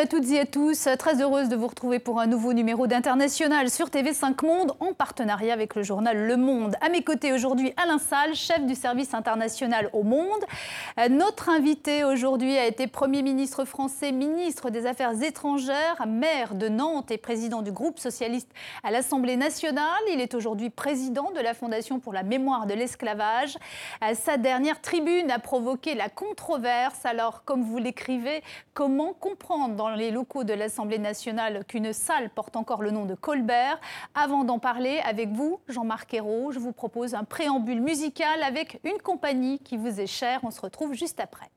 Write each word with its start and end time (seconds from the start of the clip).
个 0.00 0.09
Toutes 0.20 0.32
et 0.32 0.40
à 0.40 0.44
tous. 0.44 0.86
Très 0.98 1.22
heureuse 1.22 1.48
de 1.48 1.56
vous 1.56 1.68
retrouver 1.68 1.98
pour 1.98 2.20
un 2.20 2.26
nouveau 2.26 2.52
numéro 2.52 2.86
d'International 2.86 3.70
sur 3.70 3.86
TV5 3.86 4.44
Monde 4.44 4.74
en 4.78 4.92
partenariat 4.92 5.54
avec 5.54 5.74
le 5.74 5.82
journal 5.82 6.26
Le 6.26 6.36
Monde. 6.36 6.74
À 6.82 6.90
mes 6.90 7.02
côtés 7.02 7.32
aujourd'hui, 7.32 7.72
Alain 7.82 7.98
Salle, 7.98 8.34
chef 8.34 8.66
du 8.66 8.74
service 8.74 9.14
international 9.14 9.88
au 9.94 10.02
Monde. 10.02 10.44
Notre 11.08 11.48
invité 11.48 12.04
aujourd'hui 12.04 12.58
a 12.58 12.66
été 12.66 12.86
Premier 12.86 13.22
ministre 13.22 13.64
français, 13.64 14.12
ministre 14.12 14.68
des 14.68 14.84
Affaires 14.84 15.22
étrangères, 15.22 16.04
maire 16.06 16.54
de 16.54 16.68
Nantes 16.68 17.10
et 17.10 17.16
président 17.16 17.62
du 17.62 17.72
groupe 17.72 17.98
socialiste 17.98 18.50
à 18.82 18.90
l'Assemblée 18.90 19.38
nationale. 19.38 19.84
Il 20.12 20.20
est 20.20 20.34
aujourd'hui 20.34 20.68
président 20.68 21.30
de 21.30 21.40
la 21.40 21.54
Fondation 21.54 21.98
pour 21.98 22.12
la 22.12 22.24
mémoire 22.24 22.66
de 22.66 22.74
l'esclavage. 22.74 23.56
Sa 24.12 24.36
dernière 24.36 24.82
tribune 24.82 25.30
a 25.30 25.38
provoqué 25.38 25.94
la 25.94 26.10
controverse. 26.10 27.06
Alors, 27.06 27.42
comme 27.44 27.62
vous 27.62 27.78
l'écrivez, 27.78 28.42
comment 28.74 29.14
comprendre 29.14 29.76
dans 29.76 29.88
les 29.88 30.09
locaux 30.10 30.44
de 30.44 30.52
l'Assemblée 30.52 30.98
nationale 30.98 31.64
qu'une 31.64 31.92
salle 31.92 32.30
porte 32.30 32.56
encore 32.56 32.82
le 32.82 32.90
nom 32.90 33.04
de 33.04 33.14
Colbert. 33.14 33.80
Avant 34.14 34.44
d'en 34.44 34.58
parler 34.58 35.00
avec 35.04 35.30
vous, 35.30 35.60
Jean-Marc 35.68 36.14
Ayrault, 36.14 36.52
je 36.52 36.58
vous 36.58 36.72
propose 36.72 37.14
un 37.14 37.24
préambule 37.24 37.80
musical 37.80 38.42
avec 38.42 38.80
une 38.84 39.00
compagnie 39.02 39.58
qui 39.58 39.76
vous 39.76 40.00
est 40.00 40.06
chère. 40.06 40.40
On 40.42 40.50
se 40.50 40.60
retrouve 40.60 40.94
juste 40.94 41.20
après. 41.20 41.50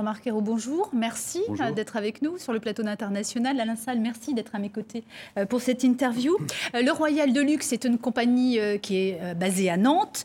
Jean-Marc 0.00 0.30
bonjour. 0.32 0.88
Merci 0.94 1.42
euh, 1.60 1.72
d'être 1.72 1.94
avec 1.94 2.22
nous 2.22 2.38
sur 2.38 2.54
le 2.54 2.58
plateau 2.58 2.86
international. 2.86 3.60
Alain 3.60 3.76
Salle, 3.76 4.00
merci 4.00 4.32
d'être 4.32 4.54
à 4.54 4.58
mes 4.58 4.70
côtés 4.70 5.04
euh, 5.36 5.44
pour 5.44 5.60
cette 5.60 5.84
interview. 5.84 6.38
Euh, 6.74 6.80
le 6.80 6.90
Royal 6.90 7.34
de 7.34 7.40
Luxe 7.42 7.74
est 7.74 7.84
une 7.84 7.98
compagnie 7.98 8.58
qui 8.80 8.96
est 8.96 9.34
basée 9.34 9.68
à 9.68 9.76
Nantes. 9.76 10.24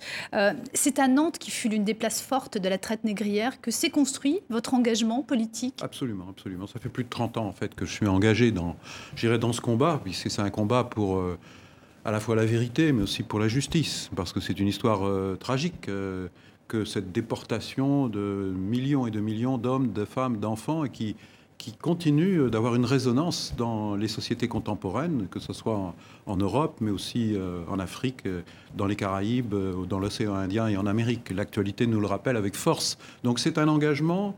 C'est 0.73 0.97
à 0.97 1.09
Nantes 1.09 1.39
qui 1.39 1.51
fut 1.51 1.67
l'une 1.67 1.83
des 1.83 1.93
places 1.93 2.21
fortes 2.21 2.57
de 2.57 2.69
la 2.69 2.77
traite 2.77 3.03
négrière 3.03 3.59
que 3.59 3.69
s'est 3.69 3.89
construit 3.89 4.39
votre 4.49 4.75
engagement 4.75 5.23
politique. 5.23 5.81
Absolument, 5.81 6.27
absolument. 6.29 6.67
Ça 6.67 6.79
fait 6.79 6.87
plus 6.87 7.03
de 7.03 7.09
30 7.09 7.35
ans 7.35 7.45
en 7.45 7.51
fait 7.51 7.75
que 7.75 7.85
je 7.85 7.91
suis 7.91 8.07
engagé 8.07 8.51
dans, 8.51 8.77
dans 9.41 9.51
ce 9.51 9.59
combat, 9.59 9.99
puisque 10.01 10.31
c'est 10.31 10.41
un 10.41 10.51
combat 10.51 10.85
pour 10.85 11.21
à 12.05 12.11
la 12.11 12.21
fois 12.21 12.37
la 12.37 12.45
vérité, 12.45 12.93
mais 12.93 13.03
aussi 13.03 13.23
pour 13.23 13.39
la 13.39 13.49
justice, 13.49 14.09
parce 14.15 14.31
que 14.31 14.39
c'est 14.39 14.57
une 14.57 14.69
histoire 14.69 15.01
tragique 15.37 15.89
que 16.67 16.85
cette 16.85 17.11
déportation 17.11 18.07
de 18.07 18.53
millions 18.55 19.07
et 19.07 19.11
de 19.11 19.19
millions 19.19 19.57
d'hommes, 19.57 19.91
de 19.93 20.05
femmes, 20.05 20.39
d'enfants, 20.39 20.85
qui, 20.87 21.15
qui 21.57 21.73
continue 21.73 22.49
d'avoir 22.49 22.75
une 22.75 22.85
résonance 22.85 23.53
dans 23.57 23.95
les 23.95 24.07
sociétés 24.07 24.47
contemporaines, 24.47 25.27
que 25.29 25.39
ce 25.39 25.53
soit 25.53 25.95
en, 26.25 26.37
Europe, 26.37 26.77
mais 26.81 26.91
aussi 26.91 27.33
euh, 27.35 27.63
en 27.69 27.79
Afrique, 27.79 28.25
euh, 28.25 28.41
dans 28.75 28.85
les 28.85 28.95
Caraïbes, 28.95 29.53
euh, 29.53 29.85
dans 29.85 29.99
l'océan 29.99 30.35
Indien 30.35 30.67
et 30.67 30.77
en 30.77 30.85
Amérique. 30.85 31.29
L'actualité 31.31 31.87
nous 31.87 31.99
le 31.99 32.07
rappelle 32.07 32.37
avec 32.37 32.55
force. 32.55 32.97
Donc 33.23 33.39
c'est 33.39 33.57
un 33.57 33.67
engagement 33.67 34.37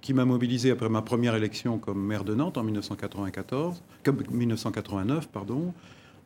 qui 0.00 0.14
m'a 0.14 0.24
mobilisé 0.24 0.70
après 0.70 0.88
ma 0.88 1.02
première 1.02 1.34
élection 1.34 1.76
comme 1.76 2.02
maire 2.02 2.24
de 2.24 2.34
Nantes 2.34 2.56
en 2.56 2.62
1994, 2.62 3.82
1989, 4.30 5.28
pardon. 5.28 5.74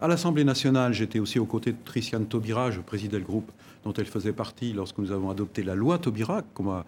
À 0.04 0.06
l'Assemblée 0.06 0.44
nationale, 0.44 0.92
j'étais 0.92 1.18
aussi 1.18 1.38
aux 1.38 1.46
côtés 1.46 1.72
de 1.72 1.78
Triciane 1.82 2.26
Taubira, 2.26 2.70
je 2.70 2.82
présidais 2.82 3.18
le 3.18 3.24
groupe 3.24 3.50
dont 3.84 3.94
elle 3.94 4.04
faisait 4.04 4.34
partie 4.34 4.74
lorsque 4.74 4.98
nous 4.98 5.12
avons 5.12 5.30
adopté 5.30 5.62
la 5.62 5.74
loi 5.74 5.96
Taubira, 5.96 6.42
qu'on 6.52 6.64
va, 6.64 6.84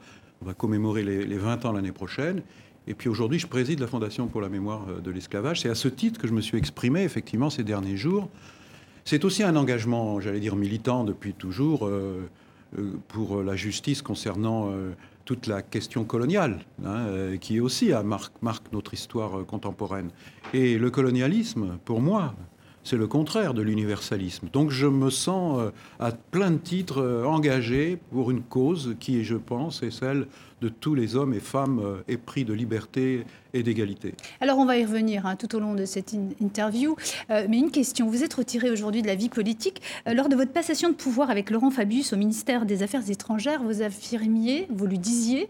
commémorer 0.59 1.03
les, 1.03 1.39
20 1.39 1.65
ans 1.65 1.73
l'année 1.73 1.93
prochaine. 1.93 2.43
Et 2.87 2.93
puis 2.93 3.09
aujourd'hui, 3.09 3.39
je 3.39 3.47
préside 3.47 3.81
la 3.81 3.87
Fondation 3.87 4.27
pour 4.27 4.43
la 4.43 4.51
mémoire 4.51 4.85
euh, 4.91 5.01
de 5.01 5.11
l'esclavage. 5.11 5.63
C'est 5.63 5.71
à 5.71 5.75
ce 5.75 5.89
titre 5.89 6.21
que 6.21 6.29
je 6.29 6.35
me 6.35 6.43
suis 6.43 6.59
exprimé 6.59 7.05
effectivement 7.05 7.49
ces 7.49 7.65
derniers 7.65 7.97
jours. 7.97 8.29
C'est 9.07 9.25
aussi 9.25 9.43
un 9.43 9.57
engagement, 9.57 10.21
j'allais 10.21 10.41
dire, 10.41 10.55
militant 10.55 11.03
depuis 11.03 11.33
toujours 11.33 11.87
euh, 11.87 12.29
euh, 12.79 12.99
pour 13.09 13.43
la 13.43 13.57
justice 13.57 14.03
concernant 14.03 14.75
toute 15.25 15.47
la 15.47 15.63
question 15.63 16.05
coloniale, 16.05 16.59
hein, 16.85 17.39
qui 17.41 17.61
aussi 17.61 17.93
marque 18.43 18.73
notre 18.75 18.93
histoire 18.93 19.47
contemporaine. 19.47 20.11
Et 20.53 20.77
le 20.77 20.91
colonialisme, 20.91 21.79
pour 21.87 22.03
moi, 22.03 22.35
c'est 22.87 22.97
le 22.97 23.09
contraire 23.09 23.53
de 23.53 23.63
l'universalisme. 23.63 24.49
Donc 24.53 24.71
je 24.71 24.87
me 24.87 25.11
sens 25.11 25.59
euh, 25.59 25.71
à 25.99 26.13
plein 26.13 26.53
de 26.53 26.57
titres 26.57 27.03
euh, 27.03 27.25
engagé 27.25 27.99
pour 28.13 28.31
une 28.31 28.43
cause 28.43 28.95
qui, 29.01 29.25
je 29.25 29.35
pense, 29.35 29.83
est 29.83 29.91
celle 29.91 30.29
de 30.63 30.69
tous 30.69 30.95
les 30.95 31.17
hommes 31.17 31.35
et 31.35 31.41
femmes 31.41 31.81
euh, 31.81 31.97
épris 32.07 32.45
de 32.45 32.53
liberté 32.53 33.27
et 33.53 33.65
d'égalité. 33.65 34.15
Alors 34.41 34.59
on 34.59 34.67
va 34.67 34.79
y 34.79 34.85
revenir 34.85 35.27
hein, 35.27 35.35
tout 35.35 35.57
au 35.57 35.59
long 35.59 35.75
de 35.75 35.85
cette 35.85 36.13
interview. 36.41 36.95
mais 37.29 37.59
une 37.59 37.73
question, 37.73 38.09
vous 38.09 38.23
êtes 38.23 38.35
retiré 38.35 38.71
aujourd'hui 38.71 39.03
de 39.03 39.09
la 39.09 39.17
vie 39.17 39.31
politique. 39.31 39.83
lors 40.07 40.29
de 40.29 40.37
votre 40.37 40.53
passation 40.53 40.91
de 40.91 40.95
pouvoir 40.95 41.31
avec 41.31 41.51
Laurent 41.51 41.71
Fabius 41.71 42.13
au 42.13 42.17
ministère 42.17 42.67
des 42.67 42.83
Affaires 42.83 43.11
étrangères, 43.11 43.63
vous 43.63 43.83
affirmiez, 43.83 44.69
vous 44.71 44.87
lui 44.87 44.99
disiez, 44.99 45.49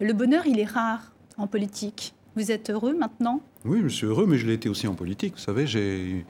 le 0.00 0.12
bonheur 0.12 0.46
il 0.46 0.58
est 0.58 0.64
rare 0.64 1.12
en 1.36 1.46
politique. 1.46 2.14
Vous 2.36 2.52
êtes 2.52 2.70
heureux 2.70 2.94
maintenant? 2.96 3.40
Oui, 3.64 3.80
je 3.82 3.88
suis 3.88 4.06
heureux, 4.06 4.26
mais 4.26 4.38
je 4.38 4.46
l'ai 4.46 4.54
été 4.54 4.68
aussi 4.68 4.86
en 4.86 4.94
politique. 4.94 5.34
Vous 5.34 5.40
savez, 5.40 5.66
j'ai 5.66 6.24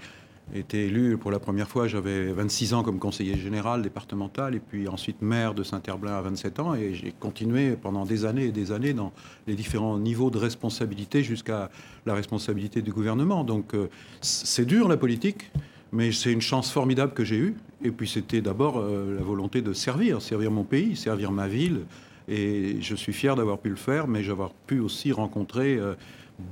été 0.54 0.86
élu 0.86 1.16
pour 1.18 1.30
la 1.30 1.38
première 1.38 1.68
fois, 1.68 1.88
j'avais 1.88 2.32
26 2.32 2.74
ans 2.74 2.82
comme 2.82 2.98
conseiller 2.98 3.36
général 3.36 3.82
départemental 3.82 4.54
et 4.54 4.60
puis 4.60 4.88
ensuite 4.88 5.20
maire 5.20 5.54
de 5.54 5.62
Saint-Herblain 5.62 6.16
à 6.16 6.22
27 6.22 6.60
ans 6.60 6.74
et 6.74 6.94
j'ai 6.94 7.12
continué 7.12 7.76
pendant 7.76 8.04
des 8.04 8.24
années 8.24 8.46
et 8.46 8.52
des 8.52 8.72
années 8.72 8.94
dans 8.94 9.12
les 9.46 9.54
différents 9.54 9.98
niveaux 9.98 10.30
de 10.30 10.38
responsabilité 10.38 11.22
jusqu'à 11.22 11.70
la 12.06 12.14
responsabilité 12.14 12.82
du 12.82 12.92
gouvernement. 12.92 13.44
Donc 13.44 13.74
euh, 13.74 13.88
c'est 14.20 14.64
dur 14.64 14.88
la 14.88 14.96
politique, 14.96 15.50
mais 15.92 16.12
c'est 16.12 16.32
une 16.32 16.40
chance 16.40 16.70
formidable 16.70 17.12
que 17.12 17.24
j'ai 17.24 17.38
eue. 17.38 17.56
Et 17.84 17.90
puis 17.90 18.08
c'était 18.08 18.40
d'abord 18.40 18.78
euh, 18.78 19.16
la 19.16 19.22
volonté 19.22 19.60
de 19.62 19.72
servir, 19.72 20.22
servir 20.22 20.50
mon 20.50 20.64
pays, 20.64 20.96
servir 20.96 21.30
ma 21.30 21.48
ville. 21.48 21.80
Et 22.26 22.76
je 22.80 22.94
suis 22.94 23.12
fier 23.12 23.36
d'avoir 23.36 23.58
pu 23.58 23.70
le 23.70 23.76
faire, 23.76 24.06
mais 24.06 24.22
d'avoir 24.22 24.52
pu 24.52 24.80
aussi 24.80 25.12
rencontrer 25.12 25.76
euh, 25.76 25.94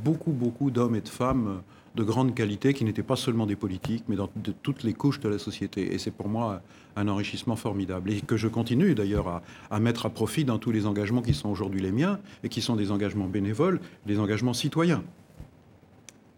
beaucoup, 0.05 0.33
beaucoup 0.33 0.71
d'hommes 0.71 0.97
et 0.97 1.01
de 1.03 1.09
femmes 1.09 1.63
de 1.97 2.05
grande 2.05 2.35
qualité 2.35 2.75
qui 2.75 2.85
n'étaient 2.85 3.03
pas 3.03 3.17
seulement 3.17 3.47
des 3.47 3.57
politiques, 3.57 4.05
mais 4.07 4.17
dans 4.17 4.29
de 4.37 4.53
toutes 4.53 4.83
les 4.85 4.93
couches 4.93 5.19
de 5.21 5.29
la 5.29 5.39
société. 5.39 5.95
Et 5.95 5.99
c'est 5.99 6.11
pour 6.11 6.29
moi 6.29 6.63
un 6.95 7.09
enrichissement 7.09 7.57
formidable. 7.57 8.11
Et 8.11 8.21
que 8.21 8.37
je 8.37 8.49
continue 8.49 8.95
d'ailleurs 8.95 9.43
à, 9.71 9.81
mettre 9.81 10.07
à 10.07 10.11
profit 10.11 10.45
dans 10.45 10.59
tous 10.59 10.73
les 10.73 10.87
engagements 10.87 11.23
qui 11.23 11.35
sont 11.35 11.49
aujourd'hui 11.49 11.81
les 11.81 11.93
miens 11.93 12.21
et 12.45 12.49
qui 12.49 12.61
sont 12.61 12.77
des 12.77 12.91
engagements 12.91 13.27
bénévoles, 13.27 13.81
des 14.05 14.19
engagements 14.19 14.53
citoyens. 14.53 15.03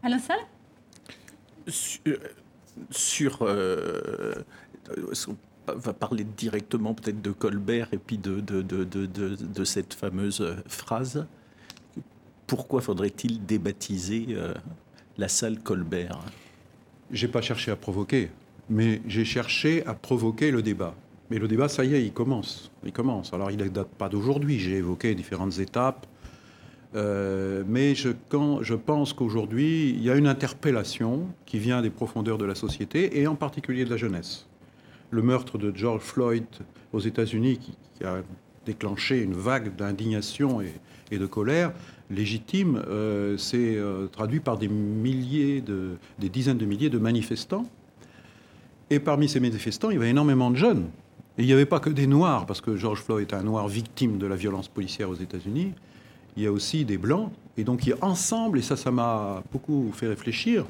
Alain 0.03 0.19
Salle? 0.19 0.45
Sur. 2.91 3.39
Euh, 3.43 4.35
on 5.27 5.37
va 5.75 5.93
parler 5.93 6.25
directement 6.25 6.95
peut-être 6.95 7.21
de 7.21 7.33
Colbert 7.33 7.89
et 7.93 7.99
puis 7.99 8.17
de, 8.17 8.41
de, 8.41 8.63
de, 8.63 8.85
de 8.85 9.65
cette 9.65 9.93
fameuse 9.93 10.57
phrase? 10.67 11.27
Pourquoi 12.47 12.81
faudrait-il 12.81 13.45
débaptiser 13.45 14.29
euh, 14.31 14.55
la 15.19 15.29
salle 15.29 15.59
Colbert 15.59 16.21
J'ai 17.11 17.29
pas 17.29 17.43
cherché 17.43 17.71
à 17.71 17.77
provoquer, 17.77 18.31
mais 18.71 19.03
j'ai 19.07 19.25
cherché 19.25 19.85
à 19.85 19.95
provoquer 19.95 20.51
le 20.51 20.63
débat. 20.63 20.95
Mais 21.31 21.39
le 21.39 21.49
débat, 21.49 21.69
ça 21.69 21.85
y 21.85 21.95
est, 21.95 22.05
il 22.05 22.13
commence. 22.13 22.71
Il 22.85 22.93
commence. 22.93 23.35
Alors, 23.35 23.51
il 23.51 23.59
ne 23.59 23.69
date 23.69 23.91
pas 23.91 24.09
d'aujourd'hui. 24.09 24.59
J'ai 24.59 24.77
évoqué 24.77 25.15
différentes 25.15 25.59
étapes. 25.59 26.07
Euh, 26.95 27.65
mais 27.67 27.95
je, 27.95 28.11
quand, 28.31 28.63
je 28.63 28.75
pense 28.75 29.13
qu'aujourd'hui, 29.13 29.91
il 29.91 30.03
y 30.03 30.09
a 30.09 30.15
une 30.15 30.27
interpellation 30.27 31.27
qui 31.45 31.59
vient 31.59 31.83
des 31.83 31.91
profondeurs 31.91 32.39
de 32.39 32.47
la 32.47 32.55
société 32.55 33.21
et 33.21 33.27
en 33.27 33.35
particulier 33.35 33.85
de 33.85 33.91
la 33.91 33.99
jeunesse. 33.99 34.47
Le 35.11 35.21
meurtre 35.21 35.59
de 35.59 35.71
George 35.75 36.01
Floyd 36.01 36.47
aux 36.93 37.01
États-Unis, 37.01 37.59
qui, 37.59 38.05
a 38.05 38.23
déclenché 38.65 39.21
une 39.21 39.35
vague 39.35 39.75
d'indignation 39.77 40.61
et, 40.61 40.73
de 41.17 41.27
colère 41.27 41.73
légitime. 42.11 42.83
C'est 43.39 43.79
traduit 44.13 44.41
par 44.41 44.59
des 44.59 44.69
milliers, 44.69 45.61
de, 45.61 45.97
des 46.19 46.29
dizaines 46.29 46.59
de 46.59 46.67
milliers 46.67 46.91
de 46.91 46.99
manifestants. 46.99 47.67
Et 48.91 48.99
parmi 48.99 49.29
ces 49.29 49.41
manifestants, 49.41 49.91
il 49.91 49.95
y 49.95 49.97
avait 49.99 50.11
énormément 50.11 50.51
de 50.51 50.57
jeunes. 50.57 50.87
Et 51.37 51.43
il 51.43 51.47
n'y 51.47 51.53
avait 51.53 51.67
pas 51.67 51.79
que 51.79 51.91
des 51.91 52.07
Noirs, 52.07 52.47
parce 52.47 52.61
que 52.61 52.77
George 52.77 53.01
Floyd 53.01 53.29
est 53.31 53.35
un 53.35 53.43
Noir 53.43 53.69
victime 53.69 54.19
de 54.19 54.27
la 54.27 54.35
violence 54.35 54.69
policière 54.69 55.09
aux 55.09 55.15
États-Unis. 55.15 55.73
Il 56.37 56.43
y 56.43 56.47
a 56.47 56.53
aussi 56.53 56.85
des 56.85 56.99
Blancs. 56.99 57.31
Et 57.57 57.65
donc, 57.65 57.89
ensemble, 58.01 58.59
et 58.59 58.63
ça, 58.63 58.77
ça 58.77 58.91
m'a 58.91 59.43
beaucoup 59.53 59.91
fait 59.93 60.09
réfléchir, 60.09 60.65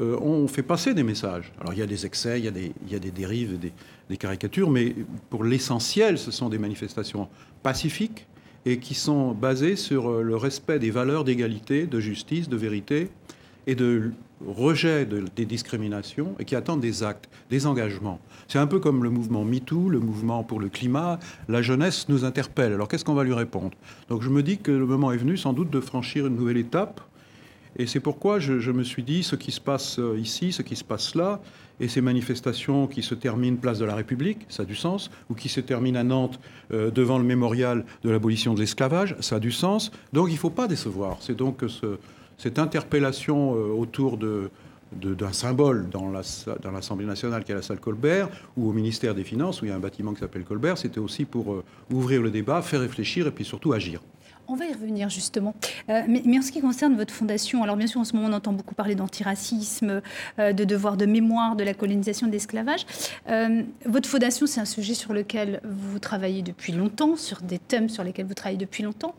euh, 0.00 0.16
on 0.20 0.48
fait 0.48 0.62
passer 0.62 0.94
des 0.94 1.02
messages. 1.02 1.52
Alors 1.60 1.74
il 1.74 1.78
y 1.78 1.82
a 1.82 1.86
des 1.86 2.06
excès, 2.06 2.38
il 2.38 2.44
y 2.44 2.48
a 2.48 2.98
des, 2.98 3.10
dérives, 3.10 3.58
des, 4.08 4.16
caricatures, 4.16 4.70
mais 4.70 4.94
pour 5.28 5.44
l'essentiel, 5.44 6.18
ce 6.18 6.30
sont 6.30 6.48
des 6.48 6.58
manifestations 6.58 7.28
pacifiques 7.62 8.26
et 8.64 8.78
qui 8.78 8.94
sont 8.94 9.32
basées 9.32 9.76
sur 9.76 10.10
euh, 10.10 10.22
le 10.22 10.36
respect 10.36 10.78
des 10.78 10.90
valeurs 10.90 11.24
d'égalité, 11.24 11.86
de 11.86 12.00
justice, 12.00 12.48
de 12.48 12.56
vérité 12.56 13.10
et 13.66 13.74
de 13.74 14.12
rejet 14.44 15.06
des 15.06 15.46
discriminations 15.46 16.34
et 16.40 16.44
qui 16.44 16.56
attendent 16.56 16.80
des 16.80 17.04
actes, 17.04 17.28
des 17.48 17.66
engagements. 17.66 18.18
C'est 18.48 18.58
un 18.58 18.66
peu 18.66 18.80
comme 18.80 19.04
le 19.04 19.10
mouvement 19.10 19.44
MeToo, 19.44 19.88
le 19.88 20.00
mouvement 20.00 20.42
pour 20.42 20.58
le 20.58 20.68
climat. 20.68 21.20
La 21.48 21.62
jeunesse 21.62 22.08
nous 22.08 22.24
interpelle. 22.24 22.72
Alors 22.72 22.88
qu'est-ce 22.88 23.04
qu'on 23.04 23.14
va 23.14 23.22
lui 23.22 23.34
répondre? 23.34 23.70
Donc 24.08 24.22
je 24.22 24.30
me 24.30 24.42
dis 24.42 24.58
que 24.58 24.72
le 24.72 24.86
moment 24.86 25.12
est 25.12 25.16
venu 25.16 25.36
sans 25.36 25.52
doute 25.52 25.70
de 25.70 25.80
franchir 25.80 26.26
une 26.26 26.34
nouvelle 26.34 26.56
étape 26.56 27.00
et 27.76 27.86
c'est 27.86 28.00
pourquoi 28.00 28.38
je, 28.38 28.70
me 28.70 28.82
suis 28.82 29.02
dit, 29.02 29.22
ce 29.22 29.34
qui 29.34 29.50
se 29.50 29.60
passe 29.60 29.98
euh, 29.98 30.18
ici, 30.18 30.52
ce 30.52 30.62
qui 30.62 30.76
se 30.76 30.84
passe 30.84 31.14
là, 31.14 31.40
et 31.82 31.88
ces 31.88 32.00
manifestations 32.00 32.86
qui 32.86 33.02
se 33.02 33.14
terminent 33.14 33.56
place 33.56 33.78
de 33.80 33.84
la 33.84 33.96
République, 33.96 34.46
ça 34.48 34.62
a 34.62 34.66
du 34.66 34.76
sens, 34.76 35.10
ou 35.28 35.34
qui 35.34 35.48
se 35.48 35.60
terminent 35.60 35.98
à 35.98 36.04
Nantes 36.04 36.38
euh, 36.72 36.92
devant 36.92 37.18
le 37.18 37.24
mémorial 37.24 37.84
de 38.04 38.10
l'abolition 38.10 38.54
de 38.54 38.60
l'esclavage, 38.60 39.16
ça 39.18 39.36
a 39.36 39.40
du 39.40 39.50
sens. 39.50 39.90
Donc 40.12 40.28
il 40.28 40.34
ne 40.34 40.38
faut 40.38 40.50
pas 40.50 40.68
décevoir. 40.68 41.16
C'est 41.20 41.36
donc 41.36 41.64
cette 42.38 42.58
interpellation 42.60 43.56
euh, 43.56 43.72
autour 43.72 44.16
d'un 44.16 45.32
symbole 45.32 45.88
dans, 45.90 46.08
l'Assemblée 46.10 47.06
nationale 47.06 47.42
qui 47.42 47.50
est 47.50 47.56
la 47.56 47.62
salle 47.62 47.80
Colbert 47.80 48.28
ou 48.56 48.70
au 48.70 48.72
ministère 48.72 49.16
des 49.16 49.24
Finances 49.24 49.60
où 49.60 49.64
il 49.64 49.68
y 49.68 49.72
a 49.72 49.76
un 49.76 49.80
bâtiment 49.80 50.14
qui 50.14 50.20
s'appelle 50.20 50.44
Colbert, 50.44 50.78
c'était 50.78 51.00
aussi 51.00 51.24
pour 51.24 51.64
ouvrir 51.90 52.22
le 52.22 52.30
débat, 52.30 52.62
faire 52.62 52.80
réfléchir 52.80 53.26
et 53.26 53.32
puis 53.32 53.44
surtout 53.44 53.72
agir. 53.72 54.00
On 54.52 54.54
va 54.54 54.66
y 54.66 54.72
revenir 54.74 55.08
justement. 55.08 55.54
Euh, 55.88 56.02
mais, 56.06 56.38
en 56.38 56.42
ce 56.42 56.52
qui 56.52 56.60
concerne 56.60 56.94
votre 56.94 57.14
fondation, 57.14 57.62
alors 57.62 57.74
bien 57.74 57.86
sûr 57.86 58.00
en 58.00 58.04
ce 58.04 58.14
moment 58.14 58.28
on 58.28 58.34
entend 58.34 58.52
beaucoup 58.52 58.74
parler 58.74 58.94
d'antiracisme, 58.94 60.02
euh, 60.38 60.52
de 60.52 60.64
devoir 60.64 60.98
de 60.98 61.06
mémoire, 61.06 61.56
de 61.56 61.64
la 61.64 61.72
colonisation, 61.72 62.26
de 62.26 62.32
l'esclavage. 62.32 62.84
Euh, 63.30 63.62
votre 63.86 64.10
fondation, 64.10 64.46
c'est 64.46 64.60
un 64.60 64.66
sujet 64.66 64.92
sur 64.92 65.14
lequel 65.14 65.62
vous 65.64 65.98
travaillez 65.98 66.42
depuis 66.42 66.74
longtemps, 66.74 67.16
sur 67.16 67.40
des 67.40 67.58
thèmes 67.58 67.88
sur 67.88 68.04
lesquels 68.04 68.26
vous 68.26 68.34
travaillez 68.34 68.58
depuis 68.58 68.82
longtemps. 68.82 69.14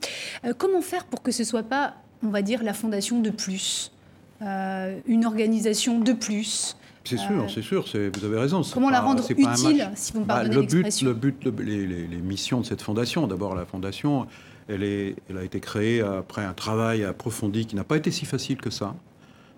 comment 0.59 0.81
faire 0.81 1.05
pour 1.05 1.23
que 1.23 1.31
ce 1.31 1.41
ne 1.41 1.47
soit 1.47 1.63
pas, 1.63 1.95
on 2.21 2.29
va 2.29 2.43
dire, 2.43 2.61
la 2.61 2.73
fondation 2.73 3.19
de 3.19 3.31
plus, 3.31 3.91
une 4.39 5.25
organisation 5.25 5.99
de 5.99 6.13
plus 6.13 6.77
c'est 7.05 7.17
sûr, 7.17 7.51
c'est 7.53 7.61
sûr, 7.61 7.85
vous 7.85 8.25
avez 8.25 8.37
raison. 8.37 8.61
Comment 8.73 8.89
la 8.89 9.01
rendre 9.01 9.29
utile, 9.29 9.89
si 9.95 10.13
vous 10.13 10.21
me 10.21 10.25
bah, 10.25 10.35
pardonnez 10.35 10.55
le 10.55 10.61
but, 10.61 11.01
le 11.01 11.13
but, 11.13 11.45
les, 11.59 11.85
les, 11.85 12.21
missions 12.21 12.61
de 12.61 12.65
cette 12.65 12.81
fondation, 12.81 13.27
d'abord 13.27 13.55
la 13.55 13.65
fondation, 13.65 14.25
elle, 14.67 15.37
a 15.37 15.43
été 15.43 15.59
créée 15.59 16.01
après 16.01 16.43
un 16.43 16.53
travail 16.53 17.03
approfondi 17.03 17.65
qui 17.65 17.75
n'a 17.75 17.83
pas 17.83 17.97
été 17.97 18.11
si 18.11 18.25
facile 18.25 18.57
que 18.57 18.69
ça, 18.69 18.95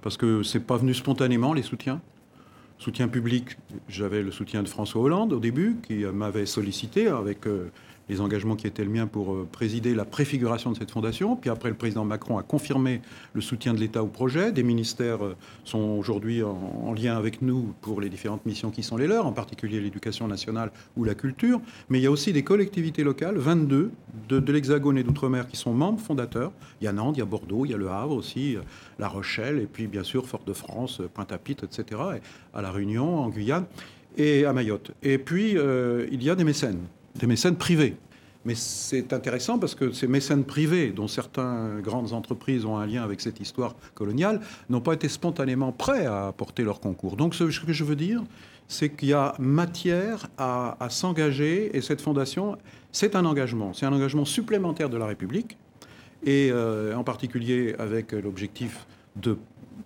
parce 0.02 0.18
que 0.18 0.44
c'est 0.44 0.60
pas 0.60 0.78
venu 0.78 0.94
spontanément 0.94 1.54
les 1.54 1.64
soutiens. 1.64 2.02
Soutien 2.78 3.08
public, 3.08 3.58
j'avais 3.88 4.22
le 4.22 4.32
soutien 4.32 4.62
de 4.62 4.68
François 4.68 5.02
Hollande 5.02 5.34
au 5.34 5.40
début, 5.40 5.78
qui 5.88 6.04
m'avait 6.06 6.46
sollicité 6.46 7.08
avec 7.08 7.48
euh, 7.48 7.72
les 8.10 8.22
engagements 8.22 8.56
qui 8.56 8.68
étaient 8.68 8.84
le 8.84 8.90
mien 8.90 9.08
pour 9.08 9.34
euh, 9.34 9.48
présider 9.52 9.96
la 9.96 10.06
préfiguration 10.06 10.72
de 10.72 10.78
cette 10.78 10.92
fondation. 10.92 11.36
Puis 11.36 11.50
après, 11.50 11.70
le 11.70 11.76
président 11.76 12.06
Macron 12.06 12.38
a 12.38 12.44
confirmé 12.44 13.02
le 13.34 13.42
soutien 13.42 13.74
de 13.74 13.80
l'État 13.80 14.04
au 14.04 14.08
projet. 14.08 14.52
Des 14.52 14.64
ministères 14.64 15.24
euh, 15.24 15.36
sont 15.64 15.80
aujourd'hui 15.80 16.44
en, 16.44 16.94
lien 16.94 17.18
avec 17.18 17.42
nous 17.42 17.74
pour 17.82 18.00
les 18.00 18.10
différentes 18.10 18.46
missions 18.46 18.70
qui 18.70 18.84
sont 18.84 18.96
les 18.96 19.08
leurs, 19.08 19.26
en 19.26 19.34
particulier 19.34 19.82
l'éducation 19.82 20.28
nationale 20.28 20.72
ou 20.96 21.04
la 21.04 21.16
culture. 21.16 21.60
Mais 21.90 22.00
il 22.00 22.04
y 22.04 22.08
a 22.08 22.12
aussi 22.12 22.32
des 22.32 22.44
collectivités 22.44 23.04
locales, 23.04 23.38
22 23.38 23.92
de, 24.30 24.52
l'Hexagone 24.52 24.98
et 24.98 25.04
d'Outre-mer, 25.04 25.48
qui 25.48 25.58
sont 25.58 25.74
membres 25.74 26.00
fondateurs. 26.00 26.52
Il 26.80 26.86
y 26.86 26.88
a 26.88 26.94
Nantes, 26.94 27.16
il 27.18 27.20
y 27.20 27.24
a 27.24 27.26
Bordeaux, 27.26 27.66
il 27.66 27.72
y 27.72 27.74
a 27.74 27.78
Le 27.78 27.90
Havre 27.90 28.16
aussi, 28.16 28.56
euh, 28.56 28.62
La 29.00 29.08
Rochelle, 29.08 29.60
et 29.60 29.66
puis 29.66 29.88
bien 29.88 30.04
sûr 30.04 30.26
Fort-de-France, 30.28 31.02
Pointe-à-Pitre, 31.14 31.66
etc., 31.66 32.02
à 32.54 32.62
La 32.62 32.72
Réunion, 32.72 33.20
en 33.20 33.30
Guyane 33.30 33.66
et 34.16 34.46
à 34.46 34.54
Mayotte. 34.54 34.92
Et 35.04 35.18
puis, 35.18 35.58
il 36.12 36.24
y 36.24 36.30
a 36.30 36.36
des 36.36 36.46
mécènes 36.46 36.80
des 37.16 37.28
mécènes 37.28 37.56
privés. 37.56 37.96
Mais 38.46 38.54
c'est 38.54 39.12
intéressant 39.12 39.58
parce 39.58 39.74
que 39.74 39.92
ces 39.92 40.08
mécènes 40.08 40.44
privés, 40.44 40.92
dont 40.92 41.08
certaines 41.08 41.82
grandes 41.82 42.14
entreprises 42.14 42.64
ont 42.66 42.78
un 42.78 42.86
lien 42.86 43.04
avec 43.04 43.20
cette 43.20 43.40
histoire 43.40 43.76
coloniale, 43.96 44.40
n'ont 44.70 44.82
pas 44.82 44.94
été 44.94 45.10
spontanément 45.10 45.72
prêts 45.72 46.06
à 46.06 46.28
apporter 46.28 46.64
leur 46.64 46.80
concours. 46.80 47.16
Donc 47.16 47.34
ce 47.34 47.44
que 47.46 47.74
je 47.74 47.84
veux 47.84 47.96
dire, 47.96 48.24
c'est 48.68 48.90
qu'il 48.90 49.10
y 49.10 49.14
a 49.14 49.34
matière 49.40 50.28
à, 50.38 50.78
s'engager 50.90 51.76
et 51.76 51.82
cette 51.82 52.02
fondation, 52.02 52.58
c'est 52.92 53.16
un 53.16 53.26
engagement. 53.26 53.74
C'est 53.74 53.88
un 53.88 53.94
engagement 53.94 54.26
supplémentaire 54.26 54.90
de 54.90 54.98
la 54.98 55.08
République 55.08 55.58
et 56.24 56.50
euh, 56.52 56.96
en 56.96 57.04
particulier 57.04 57.76
avec 57.80 58.12
l'objectif 58.12 58.86
de 59.16 59.38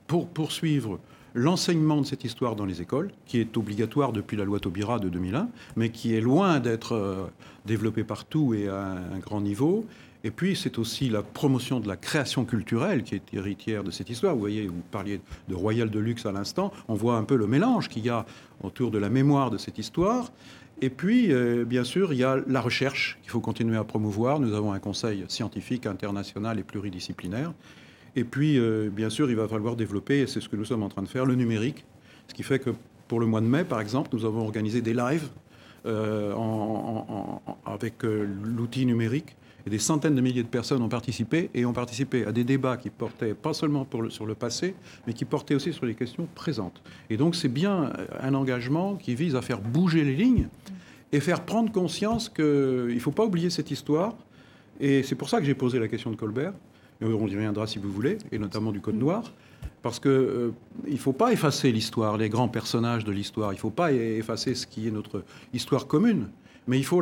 pour 0.07 0.27
poursuivre 0.27 0.99
l'enseignement 1.33 2.01
de 2.01 2.05
cette 2.05 2.23
histoire 2.23 2.55
dans 2.55 2.65
les 2.65 2.81
écoles, 2.81 3.11
qui 3.25 3.39
est 3.39 3.57
obligatoire 3.57 4.11
depuis 4.11 4.37
la 4.37 4.45
loi 4.45 4.59
Taubira 4.59 4.99
de 4.99 5.09
2001, 5.09 5.49
mais 5.75 5.89
qui 5.89 6.15
est 6.15 6.21
loin 6.21 6.59
d'être 6.59 6.93
euh, 6.93 7.27
développé 7.65 8.03
partout 8.03 8.53
et 8.53 8.67
à 8.67 8.91
un 9.13 9.19
grand 9.19 9.41
niveau. 9.41 9.85
Et 10.23 10.31
puis, 10.31 10.55
c'est 10.55 10.77
aussi 10.79 11.09
la 11.09 11.21
promotion 11.23 11.79
de 11.79 11.87
la 11.87 11.95
création 11.95 12.43
culturelle 12.43 13.03
qui 13.03 13.15
est 13.15 13.33
héritière 13.33 13.83
de 13.83 13.91
cette 13.91 14.09
histoire. 14.09 14.33
Vous 14.33 14.41
voyez, 14.41 14.67
vous 14.67 14.83
parliez 14.91 15.21
de 15.47 15.55
Royal 15.55 15.89
de 15.89 15.99
Luxe 15.99 16.25
à 16.25 16.33
l'instant. 16.33 16.73
On 16.89 16.95
voit 16.95 17.15
un 17.15 17.23
peu 17.23 17.37
le 17.37 17.47
mélange 17.47 17.87
qu'il 17.87 18.05
y 18.05 18.09
a 18.09 18.25
autour 18.61 18.91
de 18.91 18.97
la 18.97 19.09
mémoire 19.09 19.49
de 19.49 19.57
cette 19.57 19.77
histoire. 19.77 20.31
Et 20.81 20.89
puis, 20.89 21.31
euh, 21.31 21.63
bien 21.63 21.85
sûr, 21.85 22.11
il 22.11 22.19
y 22.19 22.23
a 22.23 22.37
la 22.47 22.59
recherche 22.59 23.17
qu'il 23.21 23.31
faut 23.31 23.39
continuer 23.39 23.77
à 23.77 23.83
promouvoir. 23.85 24.39
Nous 24.39 24.53
avons 24.53 24.73
un 24.73 24.79
conseil 24.79 25.23
scientifique 25.29 25.85
international 25.85 26.59
et 26.59 26.63
pluridisciplinaire 26.63 27.53
et 28.15 28.23
puis, 28.23 28.57
euh, 28.57 28.89
bien 28.89 29.09
sûr, 29.09 29.29
il 29.29 29.35
va 29.35 29.47
falloir 29.47 29.75
développer, 29.75 30.21
et 30.21 30.27
c'est 30.27 30.41
ce 30.41 30.49
que 30.49 30.55
nous 30.55 30.65
sommes 30.65 30.83
en 30.83 30.89
train 30.89 31.01
de 31.01 31.07
faire, 31.07 31.25
le 31.25 31.35
numérique. 31.35 31.85
Ce 32.27 32.33
qui 32.33 32.43
fait 32.43 32.59
que 32.59 32.71
pour 33.07 33.19
le 33.19 33.25
mois 33.25 33.41
de 33.41 33.45
mai, 33.45 33.63
par 33.63 33.81
exemple, 33.81 34.09
nous 34.13 34.25
avons 34.25 34.41
organisé 34.41 34.81
des 34.81 34.93
lives 34.93 35.27
euh, 35.85 36.33
avec 37.65 38.03
euh, 38.03 38.27
l'outil 38.43 38.85
numérique. 38.85 39.35
Et 39.65 39.69
des 39.69 39.79
centaines 39.79 40.15
de 40.15 40.21
milliers 40.21 40.43
de 40.43 40.47
personnes 40.47 40.81
ont 40.81 40.89
participé 40.89 41.49
et 41.53 41.65
ont 41.65 41.73
participé 41.73 42.25
à 42.25 42.31
des 42.31 42.45
débats 42.45 42.77
qui 42.77 42.89
portaient 42.89 43.33
pas 43.33 43.53
seulement 43.53 43.85
sur 44.09 44.25
le 44.25 44.33
passé, 44.33 44.73
mais 45.05 45.13
qui 45.13 45.25
portaient 45.25 45.53
aussi 45.53 45.73
sur 45.73 45.85
les 45.85 45.95
questions 45.95 46.29
présentes. 46.33 46.81
Et 47.09 47.17
donc 47.17 47.35
c'est 47.35 47.49
bien 47.49 47.91
un 48.21 48.33
engagement 48.35 48.95
qui 48.95 49.15
vise 49.15 49.35
à 49.35 49.41
faire 49.41 49.59
bouger 49.59 50.05
les 50.05 50.15
lignes 50.15 50.47
et 51.11 51.19
faire 51.19 51.41
prendre 51.41 51.73
conscience 51.73 52.29
qu'il 52.29 52.45
ne 52.45 52.99
faut 52.99 53.11
pas 53.11 53.25
oublier 53.25 53.49
cette 53.49 53.69
histoire. 53.69 54.15
Et 54.79 55.03
c'est 55.03 55.15
pour 55.15 55.27
ça 55.27 55.39
que 55.39 55.45
j'ai 55.45 55.55
posé 55.55 55.77
la 55.77 55.89
question 55.89 56.09
de 56.09 56.15
Colbert 56.15 56.53
on 57.01 57.27
y 57.27 57.35
reviendra 57.35 57.67
si 57.67 57.79
vous 57.79 57.91
voulez, 57.91 58.17
et 58.31 58.39
notamment 58.39 58.71
du 58.71 58.81
Code 58.81 58.95
noir, 58.95 59.23
parce 59.81 59.99
qu'il 59.99 60.11
euh, 60.11 60.51
ne 60.89 60.97
faut 60.97 61.13
pas 61.13 61.31
effacer 61.31 61.71
l'histoire, 61.71 62.17
les 62.17 62.29
grands 62.29 62.49
personnages 62.49 63.05
de 63.05 63.11
l'histoire, 63.11 63.53
il 63.53 63.55
ne 63.55 63.61
faut 63.61 63.69
pas 63.69 63.91
effacer 63.93 64.55
ce 64.55 64.67
qui 64.67 64.87
est 64.87 64.91
notre 64.91 65.23
histoire 65.53 65.87
commune, 65.87 66.27
mais 66.67 66.77
il 66.77 66.85
faut 66.85 67.01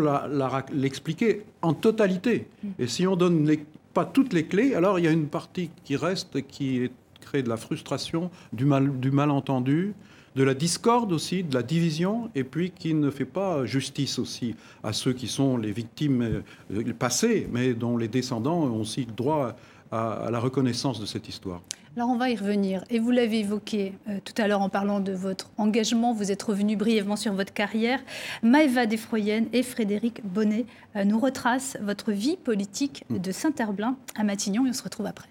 l'expliquer 0.71 1.43
en 1.61 1.73
totalité. 1.73 2.47
Et 2.79 2.87
si 2.87 3.05
on 3.07 3.11
ne 3.11 3.17
donne 3.17 3.55
pas 3.93 4.05
toutes 4.05 4.33
les 4.33 4.45
clés, 4.45 4.75
alors 4.75 4.99
il 4.99 5.05
y 5.05 5.07
a 5.07 5.11
une 5.11 5.27
partie 5.27 5.71
qui 5.83 5.95
reste, 5.95 6.45
qui 6.47 6.89
crée 7.19 7.43
de 7.43 7.49
la 7.49 7.57
frustration, 7.57 8.29
du, 8.53 8.65
mal, 8.65 8.99
du 8.99 9.11
malentendu, 9.11 9.93
de 10.35 10.43
la 10.43 10.53
discorde 10.53 11.11
aussi, 11.11 11.43
de 11.43 11.53
la 11.53 11.63
division, 11.63 12.29
et 12.35 12.43
puis 12.43 12.69
qui 12.69 12.93
ne 12.93 13.09
fait 13.09 13.25
pas 13.25 13.65
justice 13.65 14.19
aussi 14.19 14.55
à 14.83 14.93
ceux 14.93 15.13
qui 15.13 15.27
sont 15.27 15.57
les 15.57 15.71
victimes 15.71 16.43
euh, 16.71 16.93
passées, 16.97 17.49
mais 17.51 17.73
dont 17.73 17.97
les 17.97 18.07
descendants 18.07 18.63
ont 18.63 18.81
aussi 18.81 19.05
le 19.05 19.13
droit 19.13 19.55
à, 19.91 20.27
la 20.31 20.39
reconnaissance 20.39 20.99
de 20.99 21.05
cette 21.05 21.29
histoire. 21.29 21.61
Alors 21.95 22.09
on 22.09 22.17
va 22.17 22.29
y 22.29 22.35
revenir. 22.35 22.83
Et 22.89 22.99
vous 22.99 23.11
l'avez 23.11 23.39
évoqué 23.39 23.93
euh, 24.07 24.19
tout 24.23 24.39
à 24.41 24.47
l'heure 24.47 24.61
en 24.61 24.69
parlant 24.69 24.99
de 24.99 25.13
votre 25.13 25.49
engagement. 25.57 26.13
Vous 26.13 26.31
êtes 26.31 26.43
revenu 26.43 26.75
brièvement 26.75 27.15
sur 27.15 27.33
votre 27.33 27.53
carrière. 27.53 27.99
Maëva 28.43 28.85
Desfroyenne 28.85 29.47
et 29.51 29.63
Frédéric 29.63 30.21
Bonnet 30.23 30.65
euh, 30.95 31.03
nous 31.03 31.19
retracent 31.19 31.77
votre 31.81 32.11
vie 32.11 32.37
politique 32.37 33.03
mm. 33.09 33.17
de 33.17 33.31
Saint-Herblain 33.31 33.95
à 34.15 34.23
Matignon 34.23 34.65
et 34.67 34.69
on 34.69 34.73
se 34.73 34.83
retrouve 34.83 35.07
après. 35.07 35.29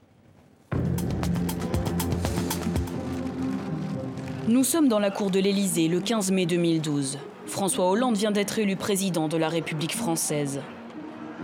Nous 4.48 4.64
sommes 4.64 4.88
dans 4.88 5.00
la 5.00 5.10
cour 5.10 5.30
de 5.30 5.40
l'Élysée 5.40 5.88
le 5.88 6.00
15 6.00 6.30
mai 6.32 6.46
2012. 6.46 7.18
François 7.46 7.90
Hollande 7.90 8.16
vient 8.16 8.32
d'être 8.32 8.58
élu 8.58 8.76
président 8.76 9.28
de 9.28 9.36
la 9.36 9.48
République 9.48 9.94
française 9.94 10.60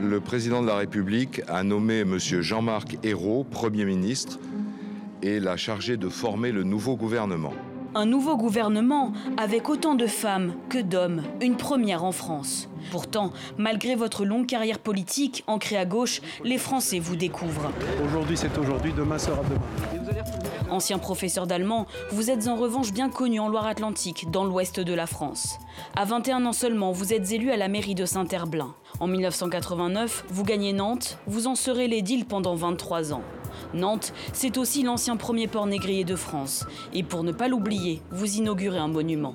le 0.00 0.20
président 0.20 0.62
de 0.62 0.66
la 0.66 0.76
République 0.76 1.42
a 1.48 1.62
nommé 1.62 2.00
M. 2.00 2.18
Jean-Marc 2.18 2.98
Ayrault 3.02 3.44
Premier 3.44 3.84
ministre 3.84 4.38
et 5.22 5.40
l'a 5.40 5.56
chargé 5.56 5.96
de 5.96 6.08
former 6.08 6.52
le 6.52 6.62
nouveau 6.62 6.96
gouvernement. 6.96 7.52
Un 7.94 8.06
nouveau 8.06 8.38
gouvernement 8.38 9.12
avec 9.36 9.68
autant 9.68 9.94
de 9.94 10.06
femmes 10.06 10.54
que 10.70 10.78
d'hommes, 10.78 11.22
une 11.42 11.56
première 11.56 12.04
en 12.04 12.12
France. 12.12 12.70
Pourtant, 12.90 13.32
malgré 13.58 13.94
votre 13.94 14.24
longue 14.24 14.46
carrière 14.46 14.78
politique 14.78 15.44
ancrée 15.46 15.76
à 15.76 15.84
gauche, 15.84 16.22
les 16.42 16.58
Français 16.58 16.98
vous 16.98 17.16
découvrent. 17.16 17.70
Aujourd'hui 18.04 18.36
c'est 18.36 18.56
aujourd'hui, 18.56 18.92
demain 18.96 19.18
sera 19.18 19.42
demain. 19.42 20.22
Ancien 20.72 20.98
professeur 20.98 21.46
d'allemand, 21.46 21.86
vous 22.12 22.30
êtes 22.30 22.48
en 22.48 22.56
revanche 22.56 22.94
bien 22.94 23.10
connu 23.10 23.38
en 23.38 23.50
Loire-Atlantique, 23.50 24.30
dans 24.30 24.44
l'ouest 24.44 24.80
de 24.80 24.94
la 24.94 25.06
France. 25.06 25.58
À 25.94 26.06
21 26.06 26.46
ans 26.46 26.54
seulement, 26.54 26.92
vous 26.92 27.12
êtes 27.12 27.30
élu 27.30 27.50
à 27.50 27.58
la 27.58 27.68
mairie 27.68 27.94
de 27.94 28.06
Saint-Herblain. 28.06 28.74
En 28.98 29.06
1989, 29.06 30.24
vous 30.30 30.44
gagnez 30.44 30.72
Nantes, 30.72 31.18
vous 31.26 31.46
en 31.46 31.56
serez 31.56 31.88
l'édile 31.88 32.24
pendant 32.24 32.54
23 32.54 33.12
ans. 33.12 33.20
Nantes, 33.74 34.14
c'est 34.32 34.56
aussi 34.56 34.82
l'ancien 34.82 35.16
premier 35.18 35.46
port 35.46 35.66
négrier 35.66 36.04
de 36.04 36.16
France. 36.16 36.64
Et 36.94 37.02
pour 37.02 37.22
ne 37.22 37.32
pas 37.32 37.48
l'oublier, 37.48 38.00
vous 38.10 38.36
inaugurez 38.36 38.78
un 38.78 38.88
monument. 38.88 39.34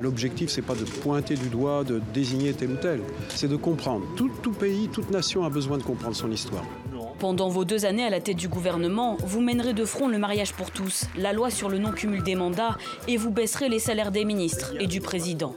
L'objectif, 0.00 0.48
c'est 0.48 0.62
pas 0.62 0.74
de 0.74 0.84
pointer 0.84 1.34
du 1.34 1.50
doigt, 1.50 1.84
de 1.84 2.00
désigner 2.14 2.54
tel 2.54 2.70
ou 2.70 2.76
tel, 2.76 3.02
c'est 3.28 3.48
de 3.48 3.56
comprendre. 3.56 4.06
Tout, 4.16 4.30
tout 4.42 4.52
pays, 4.52 4.88
toute 4.88 5.10
nation 5.10 5.44
a 5.44 5.50
besoin 5.50 5.76
de 5.76 5.82
comprendre 5.82 6.16
son 6.16 6.30
histoire. 6.30 6.64
Pendant 7.20 7.50
vos 7.50 7.66
deux 7.66 7.84
années 7.84 8.06
à 8.06 8.08
la 8.08 8.22
tête 8.22 8.38
du 8.38 8.48
gouvernement, 8.48 9.18
vous 9.20 9.42
mènerez 9.42 9.74
de 9.74 9.84
front 9.84 10.08
le 10.08 10.16
mariage 10.16 10.54
pour 10.54 10.70
tous, 10.70 11.04
la 11.18 11.34
loi 11.34 11.50
sur 11.50 11.68
le 11.68 11.76
non-cumul 11.76 12.22
des 12.22 12.34
mandats 12.34 12.78
et 13.08 13.18
vous 13.18 13.30
baisserez 13.30 13.68
les 13.68 13.78
salaires 13.78 14.10
des 14.10 14.24
ministres 14.24 14.72
et 14.80 14.86
du 14.86 15.02
président. 15.02 15.54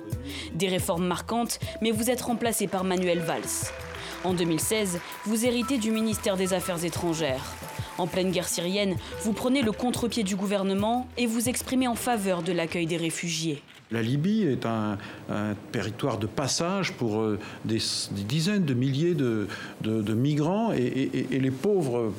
Des 0.55 0.67
réformes 0.67 1.08
marquantes, 1.08 1.62
mais 1.82 1.91
vous 1.91 2.10
êtes 2.10 2.20
remplacé 2.20 2.67
par 2.67 2.84
Manuel 2.84 3.20
Valls. 3.20 3.72
En 4.25 4.34
2016, 4.34 5.00
vous 5.25 5.46
héritez 5.46 5.77
du 5.77 5.91
ministère 5.91 6.36
des 6.36 6.53
Affaires 6.53 6.84
étrangères. 6.84 7.46
En 7.98 8.08
pleine 8.08 8.32
guerre 8.32 8.50
syrienne, 8.50 8.98
vous 9.22 9.32
prenez 9.32 9.62
le 9.62 9.72
contre-pied 9.72 10.24
du 10.24 10.36
gouvernement 10.36 11.08
et 11.15 11.27
vous 11.27 11.48
exprimez 11.48 11.88
en 11.88 11.96
faveur 11.96 12.43
de 12.43 12.51
l'accueil 12.51 12.88
des 12.88 12.98
réfugiés. 12.98 13.63
La 13.94 14.02
Libye 14.02 14.42
est 14.44 14.66
un, 14.66 14.98
territoire 15.72 16.18
de 16.18 16.26
passage 16.26 16.94
pour 16.94 17.22
euh, 17.22 17.38
des, 17.64 17.78
dizaines 18.28 18.66
de 18.66 18.74
milliers 18.74 19.14
de, 19.14 19.48
migrants 20.14 20.72
et, 20.74 21.10
et- 21.32 21.40
les 21.40 21.52
pauvres 21.52 22.12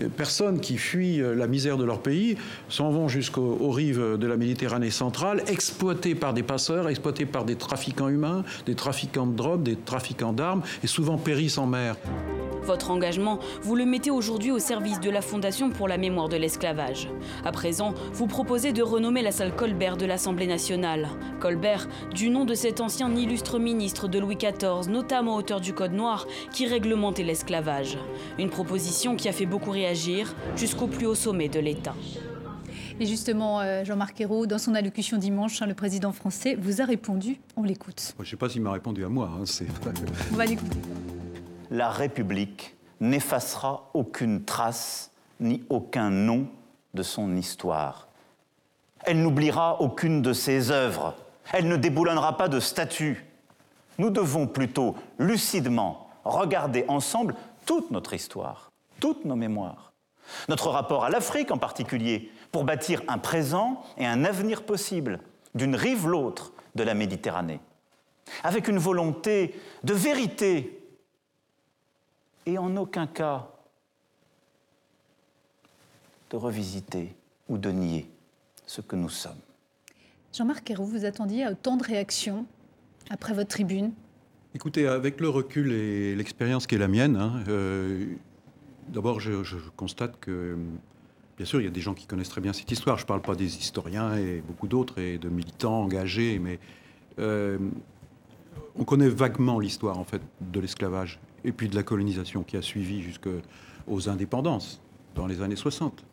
euh, 0.00 0.08
personnes 0.08 0.60
qui 0.60 0.76
fuient 0.76 1.22
euh, 1.22 1.34
la 1.34 1.46
misère 1.46 1.76
de 1.76 1.84
leur 1.84 2.00
pays 2.00 2.36
s'en 2.68 2.90
vont 2.90 3.06
jusqu'aux 3.06 3.58
aux 3.60 3.70
rives 3.70 4.18
de 4.18 4.26
la 4.26 4.36
Méditerranée 4.36 4.90
centrale, 4.90 5.42
exploitées 5.46 6.16
par 6.16 6.34
des 6.34 6.42
passeurs, 6.42 6.88
exploitées 6.88 7.26
par 7.26 7.44
des 7.44 7.54
trafiquants 7.54 8.08
humains, 8.08 8.44
des 8.66 8.74
trafiquants 8.74 9.26
de 9.26 9.36
drogue, 9.36 9.62
des 9.62 9.76
trafiquants 9.76 10.32
d'armes 10.32 10.62
et 10.82 10.88
souvent 10.88 11.16
périssent 11.16 11.58
en 11.58 11.66
mer. 11.66 11.96
Votre 12.62 12.90
engagement, 12.90 13.38
vous 13.62 13.74
le 13.74 13.86
mettez 13.86 14.10
aujourd'hui 14.10 14.50
au 14.50 14.58
service 14.58 15.00
de 15.00 15.10
la 15.10 15.22
Fondation 15.22 15.70
pour 15.70 15.88
la 15.88 15.96
mémoire 15.96 16.28
de 16.28 16.36
l'esclavage. 16.36 17.08
À 17.44 17.52
présent, 17.52 17.94
vous 18.12 18.26
proposez 18.26 18.72
de 18.72 18.82
renommer 18.82 19.22
la 19.22 19.32
salle 19.32 19.54
Colbert 19.56 19.96
de 19.96 20.06
l'Assemblée 20.06 20.46
nationale. 20.46 21.08
Colbert, 21.40 21.88
du 22.14 22.30
nom 22.30 22.44
de 22.44 22.54
cet 22.54 22.80
ancien 22.80 23.14
illustre 23.14 23.58
ministre 23.58 24.08
de 24.08 24.18
Louis 24.18 24.36
XIV, 24.36 24.88
notamment 24.90 25.36
auteur 25.36 25.60
du 25.60 25.72
Code 25.72 25.92
noir, 25.92 26.26
qui 26.52 26.66
réglementait 26.66 27.22
l'esclavage. 27.22 27.98
Une 28.38 28.50
proposition 28.50 29.16
qui 29.16 29.28
a 29.28 29.32
fait 29.32 29.46
beaucoup 29.46 29.70
réagir 29.70 30.34
jusqu'au 30.56 30.86
plus 30.86 31.06
haut 31.06 31.14
sommet 31.14 31.48
de 31.48 31.60
l'État. 31.60 31.94
Et 32.98 33.06
justement, 33.06 33.60
euh, 33.60 33.82
Jean-Marc 33.84 34.20
Ayrault, 34.20 34.44
dans 34.46 34.58
son 34.58 34.74
allocution 34.74 35.16
dimanche, 35.16 35.62
hein, 35.62 35.66
le 35.66 35.72
président 35.74 36.12
français 36.12 36.54
vous 36.60 36.82
a 36.82 36.84
répondu. 36.84 37.40
On 37.56 37.62
l'écoute. 37.62 38.12
Je 38.18 38.22
ne 38.24 38.28
sais 38.28 38.36
pas 38.36 38.48
s'il 38.50 38.60
m'a 38.60 38.72
répondu 38.72 39.02
à 39.04 39.08
moi. 39.08 39.30
hein, 39.34 39.46
c'est- 39.46 39.64
On 40.32 40.36
va 40.36 40.44
l'écouter. 40.44 40.76
la 41.70 41.88
République 41.88 42.76
n'effacera 43.00 43.88
aucune 43.94 44.44
trace 44.44 45.10
ni 45.40 45.62
aucun 45.70 46.10
nom 46.10 46.46
de 46.92 47.02
son 47.02 47.34
histoire. 47.36 48.08
Elle 49.04 49.22
n'oubliera 49.22 49.80
aucune 49.80 50.22
de 50.22 50.32
ses 50.32 50.70
œuvres. 50.70 51.14
Elle 51.52 51.68
ne 51.68 51.76
déboulonnera 51.76 52.36
pas 52.36 52.48
de 52.48 52.60
statues. 52.60 53.24
Nous 53.98 54.10
devons 54.10 54.46
plutôt 54.46 54.94
lucidement 55.18 56.08
regarder 56.24 56.84
ensemble 56.88 57.34
toute 57.66 57.90
notre 57.90 58.14
histoire, 58.14 58.70
toutes 59.00 59.24
nos 59.24 59.36
mémoires, 59.36 59.92
notre 60.48 60.70
rapport 60.70 61.04
à 61.04 61.10
l'Afrique 61.10 61.50
en 61.50 61.58
particulier, 61.58 62.30
pour 62.52 62.64
bâtir 62.64 63.02
un 63.08 63.18
présent 63.18 63.82
et 63.96 64.06
un 64.06 64.24
avenir 64.24 64.64
possible 64.64 65.20
d'une 65.54 65.74
rive 65.74 66.06
l'autre 66.06 66.52
de 66.74 66.82
la 66.82 66.94
Méditerranée, 66.94 67.60
avec 68.44 68.68
une 68.68 68.78
volonté 68.78 69.60
de 69.82 69.94
vérité 69.94 70.82
et 72.46 72.58
en 72.58 72.76
aucun 72.76 73.06
cas 73.06 73.48
de 76.30 76.36
revisiter 76.36 77.14
ou 77.48 77.58
de 77.58 77.70
nier 77.70 78.08
ce 78.70 78.80
que 78.80 78.94
nous 78.94 79.08
sommes. 79.08 79.40
Jean-Marc 80.32 80.70
Ayrault, 80.70 80.84
vous 80.84 81.04
attendiez 81.04 81.42
à 81.42 81.50
autant 81.50 81.76
de 81.76 81.82
réactions 81.82 82.46
après 83.10 83.34
votre 83.34 83.48
tribune? 83.48 83.90
Écoutez, 84.54 84.86
avec 84.86 85.20
le 85.20 85.28
recul 85.28 85.72
et 85.72 86.14
l'expérience 86.14 86.68
qui 86.68 86.76
est 86.76 86.78
la 86.78 86.86
mienne, 86.86 87.16
hein, 87.16 87.42
euh, 87.48 88.06
d'abord 88.86 89.18
je, 89.18 89.42
je 89.42 89.56
constate 89.76 90.20
que, 90.20 90.56
bien 91.36 91.46
sûr, 91.46 91.60
il 91.60 91.64
y 91.64 91.66
a 91.66 91.72
des 91.72 91.80
gens 91.80 91.94
qui 91.94 92.06
connaissent 92.06 92.28
très 92.28 92.40
bien 92.40 92.52
cette 92.52 92.70
histoire. 92.70 92.96
Je 92.96 93.02
ne 93.02 93.08
parle 93.08 93.22
pas 93.22 93.34
des 93.34 93.56
historiens 93.56 94.16
et 94.16 94.40
beaucoup 94.40 94.68
d'autres 94.68 95.00
et 95.00 95.18
de 95.18 95.28
militants 95.28 95.82
engagés, 95.82 96.38
mais 96.38 96.60
euh, 97.18 97.58
on 98.76 98.84
connaît 98.84 99.08
vaguement 99.08 99.58
l'histoire 99.58 99.98
en 99.98 100.04
fait 100.04 100.22
de 100.40 100.60
l'esclavage 100.60 101.18
et 101.42 101.50
puis 101.50 101.68
de 101.68 101.74
la 101.74 101.82
colonisation 101.82 102.44
qui 102.44 102.56
a 102.56 102.62
suivi 102.62 103.02
jusqu'aux 103.02 104.08
indépendances 104.08 104.80
dans 105.16 105.26
les 105.26 105.42
années 105.42 105.56
60. 105.56 106.04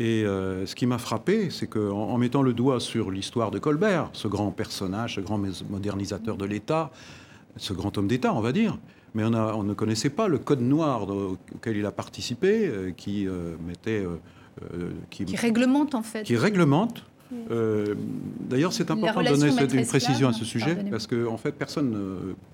Et 0.00 0.24
euh, 0.24 0.66
ce 0.66 0.74
qui 0.74 0.86
m'a 0.86 0.98
frappé, 0.98 1.50
c'est 1.50 1.66
qu'en 1.68 1.92
en 2.10 2.18
mettant 2.18 2.42
le 2.42 2.52
doigt 2.52 2.80
sur 2.80 3.10
l'histoire 3.12 3.50
de 3.52 3.58
Colbert, 3.60 4.10
ce 4.12 4.26
grand 4.26 4.50
personnage, 4.50 5.14
ce 5.16 5.20
grand 5.20 5.40
modernisateur 5.70 6.36
de 6.36 6.44
l'État, 6.44 6.90
ce 7.56 7.72
grand 7.72 7.96
homme 7.96 8.08
d'État, 8.08 8.34
on 8.34 8.40
va 8.40 8.50
dire, 8.52 8.76
mais 9.14 9.22
on, 9.24 9.32
a- 9.34 9.54
on 9.54 9.62
ne 9.62 9.74
connaissait 9.74 10.10
pas 10.10 10.26
le 10.26 10.38
code 10.38 10.60
noir 10.60 11.06
de- 11.06 11.12
auquel 11.54 11.76
il 11.76 11.86
a 11.86 11.92
participé, 11.92 12.66
euh, 12.66 12.90
qui 12.96 13.28
euh, 13.28 13.54
mettait, 13.66 14.04
qui, 15.10 15.24
qui 15.24 15.36
réglemente 15.36 15.94
en 15.94 16.02
fait. 16.02 16.22
qui 16.24 16.36
réglemente. 16.36 17.04
D'ailleurs, 18.40 18.72
c'est 18.72 18.90
important 18.90 19.20
de 19.20 19.28
donner 19.40 19.50
cette- 19.60 19.72
une 19.74 19.86
précision 19.86 20.28
à 20.28 20.32
ce 20.32 20.44
sujet, 20.44 20.74
parce 20.90 21.06
que 21.06 21.26
en 21.26 21.36
fait, 21.36 21.52
personne, 21.52 21.96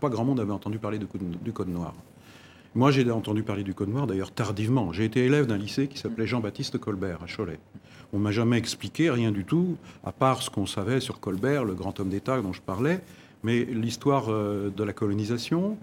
pas 0.00 0.08
grand 0.08 0.24
monde 0.24 0.40
avait 0.40 0.52
entendu 0.52 0.78
parler 0.78 0.98
de 0.98 1.06
du 1.44 1.52
code 1.52 1.68
noir. 1.68 1.94
Moi, 2.76 2.92
j'ai 2.92 3.10
entendu 3.10 3.42
parler 3.42 3.64
du 3.64 3.74
Code 3.74 3.88
noir, 3.88 4.06
d'ailleurs 4.06 4.30
tardivement. 4.30 4.92
J'ai 4.92 5.04
été 5.04 5.24
élève 5.24 5.46
d'un 5.46 5.58
lycée 5.58 5.88
qui 5.88 5.98
s'appelait 5.98 6.28
Jean-Baptiste 6.28 6.78
Colbert, 6.78 7.18
à 7.20 7.26
Cholet. 7.26 7.58
On 8.12 8.20
m'a 8.20 8.30
jamais 8.30 8.58
expliqué 8.58 9.10
rien 9.10 9.32
du 9.32 9.44
tout, 9.44 9.76
à 10.04 10.12
part 10.12 10.40
ce 10.40 10.50
qu'on 10.50 10.66
savait 10.66 11.00
sur 11.00 11.18
Colbert, 11.18 11.64
le 11.64 11.74
grand 11.74 11.98
homme 11.98 12.10
d'État 12.10 12.40
dont 12.40 12.52
je 12.52 12.62
parlais. 12.62 13.00
Mais 13.42 13.64
l'histoire 13.64 14.26
euh, 14.28 14.70
de 14.70 14.84
la 14.84 14.92
colonisation, 14.92 15.78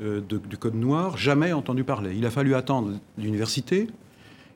euh, 0.00 0.20
du 0.20 0.56
Code 0.56 0.74
noir, 0.74 1.16
jamais 1.16 1.52
entendu 1.52 1.84
parler. 1.84 2.16
Il 2.16 2.26
a 2.26 2.30
fallu 2.30 2.56
attendre 2.56 2.98
l'université. 3.16 3.86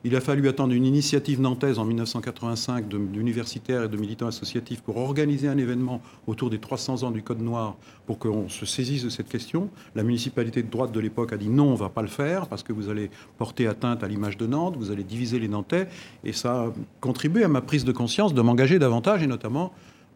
Il 0.03 0.15
a 0.15 0.21
fallu 0.21 0.47
attendre 0.47 0.73
une 0.73 0.85
initiative 0.85 1.41
nantaise 1.41 1.79
en 1.79 1.85
1985 1.85 2.87
de- 2.87 2.97
d'universitaires 2.97 3.83
et 3.83 3.87
de 3.89 3.97
militants 3.97 4.27
associatifs 4.27 4.81
pour 4.81 4.97
organiser 4.97 5.47
un 5.47 5.57
événement 5.57 6.01
autour 6.27 6.49
des 6.49 6.59
300 6.59 7.03
ans 7.03 7.11
du 7.11 7.23
Code 7.23 7.41
noir 7.41 7.75
pour 8.05 8.19
qu'on 8.19 8.47
se 8.47 8.65
saisisse 8.65 9.03
de 9.03 9.09
cette 9.09 9.27
question. 9.27 9.69
La 9.95 10.03
municipalité 10.03 10.63
de 10.63 10.69
droite 10.69 10.91
de 10.91 10.99
l'époque 10.99 11.33
a 11.33 11.37
dit 11.37 11.49
non, 11.49 11.69
on 11.69 11.71
ne 11.73 11.77
va 11.77 11.89
pas 11.89 12.03
le 12.03 12.07
faire 12.07 12.47
parce 12.47 12.63
que 12.63 12.71
vous 12.73 12.89
allez 12.89 13.09
porter 13.37 13.67
atteinte 13.67 14.03
à 14.03 14.07
l'image 14.07 14.37
de 14.37 14.45
Nantes, 14.47 14.75
vous 14.77 14.91
allez 14.91 15.03
diviser 15.03 15.39
les 15.39 15.47
Nantais. 15.47 15.87
Et 16.23 16.31
ça 16.31 16.63
a 16.65 16.73
contribué 17.01 17.43
à 17.43 17.47
ma 17.47 17.61
prise 17.61 17.83
de 17.83 17.91
conscience 17.91 18.33
de 18.33 18.41
m'engager 18.41 18.79
davantage 18.79 19.23
et 19.23 19.27
notamment 19.27 19.73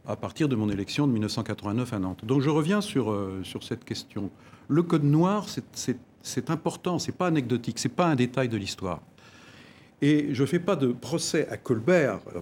à 0.07 0.15
partir 0.15 0.47
de 0.47 0.55
mon 0.55 0.69
élection 0.69 1.05
de 1.07 1.11
1989 1.11 1.91
à 1.93 1.99
Nantes. 1.99 2.23
Donc 2.23 2.41
je 2.41 2.49
reviens 2.49 2.81
sur, 2.81 3.11
euh, 3.11 3.41
sur 3.43 3.63
cette 3.63 3.83
question. 3.83 4.29
Le 4.67 4.83
Code 4.83 5.03
noir, 5.03 5.45
c'est 6.23 6.49
important, 6.49 6.97
c'est 6.99 7.11
pas 7.11 7.27
anecdotique, 7.27 7.77
c'est 7.79 7.89
pas 7.89 8.05
un 8.07 8.15
détail 8.15 8.47
de 8.47 8.57
l'histoire. 8.57 9.01
Et 10.01 10.33
je 10.33 10.41
ne 10.41 10.47
fais 10.47 10.59
pas 10.59 10.75
de 10.75 10.87
procès 10.87 11.47
à 11.49 11.57
Colbert, 11.57 12.19
euh, 12.35 12.41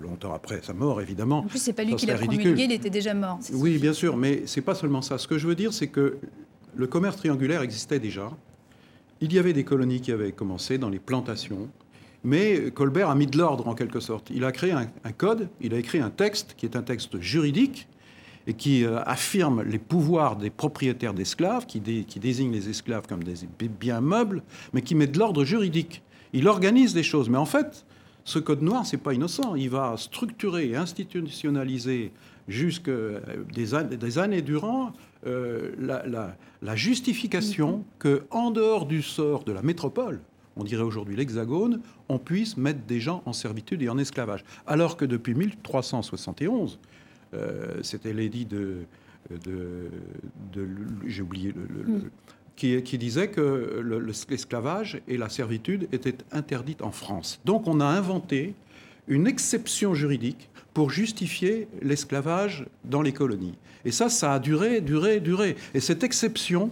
longtemps 0.00 0.34
après 0.34 0.60
sa 0.62 0.72
mort, 0.72 1.00
évidemment. 1.00 1.38
En 1.38 1.42
plus, 1.44 1.58
c'est 1.62 1.72
pas 1.72 1.84
lui 1.84 1.94
qui 1.94 2.06
l'a 2.06 2.16
promulgué, 2.16 2.64
il 2.64 2.72
était 2.72 2.90
déjà 2.90 3.14
mort. 3.14 3.38
Oui, 3.52 3.78
bien 3.78 3.92
sûr, 3.92 4.16
mais 4.16 4.42
c'est 4.46 4.60
pas 4.60 4.74
seulement 4.74 5.02
ça. 5.02 5.16
Ce 5.18 5.26
que 5.28 5.38
je 5.38 5.46
veux 5.46 5.54
dire, 5.54 5.72
c'est 5.72 5.86
que 5.88 6.18
le 6.74 6.86
commerce 6.86 7.16
triangulaire 7.16 7.62
existait 7.62 7.98
déjà. 8.00 8.30
Il 9.20 9.32
y 9.32 9.38
avait 9.38 9.52
des 9.54 9.64
colonies 9.64 10.00
qui 10.00 10.12
avaient 10.12 10.32
commencé 10.32 10.76
dans 10.76 10.90
les 10.90 10.98
plantations, 10.98 11.68
mais 12.24 12.70
Colbert 12.72 13.08
a 13.08 13.14
mis 13.14 13.26
de 13.26 13.38
l'ordre 13.38 13.66
en 13.68 13.74
quelque 13.74 14.00
sorte. 14.00 14.28
Il 14.34 14.44
a 14.44 14.52
créé 14.52 14.72
un, 14.72 14.90
un 15.04 15.12
code, 15.12 15.48
il 15.62 15.72
a 15.72 15.78
écrit 15.78 16.00
un 16.00 16.10
texte 16.10 16.54
qui 16.58 16.66
est 16.66 16.76
un 16.76 16.82
texte 16.82 17.18
juridique 17.20 17.88
et 18.48 18.52
qui 18.54 18.84
euh, 18.84 19.00
affirme 19.04 19.62
les 19.62 19.78
pouvoirs 19.78 20.36
des 20.36 20.50
propriétaires 20.50 21.14
d'esclaves, 21.14 21.64
qui, 21.66 21.80
dé- 21.80 22.04
qui 22.04 22.20
désigne 22.20 22.52
les 22.52 22.68
esclaves 22.68 23.06
comme 23.08 23.24
des 23.24 23.34
biens 23.80 24.00
meubles, 24.02 24.42
mais 24.74 24.82
qui 24.82 24.94
met 24.94 25.06
de 25.06 25.18
l'ordre 25.18 25.44
juridique. 25.44 26.02
Il 26.36 26.48
organise 26.48 26.92
des 26.94 27.02
choses, 27.02 27.28
mais 27.30 27.38
en 27.38 27.46
fait, 27.46 27.86
ce 28.24 28.38
code 28.38 28.60
noir, 28.62 28.84
c'est 28.84 28.96
pas 28.98 29.14
innocent. 29.14 29.54
Il 29.54 29.70
va 29.70 29.94
structurer 29.96 30.68
et 30.70 30.76
institutionnaliser 30.76 32.12
jusque 32.46 32.88
euh, 32.88 33.20
des, 33.54 33.74
an- 33.74 33.84
des 33.84 34.18
années 34.18 34.42
durant 34.42 34.92
euh, 35.26 35.72
la, 35.78 36.06
la- 36.06 36.36
la 36.62 36.76
justification 36.76 37.84
que, 37.98 38.24
en 38.30 38.50
dehors 38.50 38.86
du 38.86 39.00
sort 39.02 39.44
de 39.44 39.52
la 39.52 39.62
métropole, 39.62 40.20
on 40.56 40.64
dirait 40.64 40.82
aujourd'hui 40.82 41.16
l'Hexagone, 41.16 41.80
on 42.08 42.18
puisse 42.18 42.56
mettre 42.56 42.80
des 42.86 43.00
gens 43.00 43.22
en 43.26 43.32
servitude 43.32 43.82
et 43.82 43.88
en 43.88 43.98
esclavage. 43.98 44.44
Alors 44.66 44.96
que 44.96 45.04
depuis 45.04 45.34
1371, 45.34 46.78
euh, 47.34 47.82
c'était 47.82 48.12
l'édit 48.12 48.46
de, 48.46 48.78
de, 49.44 49.90
j'ai 51.06 51.22
oublié 51.22 51.52
le, 51.52 51.92
mm. 51.98 52.10
Qui, 52.56 52.82
qui, 52.82 52.98
disait 52.98 53.28
que 53.28 53.82
l'esclavage 54.28 55.00
et 55.06 55.16
la 55.16 55.28
servitude 55.28 55.88
étaient 55.92 56.16
interdites 56.32 56.82
en 56.82 56.90
France. 56.90 57.40
Donc 57.44 57.66
on 57.66 57.80
a 57.80 57.86
inventé 57.86 58.54
une 59.08 59.26
exception 59.26 59.94
juridique 59.94 60.48
pour 60.74 60.90
justifier 60.90 61.68
l'esclavage 61.80 62.66
dans 62.84 63.02
les 63.02 63.12
colonies. 63.12 63.54
Et 63.84 63.92
ça, 63.92 64.08
ça 64.08 64.34
a 64.34 64.38
duré, 64.38 64.80
duré, 64.80 65.20
duré. 65.20 65.56
Et 65.74 65.80
cette 65.80 66.02
exception, 66.02 66.70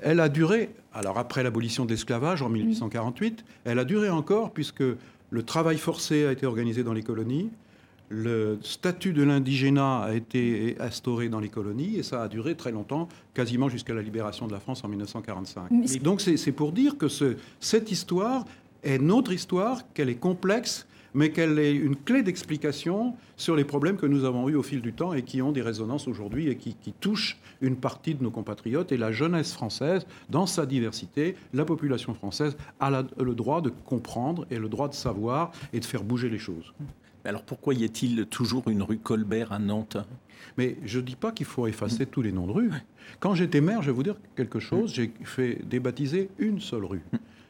elle 0.00 0.20
a 0.20 0.28
duré, 0.28 0.70
alors 0.92 1.18
après 1.18 1.42
l'abolition 1.42 1.84
de 1.84 1.90
l'esclavage 1.90 2.42
en 2.42 2.48
1848, 2.48 3.44
elle 3.64 3.78
a 3.78 3.84
duré 3.84 4.10
encore 4.10 4.52
puisque 4.52 4.84
le 5.30 5.42
travail 5.42 5.78
forcé 5.78 6.26
a 6.26 6.32
été 6.32 6.44
organisé 6.44 6.84
dans 6.84 6.92
les 6.92 7.02
colonies, 7.02 7.50
le 8.12 8.58
statut 8.62 9.14
de 9.14 9.22
l'indigénat 9.22 10.00
a 10.00 10.14
été 10.14 10.76
instauré 10.78 11.30
dans 11.30 11.40
les 11.40 11.48
colonies 11.48 11.96
et 11.96 12.02
ça 12.02 12.22
a 12.22 12.28
duré 12.28 12.54
très 12.54 12.70
longtemps, 12.70 13.08
quasiment 13.32 13.70
jusqu'à 13.70 13.94
la 13.94 14.02
libération 14.02 14.46
de 14.46 14.52
la 14.52 14.60
France 14.60 14.84
en 14.84 14.88
1945. 14.88 15.70
Et 15.94 15.98
donc 15.98 16.20
c'est 16.20 16.52
pour 16.52 16.72
dire 16.72 16.98
que 16.98 17.08
ce, 17.08 17.36
cette 17.58 17.90
histoire 17.90 18.44
est 18.82 18.98
notre 18.98 19.32
histoire, 19.32 19.80
qu'elle 19.94 20.10
est 20.10 20.16
complexe, 20.16 20.86
mais 21.14 21.30
qu'elle 21.30 21.58
est 21.58 21.74
une 21.74 21.96
clé 21.96 22.22
d'explication 22.22 23.14
sur 23.36 23.56
les 23.56 23.64
problèmes 23.64 23.96
que 23.96 24.06
nous 24.06 24.24
avons 24.24 24.48
eus 24.48 24.56
au 24.56 24.62
fil 24.62 24.80
du 24.80 24.92
temps 24.92 25.12
et 25.12 25.22
qui 25.22 25.40
ont 25.42 25.52
des 25.52 25.62
résonances 25.62 26.08
aujourd'hui 26.08 26.48
et 26.48 26.56
qui, 26.56 26.74
touchent 27.00 27.38
une 27.60 27.76
partie 27.76 28.14
de 28.14 28.22
nos 28.22 28.30
compatriotes. 28.30 28.92
Et 28.92 28.96
la 28.96 29.12
jeunesse 29.12 29.52
française, 29.52 30.06
dans 30.30 30.46
sa 30.46 30.66
diversité, 30.66 31.36
la 31.52 31.64
population 31.64 32.14
française 32.14 32.56
a 32.80 33.04
le 33.18 33.34
droit 33.34 33.60
de 33.60 33.70
comprendre 33.70 34.46
et 34.50 34.58
le 34.58 34.68
droit 34.68 34.88
de 34.88 34.94
savoir 34.94 35.52
et 35.72 35.80
de 35.80 35.84
faire 35.84 36.04
bouger 36.04 36.28
les 36.28 36.38
choses. 36.38 36.72
Alors 37.24 37.42
pourquoi 37.42 37.74
y 37.74 37.84
a-t-il 37.84 38.26
toujours 38.26 38.68
une 38.68 38.82
rue 38.82 38.98
Colbert 38.98 39.52
à 39.52 39.58
Nantes? 39.58 39.96
Mais 40.58 40.76
je 40.84 40.98
ne 40.98 41.04
dis 41.04 41.16
pas 41.16 41.32
qu'il 41.32 41.46
faut 41.46 41.66
effacer 41.66 42.06
tous 42.06 42.22
les 42.22 42.32
noms 42.32 42.46
de 42.46 42.52
rues. 42.52 42.72
Quand 43.20 43.34
j'étais 43.34 43.60
maire, 43.60 43.82
je 43.82 43.86
vais 43.86 43.92
vous 43.92 44.02
dire 44.02 44.16
quelque 44.36 44.58
chose, 44.58 44.92
j'ai 44.92 45.12
fait 45.22 45.60
débaptiser 45.64 46.30
une 46.38 46.60
seule 46.60 46.84
rue. 46.84 47.02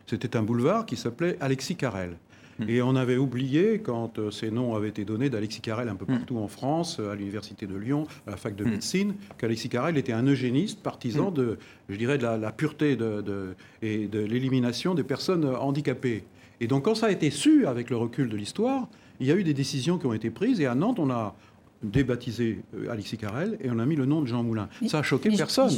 C'était 0.07 0.37
un 0.37 0.43
boulevard 0.43 0.85
qui 0.85 0.97
s'appelait 0.97 1.37
Alexis 1.41 1.77
Carrel. 1.77 2.17
Mm. 2.59 2.69
Et 2.69 2.83
on 2.83 2.97
avait 2.97 3.17
oublié, 3.17 3.81
quand 3.81 4.19
euh, 4.19 4.31
ces 4.31 4.51
noms 4.51 4.75
avaient 4.75 4.91
été 4.91 5.05
donnés 5.05 5.31
d'Alexis 5.31 5.61
Carrel 5.61 5.89
un 5.89 5.95
peu 5.95 6.05
mm. 6.05 6.19
partout 6.19 6.37
en 6.39 6.49
France, 6.49 7.01
à 7.01 7.15
l'Université 7.15 7.67
de 7.67 7.75
Lyon, 7.75 8.07
à 8.27 8.33
la 8.33 8.37
fac 8.37 8.55
de 8.55 8.65
mm. 8.65 8.71
médecine, 8.71 9.15
qu'Alexis 9.39 9.69
Carrel 9.69 9.97
était 9.97 10.13
un 10.13 10.27
eugéniste, 10.27 10.83
partisan 10.83 11.31
de, 11.31 11.59
je 11.89 11.97
dirais, 11.97 12.19
de 12.19 12.25
la, 12.25 12.53
pureté 12.53 12.97
de, 12.97 13.55
et 13.81 14.07
de 14.07 14.21
l'élimination 14.21 14.95
des 14.95 15.05
personnes 15.05 15.47
handicapées. 15.47 16.25
Et 16.61 16.67
donc 16.67 16.85
quand 16.85 16.95
ça 16.95 17.07
a 17.07 17.11
été 17.11 17.31
su 17.31 17.67
avec 17.67 17.91
le 17.91 17.97
recul 17.97 18.29
de 18.29 18.37
l'histoire, 18.37 18.89
il 19.23 19.29
y 19.29 19.33
a 19.33 19.37
eu 19.37 19.45
des 19.45 19.55
décisions 19.55 19.99
qui 19.99 20.07
ont 20.07 20.13
été 20.13 20.31
prises 20.31 20.61
et 20.61 20.67
à 20.67 20.75
Nantes, 20.75 20.99
on 20.99 21.11
a, 21.11 21.35
débaptisé 21.83 22.61
euh, 22.75 22.91
Alexis 22.91 23.17
Carrel 23.17 23.59
et 23.61 23.71
on 23.71 23.79
a 23.79 23.87
mis 23.87 23.97
le 23.97 24.07
nom 24.07 24.21
de 24.21 24.27
Jean 24.27 24.43
Moulin. 24.43 24.69
ça 24.87 25.01
a 25.01 25.03
choqué 25.03 25.31
personne. 25.31 25.71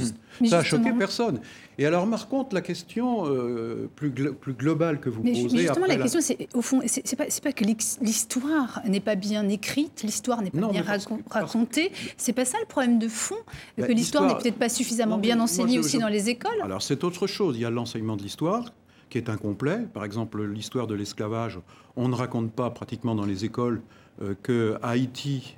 ça 0.44 0.58
a 0.58 0.64
choqué 0.64 0.92
personne. 0.92 1.40
Et 1.78 1.86
alors, 1.86 2.08
par 2.08 2.28
contre, 2.28 2.54
la 2.54 2.60
question 2.60 3.24
euh, 3.26 3.88
plus, 3.96 4.10
plus 4.10 4.52
globale 4.52 5.00
que 5.00 5.08
vous 5.08 5.22
posez. 5.22 5.48
Mais 5.52 5.60
justement, 5.60 5.86
la, 5.86 5.96
question, 5.96 6.20
c'est 6.20 6.48
au 6.54 6.62
fond, 6.62 6.82
c'est 6.86 7.16
pas, 7.16 7.24
pas 7.42 7.52
que 7.52 7.64
l'histoire 7.64 8.82
n'est 8.86 9.00
pas 9.00 9.14
bien 9.14 9.48
écrite, 9.48 10.02
l'histoire 10.02 10.42
n'est 10.42 10.50
pas 10.50 10.68
bien 10.68 10.84
racontée. 11.30 11.90
C'est 12.16 12.32
pas 12.32 12.44
ça 12.44 12.58
le 12.60 12.66
problème 12.66 12.98
de 12.98 13.08
fond, 13.08 13.36
que 13.76 13.92
l'histoire 13.92 14.26
n'est 14.26 14.36
peut-être 14.40 14.58
pas 14.58 14.68
suffisamment 14.68 15.18
bien 15.18 15.40
enseignée 15.40 15.78
aussi 15.78 15.98
dans 15.98 16.08
les 16.08 16.28
écoles? 16.28 16.60
Alors, 16.62 16.82
c'est 16.82 17.02
autre 17.04 17.26
chose. 17.26 17.56
Il 17.56 17.62
y 17.62 17.66
a 17.66 17.71
l'enseignement 17.71 18.16
de 18.16 18.23
l'histoire 18.23 18.73
qui 19.10 19.19
est 19.19 19.28
incomplet. 19.28 19.86
Par 19.93 20.04
exemple, 20.04 20.45
l'histoire 20.45 20.86
de 20.86 20.95
l'esclavage, 20.95 21.58
on 21.97 22.08
ne 22.08 22.14
raconte 22.14 22.52
pas 22.52 22.71
pratiquement 22.71 23.14
dans 23.14 23.26
les 23.26 23.45
écoles 23.45 23.80
euh, 24.23 24.34
que 24.43 24.76
Haïti 24.82 25.56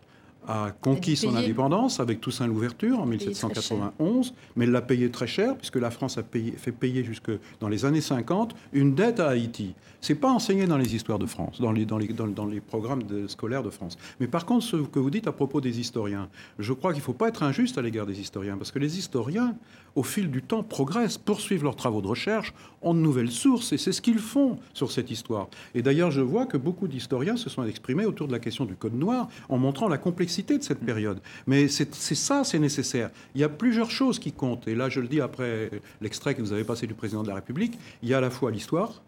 a 0.49 0.71
conquis 0.81 1.17
son 1.17 1.35
indépendance 1.35 2.01
avec 2.01 2.21
Toussaint 2.21 2.47
l'ouverture 2.47 3.01
en 3.01 3.07
1791, 3.07 4.33
mais 4.55 4.65
elle 4.65 4.71
l'a 4.71 4.83
payé 4.83 5.11
très 5.11 5.27
cher 5.27 5.57
puisque 5.57 5.77
la 5.77 5.91
France 5.91 6.19
a 6.19 6.23
fait 6.23 6.73
payer 6.73 7.03
jusque 7.05 7.31
dans 7.61 7.69
les 7.69 7.85
années 7.85 8.01
50 8.01 8.55
une 8.73 8.95
dette 8.95 9.21
à 9.21 9.29
Haïti. 9.29 9.75
C'est 10.01 10.15
pas 10.15 10.31
enseigné 10.31 10.67
dans 10.67 10.79
les 10.79 10.95
histoires 10.95 11.19
de 11.19 11.27
France, 11.27 11.61
dans 11.61 11.73
les, 11.73 11.85
dans 11.85 11.99
les, 11.99 12.09
dans, 12.09 12.47
les 12.47 12.61
programmes 12.61 13.03
scolaires 13.29 13.63
de 13.63 13.71
France. 13.71 13.99
Mais 14.21 14.29
par 14.29 14.47
contre, 14.47 14.65
ce 14.65 14.77
que 14.77 14.99
vous 14.99 15.11
dites 15.11 15.27
à 15.27 15.33
propos 15.33 15.61
des 15.61 15.81
historiens, 15.81 16.29
je 16.59 16.73
crois 16.73 16.93
qu'il 16.93 17.01
ne 17.01 17.05
faut 17.05 17.13
pas 17.13 17.29
être 17.29 17.43
injuste 17.43 17.79
à 17.79 17.83
l'égard 17.83 18.07
des 18.07 18.21
historiens 18.21 18.57
parce 18.57 18.71
que 18.71 18.79
les 18.79 18.99
historiens, 18.99 19.57
au 19.97 20.03
fil 20.03 20.31
du 20.31 20.43
temps, 20.43 20.63
progressent, 20.63 21.19
poursuivent 21.19 21.65
leurs 21.65 21.75
travaux 21.75 22.03
de 22.03 22.07
recherche, 22.07 22.55
ont 22.83 22.95
de 22.95 23.01
nouvelles 23.01 23.33
sources 23.33 23.73
et 23.73 23.79
c'est 23.79 23.93
ce 23.93 24.01
qu'ils 24.01 24.19
font 24.19 24.59
sur 24.75 24.93
cette 24.93 25.11
histoire. 25.11 25.49
Et 25.75 25.83
d'ailleurs, 25.83 26.11
je 26.11 26.21
vois 26.21 26.47
que 26.47 26.57
beaucoup 26.57 26.87
d'historiens 26.87 27.37
se 27.37 27.51
sont 27.51 27.65
exprimés 27.65 28.05
autour 28.05 28.29
de 28.29 28.33
la 28.33 28.39
question 28.39 28.65
du 28.67 28.77
Code 28.77 28.95
noir 28.95 29.29
en 29.49 29.59
montrant 29.59 29.89
la 29.89 29.99
complexité 29.99 30.59
de 30.59 30.63
cette 30.63 30.81
période. 30.81 31.21
Mais 31.47 31.67
c'est 31.67 31.95
ça, 31.95 32.45
c'est 32.45 32.59
nécessaire. 32.59 33.11
Il 33.35 33.41
y 33.41 33.45
a 33.45 33.49
plusieurs 33.49 33.91
choses 33.91 34.19
qui 34.19 34.33
comptent. 34.33 34.69
Et 34.69 34.75
là, 34.75 34.89
je 34.89 35.01
le 35.01 35.09
dis 35.09 35.21
après 35.21 35.71
l'extrait 36.01 36.35
que 36.35 36.43
vous 36.43 36.53
avez 36.53 36.65
passé 36.65 36.87
du 36.87 36.95
président 36.95 37.23
de 37.23 37.29
la 37.29 37.35
République. 37.35 37.79
Il 38.03 38.09
y 38.09 38.15
a 38.15 38.19
à 38.19 38.21
la 38.21 38.31
fois 38.31 38.51
l'histoire, 38.51 39.03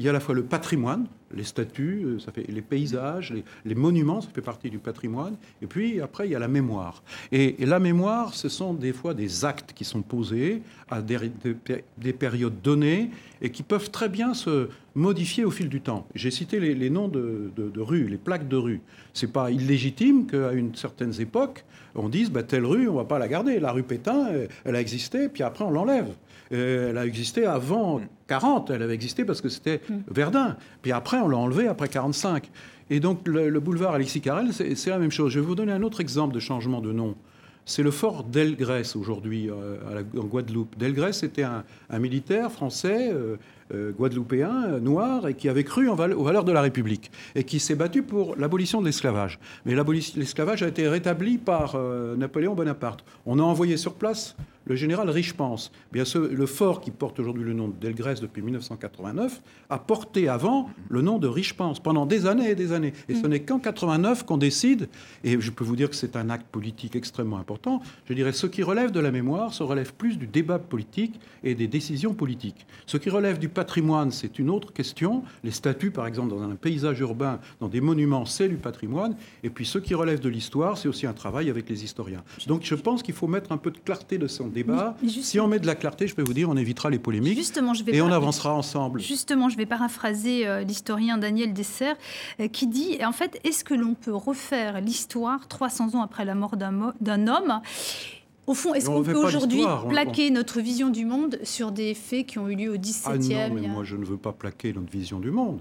il 0.00 0.04
y 0.04 0.08
a 0.08 0.12
à 0.12 0.14
la 0.14 0.20
fois 0.20 0.34
le 0.34 0.44
patrimoine, 0.44 1.06
les 1.34 1.44
statues, 1.44 2.04
euh, 2.06 2.18
ça 2.18 2.32
fait 2.32 2.46
les 2.48 2.62
paysages, 2.62 3.34
les, 3.66 3.74
monuments, 3.74 4.22
ça 4.22 4.30
fait 4.34 4.40
partie 4.40 4.70
du 4.70 4.78
patrimoine. 4.78 5.36
Et 5.60 5.66
puis 5.66 6.00
après, 6.00 6.26
il 6.26 6.30
y 6.30 6.34
a 6.34 6.38
la 6.38 6.48
mémoire. 6.48 7.02
Et, 7.32 7.54
la 7.66 7.78
mémoire, 7.78 8.32
ce 8.32 8.48
sont 8.48 8.72
des 8.72 8.94
fois 8.94 9.12
des 9.12 9.44
actes 9.44 9.74
qui 9.74 9.84
sont 9.84 10.00
posés 10.00 10.62
à 10.90 11.02
des, 11.02 12.12
périodes 12.14 12.62
données 12.62 13.10
et 13.42 13.50
qui 13.50 13.62
peuvent 13.62 13.90
très 13.90 14.08
bien 14.08 14.32
se 14.32 14.70
modifier 14.94 15.44
au 15.44 15.50
fil 15.50 15.68
du 15.68 15.82
temps. 15.82 16.06
J'ai 16.14 16.30
cité 16.30 16.60
les, 16.60 16.90
noms 16.90 17.08
de, 17.08 17.52
rues, 17.76 18.08
les 18.08 18.16
plaques 18.16 18.48
de 18.48 18.56
rues. 18.56 18.80
C'est 19.12 19.30
pas 19.30 19.50
illégitime 19.50 20.26
qu'à 20.26 20.52
une 20.52 20.74
certaine 20.74 21.12
époque, 21.20 21.66
on 21.94 22.08
dise 22.08 22.30
bah, 22.30 22.42
telle 22.42 22.64
rue, 22.64 22.88
on 22.88 22.94
va 22.94 23.04
pas 23.04 23.18
la 23.18 23.28
garder. 23.28 23.60
La 23.60 23.72
rue 23.72 23.82
Pétain, 23.82 24.30
elle 24.64 24.76
a 24.76 24.80
existé, 24.80 25.28
puis 25.28 25.42
après 25.42 25.62
on 25.62 25.70
l'enlève. 25.70 26.08
Euh, 26.52 26.90
elle 26.90 26.98
a 26.98 27.06
existé 27.06 27.46
avant 27.46 28.00
40, 28.26 28.70
elle 28.70 28.82
avait 28.82 28.94
existé 28.94 29.24
parce 29.24 29.40
que 29.40 29.48
c'était 29.48 29.80
mm. 29.88 29.94
Verdun. 30.10 30.56
Puis 30.82 30.92
après, 30.92 31.18
on 31.18 31.28
l'a 31.28 31.36
enlevé 31.36 31.68
après 31.68 31.88
45. 31.88 32.50
Et 32.90 32.98
donc 32.98 33.26
le, 33.26 33.60
boulevard 33.60 33.94
Alexis 33.94 34.20
Carrel, 34.20 34.52
c'est 34.52 34.90
la 34.90 34.98
même 34.98 35.12
chose. 35.12 35.32
Je 35.32 35.38
vais 35.38 35.46
vous 35.46 35.54
donner 35.54 35.72
un 35.72 35.82
autre 35.82 36.00
exemple 36.00 36.34
de 36.34 36.40
changement 36.40 36.80
de 36.80 36.92
nom. 36.92 37.14
C'est 37.66 37.84
le 37.84 37.92
fort 37.92 38.24
d'Elgrès 38.24 38.96
aujourd'hui 38.96 39.48
euh, 39.48 40.02
en 40.16 40.24
Guadeloupe. 40.24 40.76
D'Elgrès 40.76 41.22
était 41.22 41.44
un, 41.44 41.62
militaire 42.00 42.50
français, 42.50 43.12
euh, 43.12 43.92
guadeloupéen, 43.92 44.80
noir, 44.80 45.28
et 45.28 45.34
qui 45.34 45.48
avait 45.48 45.62
cru 45.62 45.88
en 45.88 45.92
aux 45.92 46.24
valeurs 46.24 46.42
de 46.42 46.50
la 46.50 46.62
République 46.62 47.12
et 47.36 47.44
qui 47.44 47.60
s'est 47.60 47.76
battu 47.76 48.02
pour 48.02 48.34
l'abolition 48.34 48.80
de 48.80 48.86
l'esclavage. 48.86 49.38
Mais 49.66 49.76
l'esclavage 50.16 50.64
a 50.64 50.68
été 50.68 50.88
rétabli 50.88 51.38
par 51.38 51.78
Napoléon 52.16 52.54
Bonaparte. 52.54 53.04
On 53.24 53.38
a 53.38 53.42
envoyé 53.42 53.76
sur 53.76 53.94
place 53.94 54.34
le 54.70 54.76
général 54.76 55.10
Richepens, 55.10 55.72
bien 55.90 56.04
le 56.14 56.46
fort 56.46 56.80
qui 56.80 56.92
porte 56.92 57.18
aujourd'hui 57.18 57.42
le 57.42 57.54
nom 57.54 57.66
d'Elgrès 57.66 58.14
depuis 58.14 58.40
1989, 58.40 59.42
a 59.68 59.78
porté 59.80 60.28
avant 60.28 60.70
le 60.88 61.02
nom 61.02 61.18
de 61.18 61.26
Richepens 61.26 61.80
pendant 61.82 62.06
des 62.06 62.24
années 62.26 62.50
et 62.50 62.54
des 62.54 62.70
années. 62.70 62.92
Et 63.08 63.16
ce 63.16 63.26
mm. 63.26 63.30
n'est 63.30 63.40
qu'en 63.40 63.58
89 63.58 64.24
qu'on 64.24 64.36
décide, 64.36 64.88
et 65.24 65.40
je 65.40 65.50
peux 65.50 65.64
vous 65.64 65.74
dire 65.74 65.90
que 65.90 65.96
c'est 65.96 66.14
un 66.14 66.30
acte 66.30 66.46
politique 66.46 66.94
extrêmement 66.94 67.38
important, 67.38 67.82
je 68.08 68.14
dirais 68.14 68.30
ce 68.30 68.46
qui 68.46 68.62
relève 68.62 68.92
de 68.92 69.00
la 69.00 69.10
mémoire, 69.10 69.52
se 69.52 69.64
relève 69.64 69.92
plus 69.92 70.16
du 70.16 70.28
débat 70.28 70.60
politique 70.60 71.18
et 71.42 71.56
des 71.56 71.66
décisions 71.66 72.14
politiques. 72.14 72.64
Ce 72.86 72.96
qui 72.96 73.10
relève 73.10 73.40
du 73.40 73.48
patrimoine, 73.48 74.12
c'est 74.12 74.38
une 74.38 74.50
autre 74.50 74.72
question. 74.72 75.24
Les 75.42 75.50
statues, 75.50 75.90
par 75.90 76.06
exemple, 76.06 76.30
dans 76.30 76.42
un 76.42 76.54
paysage 76.54 77.00
urbain, 77.00 77.40
dans 77.58 77.68
des 77.68 77.80
monuments, 77.80 78.24
c'est 78.24 78.48
du 78.48 78.56
patrimoine. 78.56 79.16
Et 79.42 79.50
puis 79.50 79.66
ce 79.66 79.78
qui 79.78 79.94
relève 79.94 80.20
de 80.20 80.28
l'histoire, 80.28 80.78
c'est 80.78 80.86
aussi 80.86 81.08
un 81.08 81.12
travail 81.12 81.50
avec 81.50 81.68
les 81.68 81.82
historiens. 81.82 82.22
Donc 82.46 82.62
je 82.62 82.76
pense 82.76 83.02
qu'il 83.02 83.14
faut 83.14 83.26
mettre 83.26 83.50
un 83.50 83.56
peu 83.56 83.72
de 83.72 83.78
clarté 83.78 84.16
de 84.16 84.28
son 84.28 84.46
débat 84.46 84.59
si 85.06 85.40
on 85.40 85.48
met 85.48 85.58
de 85.58 85.66
la 85.66 85.74
clarté, 85.74 86.06
je 86.06 86.14
peux 86.14 86.22
vous 86.22 86.32
dire, 86.32 86.48
on 86.48 86.56
évitera 86.56 86.90
les 86.90 86.98
polémiques 86.98 87.38
justement, 87.38 87.74
je 87.74 87.84
vais 87.84 87.94
et 87.94 88.02
on 88.02 88.12
avancera 88.12 88.54
ensemble. 88.54 89.00
Justement, 89.00 89.48
je 89.48 89.56
vais 89.56 89.66
paraphraser 89.66 90.46
euh, 90.46 90.62
l'historien 90.62 91.18
Daniel 91.18 91.52
Dessert 91.52 91.96
euh, 92.40 92.48
qui 92.48 92.66
dit, 92.66 92.98
en 93.04 93.12
fait, 93.12 93.40
est-ce 93.44 93.64
que 93.64 93.74
l'on 93.74 93.94
peut 93.94 94.14
refaire 94.14 94.80
l'histoire 94.80 95.48
300 95.48 95.94
ans 95.94 96.02
après 96.02 96.24
la 96.24 96.34
mort 96.34 96.56
d'un 96.56 97.28
homme? 97.28 97.60
Au 98.46 98.54
fond, 98.54 98.74
est-ce 98.74 98.86
qu'on 98.86 99.02
peut 99.02 99.14
aujourd'hui 99.14 99.62
plaquer 99.88 100.30
notre 100.30 100.60
vision 100.60 100.88
du 100.88 101.04
monde 101.04 101.38
sur 101.44 101.70
des 101.70 101.94
faits 101.94 102.26
qui 102.26 102.38
ont 102.38 102.48
eu 102.48 102.56
lieu 102.56 102.72
au 102.72 102.78
XVIIe 102.78 103.34
ah 103.34 103.48
non, 103.48 103.54
mais 103.54 103.68
moi 103.68 103.84
je 103.84 103.96
ne 103.96 104.04
veux 104.04 104.16
pas 104.16 104.32
plaquer 104.32 104.72
notre 104.72 104.90
vision 104.90 105.20
du 105.20 105.30
monde. 105.30 105.60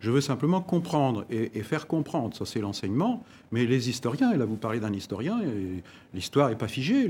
Je 0.00 0.10
veux 0.10 0.20
simplement 0.20 0.60
comprendre 0.60 1.24
et, 1.30 1.62
faire 1.62 1.86
comprendre. 1.86 2.36
Ça, 2.36 2.46
c'est 2.46 2.60
l'enseignement. 2.60 3.24
Mais 3.50 3.66
les 3.66 3.88
historiens, 3.88 4.32
et 4.32 4.36
là, 4.36 4.44
vous 4.44 4.56
parlez 4.56 4.78
d'un 4.78 4.92
historien, 4.92 5.40
l'histoire 6.14 6.50
n'est 6.50 6.56
pas 6.56 6.68
figée. 6.68 7.08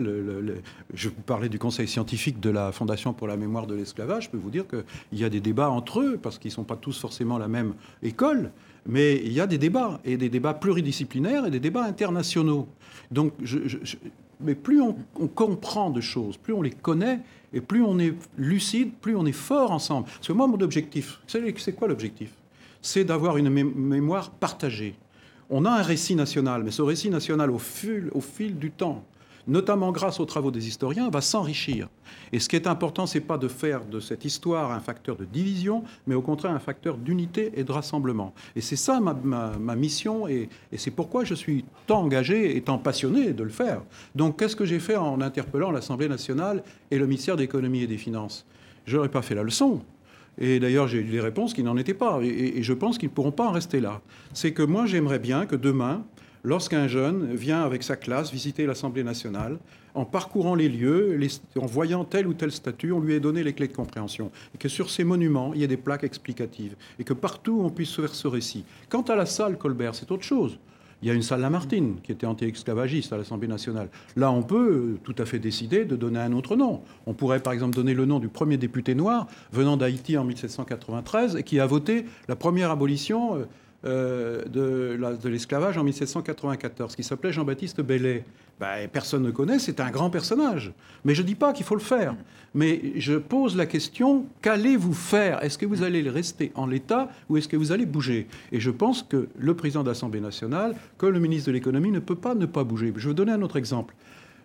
je 0.94 1.09
vous 1.09 1.22
parlais 1.27 1.48
du 1.48 1.59
conseil 1.59 1.87
scientifique 1.87 2.40
de 2.40 2.51
la 2.51 2.72
Fondation 2.72 3.12
pour 3.12 3.27
la 3.27 3.37
mémoire 3.37 3.66
de 3.66 3.74
l'esclavage. 3.74 4.24
Je 4.24 4.31
peux 4.31 4.38
vous 4.38 4.51
dire 4.51 4.64
qu'il 4.66 5.18
y 5.18 5.24
a 5.24 5.29
des 5.29 5.40
débats 5.40 5.70
entre 5.70 6.01
eux, 6.01 6.18
parce 6.20 6.38
qu'ils 6.38 6.51
ne 6.51 6.55
sont 6.55 6.64
pas 6.64 6.77
tous 6.77 6.98
forcément 6.98 7.38
la 7.38 7.48
même 7.48 7.74
école. 8.03 8.53
Mais 8.87 9.16
il 9.16 9.33
y 9.33 9.40
a 9.40 9.46
des 9.46 9.59
débats, 9.59 10.01
et 10.05 10.16
des 10.16 10.31
débats 10.31 10.55
pluridisciplinaires 10.55 11.44
et 11.44 11.51
des 11.51 11.61
débats 11.61 11.85
internationaux. 11.85 12.68
Donc, 13.11 13.33
mais 14.40 14.55
plus 14.55 14.81
on, 14.81 14.94
comprend 15.27 15.90
de 15.90 16.01
choses, 16.01 16.37
plus 16.37 16.53
on 16.53 16.62
les 16.62 16.70
connaît, 16.70 17.20
et 17.53 17.61
plus 17.61 17.83
on 17.83 17.98
est 17.98 18.14
lucide, 18.37 18.92
plus 19.01 19.16
on 19.16 19.27
est 19.27 19.33
fort 19.33 19.72
ensemble. 19.72 20.07
Parce 20.07 20.29
que 20.29 20.33
moi, 20.33 20.46
mon 20.46 20.61
objectif, 20.61 21.20
c'est 21.27 21.74
quoi 21.74 21.88
l'objectif? 21.88 22.31
C'est 22.90 23.05
d'avoir 23.05 23.37
une 23.37 23.51
mémoire 23.51 24.31
partagée. 24.31 24.94
On 25.51 25.66
a 25.66 25.70
un 25.70 25.83
récit 25.83 26.14
national, 26.14 26.62
mais 26.64 26.70
ce 26.70 26.81
récit 26.81 27.11
national, 27.11 27.51
au 27.51 27.59
fil, 27.59 28.59
du 28.59 28.70
temps, 28.70 29.05
notamment 29.46 29.92
grâce 29.92 30.20
aux 30.20 30.24
travaux 30.24 30.51
des 30.51 30.68
historiens, 30.68 31.11
va 31.11 31.20
s'enrichir. 31.20 31.90
Et 32.33 32.38
ce 32.38 32.48
qui 32.48 32.57
est 32.57 32.66
important, 32.66 33.05
c'est 33.05 33.20
pas 33.20 33.37
de 33.37 33.46
faire 33.46 33.85
de 33.85 34.01
cette 34.01 34.24
histoire 34.24 34.72
un 34.72 34.81
facteur 34.81 35.16
de 35.16 35.27
division, 35.27 35.85
mais 36.07 36.14
au 36.14 36.22
contraire 36.22 36.53
un 36.53 36.59
facteur 36.59 36.96
d'unité 36.96 37.53
et 37.57 37.62
de 37.62 37.72
rassemblement. 37.72 38.33
Et 38.57 38.62
c'est 38.62 38.77
ça 38.77 39.01
ma, 39.01 39.77
mission, 39.77 40.27
et, 40.27 40.48
c'est 40.74 40.90
pourquoi 40.90 41.24
je 41.24 41.35
suis 41.35 41.66
tant 41.87 42.01
engagé 42.01 42.57
et 42.57 42.62
tant 42.62 42.79
passionné 42.79 43.35
de 43.35 43.42
le 43.42 43.51
faire. 43.51 43.83
Donc 44.14 44.38
qu'est-ce 44.38 44.57
que 44.57 44.64
j'ai 44.64 44.81
fait 44.81 44.96
en 44.96 45.20
interpellant 45.20 45.72
l'Assemblée 45.72 46.09
nationale 46.09 46.62
et 46.90 46.96
le 46.96 47.07
ministère 47.07 47.37
de 47.37 47.42
l'économie 47.42 47.83
et 47.83 47.87
des 47.87 47.98
finances? 47.98 48.46
Je 48.87 48.96
n'aurais 48.96 49.11
pas 49.11 49.20
fait 49.20 49.35
la 49.35 49.42
leçon. 49.42 49.83
Et 50.40 50.61
d'ailleurs, 50.61 50.88
j'ai 50.88 50.98
eu 50.98 51.05
des 51.05 51.20
réponses 51.20 51.53
qui 51.53 51.62
n'en 51.62 51.77
étaient 51.77 51.94
pas. 51.94 52.20
Et, 52.22 52.62
je 52.62 52.72
pense 52.72 52.98
qu'ils 52.98 53.09
ne 53.09 53.14
pourront 53.14 53.33
pas 53.33 53.46
en 53.46 53.53
rester 53.53 53.81
là. 53.81 54.01
C'est 54.33 54.53
que 54.53 54.62
moi, 54.62 54.87
j'aimerais 54.87 55.18
bien 55.18 55.46
que 55.46 55.57
demain, 55.57 56.05
lorsqu'un 56.44 56.87
jeune 56.87 57.35
vient 57.35 57.62
avec 57.62 57.83
sa 57.83 57.96
classe 57.96 58.31
visiter 58.31 58.66
l'Assemblée 58.66 59.03
nationale, 59.03 59.59
en 59.94 60.05
parcourant 60.05 60.55
les 60.55 60.68
lieux, 60.68 61.18
en 61.61 61.66
voyant 61.66 62.05
tel 62.05 62.29
ou 62.29 62.35
tel 62.35 62.53
statut, 62.53 62.92
on 62.92 63.01
lui 63.01 63.14
ait 63.14 63.20
donné 63.20 63.42
les 63.42 63.53
clés 63.53 63.66
de 63.66 63.74
compréhension. 63.74 64.31
Et 64.55 64.59
que 64.59 64.68
sur 64.68 64.90
ces 64.90 65.03
monuments, 65.03 65.53
il 65.55 65.61
y 65.61 65.64
ait 65.64 65.68
des 65.68 65.77
plaques 65.77 66.05
explicatives. 66.05 66.77
Et 67.01 67.05
que 67.05 67.14
partout, 67.14 67.61
on 67.64 67.70
puisse 67.70 67.96
faire 67.96 68.14
ce 68.14 68.29
récit. 68.29 68.64
Quant 68.88 69.03
à 69.03 69.16
la 69.16 69.27
salle 69.27 69.59
Colbert, 69.59 69.96
c'est 69.96 70.12
autre 70.12 70.22
chose. 70.22 70.59
Il 71.02 71.08
y 71.08 71.11
a 71.11 71.14
une 71.14 71.22
salle 71.22 71.40
Lamartine 71.40 71.96
qui 72.02 72.11
était 72.11 72.26
anti-esclavagiste 72.26 73.12
à 73.12 73.16
l'Assemblée 73.16 73.46
nationale. 73.46 73.88
Là, 74.16 74.32
on 74.32 74.42
peut 74.42 74.70
euh, 74.70 74.98
tout 75.04 75.14
à 75.18 75.24
fait 75.24 75.38
décider 75.38 75.84
de 75.84 75.94
donner 75.94 76.18
un 76.18 76.32
autre 76.32 76.56
nom. 76.56 76.80
On 77.06 77.14
pourrait 77.14 77.40
par 77.40 77.52
exemple 77.52 77.76
donner 77.76 77.94
le 77.94 78.04
nom 78.04 78.18
du 78.18 78.28
premier 78.28 78.56
député 78.56 78.94
noir 78.94 79.28
venant 79.52 79.76
d'Haïti 79.76 80.16
en 80.16 80.24
1793 80.24 81.37
et 81.37 81.42
qui 81.44 81.61
a 81.61 81.66
voté 81.66 82.04
la 82.26 82.34
première 82.34 82.70
abolition 82.70 83.37
euh, 83.37 83.44
euh, 83.84 84.44
de, 84.46 85.28
l'esclavage 85.28 85.78
en 85.78 85.84
1794, 85.84 86.96
qui 86.96 87.04
s'appelait 87.04 87.32
Jean-Baptiste 87.32 87.80
Bellet. 87.80 88.24
Ben, 88.61 88.88
personne 88.88 89.23
ne 89.23 89.31
connaît, 89.31 89.59
c'est 89.59 89.79
un 89.79 89.90
grand 89.90 90.11
personnage. 90.11 90.73
Mais 91.05 91.14
je 91.14 91.23
ne 91.23 91.27
dis 91.27 91.37
pas 91.37 91.53
qu'il 91.53 91.64
faut 91.64 91.77
le 91.77 91.81
faire. 91.81 92.16
Mais 92.55 92.92
je 92.97 93.14
pose 93.14 93.57
la 93.57 93.66
question, 93.66 94.27
qu'allez-vous 94.42 94.94
faire? 94.94 95.44
Est-ce 95.44 95.59
que 95.59 95.66
vous 95.66 95.83
allez 95.83 96.09
rester 96.09 96.51
en 96.57 96.66
l'état 96.66 97.09
ou 97.29 97.37
est-ce 97.37 97.47
que 97.47 97.57
vous 97.57 97.71
allez 97.71 97.87
bouger? 97.87 98.27
Et 98.51 98.59
je 98.59 98.71
pense 98.71 99.03
que 99.03 99.29
le 99.38 99.55
président 99.55 99.85
de 99.85 99.88
l'Assemblée 99.88 100.21
nationale, 100.21 100.75
comme 100.97 101.12
le 101.12 101.21
ministre 101.21 101.49
de 101.49 101.53
l'économie, 101.53 101.92
ne 101.92 102.01
peut 102.01 102.16
pas 102.16 102.35
ne 102.35 102.47
pas 102.47 102.64
bouger. 102.64 102.92
Je 102.97 103.03
vais 103.03 103.09
vous 103.09 103.14
donner 103.14 103.33
un 103.33 103.42
autre 103.42 103.57
exemple. 103.57 103.94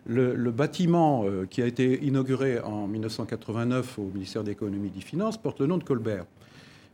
Le, 0.05 0.35
bâtiment 0.51 1.23
euh, 1.23 1.45
qui 1.49 1.61
a 1.61 1.65
été 1.65 2.03
inauguré 2.03 2.59
en 2.59 2.87
1989 2.87 3.99
au 3.99 4.11
ministère 4.13 4.43
de 4.43 4.49
l'économie 4.49 4.87
et 4.87 4.99
des 4.99 5.01
finances 5.01 5.37
porte 5.37 5.61
le 5.61 5.67
nom 5.67 5.77
de 5.77 5.83
Colbert. 5.83 6.25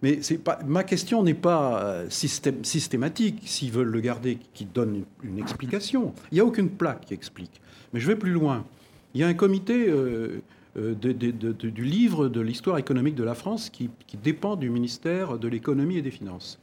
Mais 0.02 0.20
pas, 0.44 0.60
ma 0.66 0.84
question 0.84 1.24
n'est 1.24 1.34
pas 1.34 1.84
euh, 1.84 2.10
systématique. 2.10 3.42
S'ils 3.46 3.72
veulent 3.72 3.90
le 3.90 4.00
garder, 4.00 4.38
qu'ils 4.54 4.72
donnent 4.72 5.04
une, 5.24 5.40
explication. 5.40 6.14
Il 6.32 6.36
n'y 6.36 6.40
a 6.40 6.46
aucune 6.46 6.70
plaque 6.70 7.06
qui 7.06 7.14
explique. 7.14 7.62
Mais 7.94 8.00
je 8.00 8.08
vais 8.08 8.16
plus 8.16 8.32
loin. 8.32 8.66
Il 9.14 9.22
y 9.22 9.24
a 9.24 9.28
un 9.28 9.34
comité 9.34 9.90
euh, 9.90 10.42
euh, 10.78 10.94
du 10.94 11.84
livre 11.84 12.30
de 12.30 12.40
l'histoire 12.40 12.78
économique 12.78 13.16
de 13.16 13.24
la 13.24 13.36
France 13.36 13.70
qui, 13.70 13.90
dépend 14.24 14.56
du 14.56 14.70
ministère 14.70 15.38
de 15.38 15.48
l'économie 15.48 15.98
et 15.98 16.02
des 16.02 16.12
finances. 16.12 16.60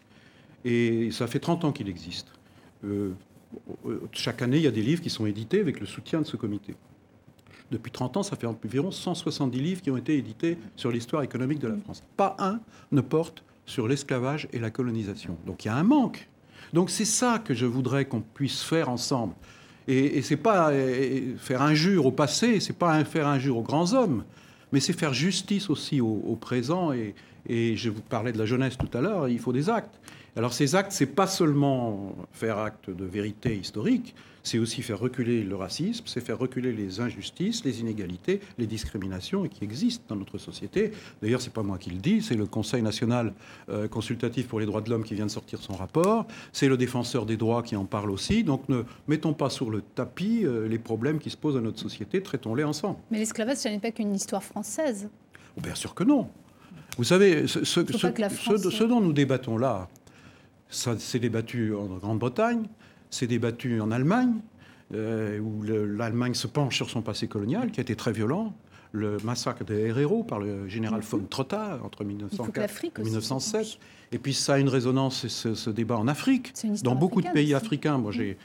Et 0.64 1.10
ça 1.10 1.26
fait 1.26 1.38
30 1.38 1.64
ans 1.64 1.72
qu'il 1.72 1.88
existe. 1.88 2.28
chaque 4.12 4.42
année, 4.42 4.56
il 4.56 4.62
y 4.62 4.66
a 4.66 4.72
des 4.72 4.82
livres 4.82 5.02
qui 5.02 5.10
sont 5.10 5.26
édités 5.26 5.60
avec 5.60 5.80
le 5.80 5.86
soutien 5.86 6.20
de 6.20 6.26
ce 6.26 6.36
comité. 6.36 6.74
Depuis 7.70 7.90
30 7.90 8.18
ans, 8.18 8.22
ça 8.22 8.36
fait 8.36 8.46
environ 8.46 8.90
170 8.90 9.58
livres 9.60 9.82
qui 9.82 9.90
ont 9.90 9.96
été 9.96 10.16
édités 10.16 10.58
sur 10.76 10.90
l'histoire 10.90 11.22
économique 11.22 11.58
de 11.58 11.68
la 11.68 11.76
France. 11.76 12.02
Pas 12.16 12.36
un 12.38 12.60
ne 12.92 13.00
porte 13.00 13.42
sur 13.66 13.88
l'esclavage 13.88 14.48
et 14.52 14.58
la 14.58 14.70
colonisation. 14.70 15.36
Donc 15.46 15.64
il 15.64 15.68
y 15.68 15.70
a 15.70 15.76
un 15.76 15.82
manque. 15.82 16.28
Donc 16.72 16.90
c'est 16.90 17.04
ça 17.04 17.40
que 17.44 17.54
je 17.54 17.66
voudrais 17.66 18.04
qu'on 18.04 18.20
puisse 18.20 18.62
faire 18.62 18.88
ensemble. 18.88 19.34
Et, 19.88 20.18
et 20.18 20.22
c'est 20.22 20.36
pas 20.36 20.72
faire 21.38 21.62
injure 21.62 22.06
au 22.06 22.12
passé, 22.12 22.60
c'est 22.60 22.76
pas 22.76 23.04
faire 23.04 23.26
injure 23.28 23.58
aux 23.58 23.62
grands 23.62 23.92
hommes, 23.92 24.24
mais 24.72 24.80
c'est 24.80 24.92
faire 24.92 25.14
justice 25.14 25.70
aussi 25.70 26.00
au, 26.00 26.36
présent. 26.40 26.92
Et, 26.92 27.14
et, 27.48 27.76
je 27.76 27.90
vous 27.90 28.00
parlais 28.00 28.32
de 28.32 28.38
la 28.38 28.46
jeunesse 28.46 28.76
tout 28.76 28.90
à 28.96 29.00
l'heure, 29.00 29.28
il 29.28 29.38
faut 29.38 29.52
des 29.52 29.70
actes. 29.70 30.00
Alors 30.36 30.52
ces 30.52 30.74
actes, 30.74 30.92
c'est 30.92 31.06
pas 31.06 31.26
seulement 31.26 32.14
faire 32.30 32.58
acte 32.58 32.90
de 32.90 33.04
vérité 33.06 33.56
historique, 33.56 34.14
c'est 34.42 34.58
aussi 34.58 34.82
faire 34.82 34.98
reculer 34.98 35.42
le 35.42 35.56
racisme, 35.56 36.04
c'est 36.06 36.20
faire 36.20 36.38
reculer 36.38 36.72
les 36.72 37.00
injustices, 37.00 37.64
les 37.64 37.80
inégalités, 37.80 38.40
les 38.58 38.66
discriminations 38.66 39.48
qui 39.48 39.64
existent 39.64 40.04
dans 40.08 40.16
notre 40.16 40.36
société. 40.36 40.92
D'ailleurs, 41.22 41.40
c'est 41.40 41.52
pas 41.52 41.62
moi 41.62 41.78
qui 41.78 41.88
le 41.88 41.96
dis, 41.96 42.20
c'est 42.20 42.36
le 42.36 42.44
Conseil 42.44 42.82
national 42.82 43.32
euh, 43.70 43.88
consultatif 43.88 44.46
pour 44.46 44.60
les 44.60 44.66
droits 44.66 44.82
de 44.82 44.90
l'homme 44.90 45.04
qui 45.04 45.14
vient 45.14 45.24
de 45.24 45.30
sortir 45.30 45.60
son 45.62 45.74
rapport. 45.74 46.26
C'est 46.52 46.68
le 46.68 46.76
défenseur 46.76 47.24
des 47.24 47.38
droits 47.38 47.62
qui 47.62 47.74
en 47.74 47.86
parle 47.86 48.10
aussi. 48.10 48.44
Donc 48.44 48.68
ne 48.68 48.82
mettons 49.08 49.32
pas 49.32 49.48
sur 49.48 49.70
le 49.70 49.80
tapis 49.80 50.42
euh, 50.44 50.68
les 50.68 50.78
problèmes 50.78 51.18
qui 51.18 51.30
se 51.30 51.36
posent 51.38 51.56
à 51.56 51.62
notre 51.62 51.80
société, 51.80 52.22
traitons-les 52.22 52.64
ensemble. 52.64 52.98
Mais 53.10 53.18
l'esclavage, 53.18 53.56
ce 53.56 53.68
n'est 53.68 53.80
pas 53.80 53.90
qu'une 53.90 54.14
histoire 54.14 54.44
française. 54.44 55.08
Oh, 55.56 55.62
bien 55.62 55.74
sûr 55.74 55.94
que 55.94 56.04
non. 56.04 56.28
Vous 56.98 57.04
savez, 57.04 57.46
ce, 57.46 57.64
ce 57.64 58.84
dont 58.84 59.00
nous 59.00 59.12
débattons 59.12 59.58
là, 59.58 59.88
ça 60.68 60.98
s'est 60.98 61.18
débattu 61.18 61.74
en 61.74 61.86
Grande-Bretagne, 61.96 62.66
c'est 63.10 63.26
débattu 63.26 63.80
en 63.80 63.90
Allemagne, 63.90 64.34
euh, 64.94 65.38
où 65.40 65.62
l'Allemagne 65.62 66.34
se 66.34 66.46
penche 66.46 66.76
sur 66.76 66.90
son 66.90 67.02
passé 67.02 67.28
colonial, 67.28 67.70
qui 67.70 67.80
a 67.80 67.82
été 67.82 67.96
très 67.96 68.12
violent. 68.12 68.54
Le 68.92 69.18
massacre 69.24 69.64
des 69.64 69.86
Herero 69.86 70.22
par 70.22 70.38
le 70.38 70.68
général 70.68 71.00
von 71.00 71.20
Trotta 71.28 71.80
entre 71.82 72.04
1904 72.04 72.84
et 72.84 73.02
1907. 73.02 73.78
Et 74.12 74.18
puis 74.18 74.32
ça 74.32 74.54
a 74.54 74.58
une 74.58 74.68
résonance, 74.68 75.26
ce, 75.26 75.70
débat 75.70 75.98
en 75.98 76.08
Afrique, 76.08 76.54
dans 76.82 76.94
beaucoup 76.94 77.20
de 77.20 77.28
pays 77.28 77.52
africains. 77.52 77.98
Moi, 77.98 78.12
j'ai 78.12 78.38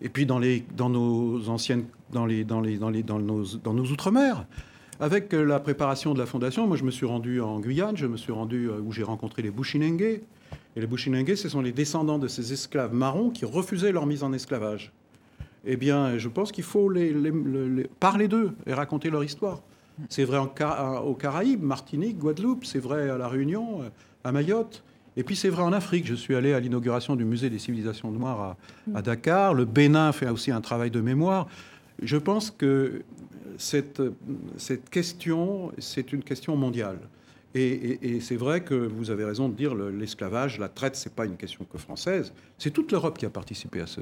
et 0.00 0.08
puis 0.08 0.26
dans, 0.26 0.38
les, 0.38 0.64
dans 0.76 0.90
nos 0.90 1.48
anciennes, 1.48 1.84
dans 2.12 2.26
les, 2.26 2.44
dans 2.44 2.60
les, 2.60 2.78
dans 2.78 2.90
les, 2.90 3.02
dans 3.02 3.18
nos, 3.18 3.44
dans 3.44 3.74
nos 3.74 3.84
outre-mer. 3.84 4.46
Avec 5.00 5.32
la 5.32 5.60
préparation 5.60 6.14
de 6.14 6.18
la 6.18 6.26
fondation, 6.26 6.66
moi 6.66 6.76
je 6.76 6.84
me 6.84 6.90
suis 6.90 7.06
rendu 7.06 7.40
en 7.40 7.60
Guyane, 7.60 7.96
je 7.96 8.06
me 8.06 8.16
suis 8.16 8.32
rendu 8.32 8.68
euh, 8.68 8.80
où 8.80 8.92
j'ai 8.92 9.04
rencontré 9.04 9.42
les 9.42 9.50
Bushinengue, 9.50 10.22
et 10.78 10.80
les 10.80 10.86
Bushinengue, 10.86 11.34
ce 11.34 11.48
sont 11.48 11.60
les 11.60 11.72
descendants 11.72 12.20
de 12.20 12.28
ces 12.28 12.52
esclaves 12.52 12.94
marrons 12.94 13.30
qui 13.30 13.44
refusaient 13.44 13.90
leur 13.90 14.06
mise 14.06 14.22
en 14.22 14.32
esclavage. 14.32 14.92
Eh 15.64 15.76
bien, 15.76 16.16
je 16.18 16.28
pense 16.28 16.52
qu'il 16.52 16.62
faut 16.62 16.88
les, 16.88 17.12
parler 17.98 18.28
d'eux 18.28 18.52
et 18.64 18.72
raconter 18.72 19.10
leur 19.10 19.24
histoire. 19.24 19.60
C'est 20.08 20.22
vrai 20.22 20.38
aux 20.38 21.14
Caraïbes, 21.14 21.64
Martinique, 21.64 22.18
Guadeloupe, 22.18 22.64
c'est 22.64 22.78
vrai 22.78 23.10
à 23.10 23.18
La 23.18 23.26
Réunion, 23.26 23.80
à 24.22 24.30
Mayotte. 24.30 24.84
Et 25.16 25.24
puis 25.24 25.34
c'est 25.34 25.48
vrai 25.48 25.64
en 25.64 25.72
Afrique. 25.72 26.06
Je 26.06 26.14
suis 26.14 26.36
allé 26.36 26.52
à 26.52 26.60
l'inauguration 26.60 27.16
du 27.16 27.24
musée 27.24 27.50
des 27.50 27.58
civilisations 27.58 28.12
noires 28.12 28.56
à, 28.94 29.02
Dakar. 29.02 29.54
Le 29.54 29.64
Bénin 29.64 30.12
fait 30.12 30.28
aussi 30.28 30.52
un 30.52 30.60
travail 30.60 30.92
de 30.92 31.00
mémoire. 31.00 31.48
Je 32.00 32.16
pense 32.16 32.52
que 32.52 33.02
cette 33.56 34.00
question, 34.92 35.72
c'est 35.78 36.12
une 36.12 36.22
question 36.22 36.54
mondiale. 36.54 37.00
Et, 37.54 38.20
c'est 38.20 38.36
vrai 38.36 38.62
que 38.62 38.74
vous 38.74 39.10
avez 39.10 39.24
raison 39.24 39.48
de 39.48 39.54
dire 39.54 39.74
l'esclavage, 39.74 40.58
la 40.58 40.68
traite, 40.68 40.96
c'est 40.96 41.14
pas 41.14 41.24
une 41.24 41.36
question 41.36 41.64
que 41.64 41.78
française. 41.78 42.32
C'est 42.58 42.70
toute 42.70 42.92
l'Europe 42.92 43.16
qui 43.18 43.26
a 43.26 43.30
participé 43.30 43.80
à, 43.80 43.86
ce, 43.86 44.00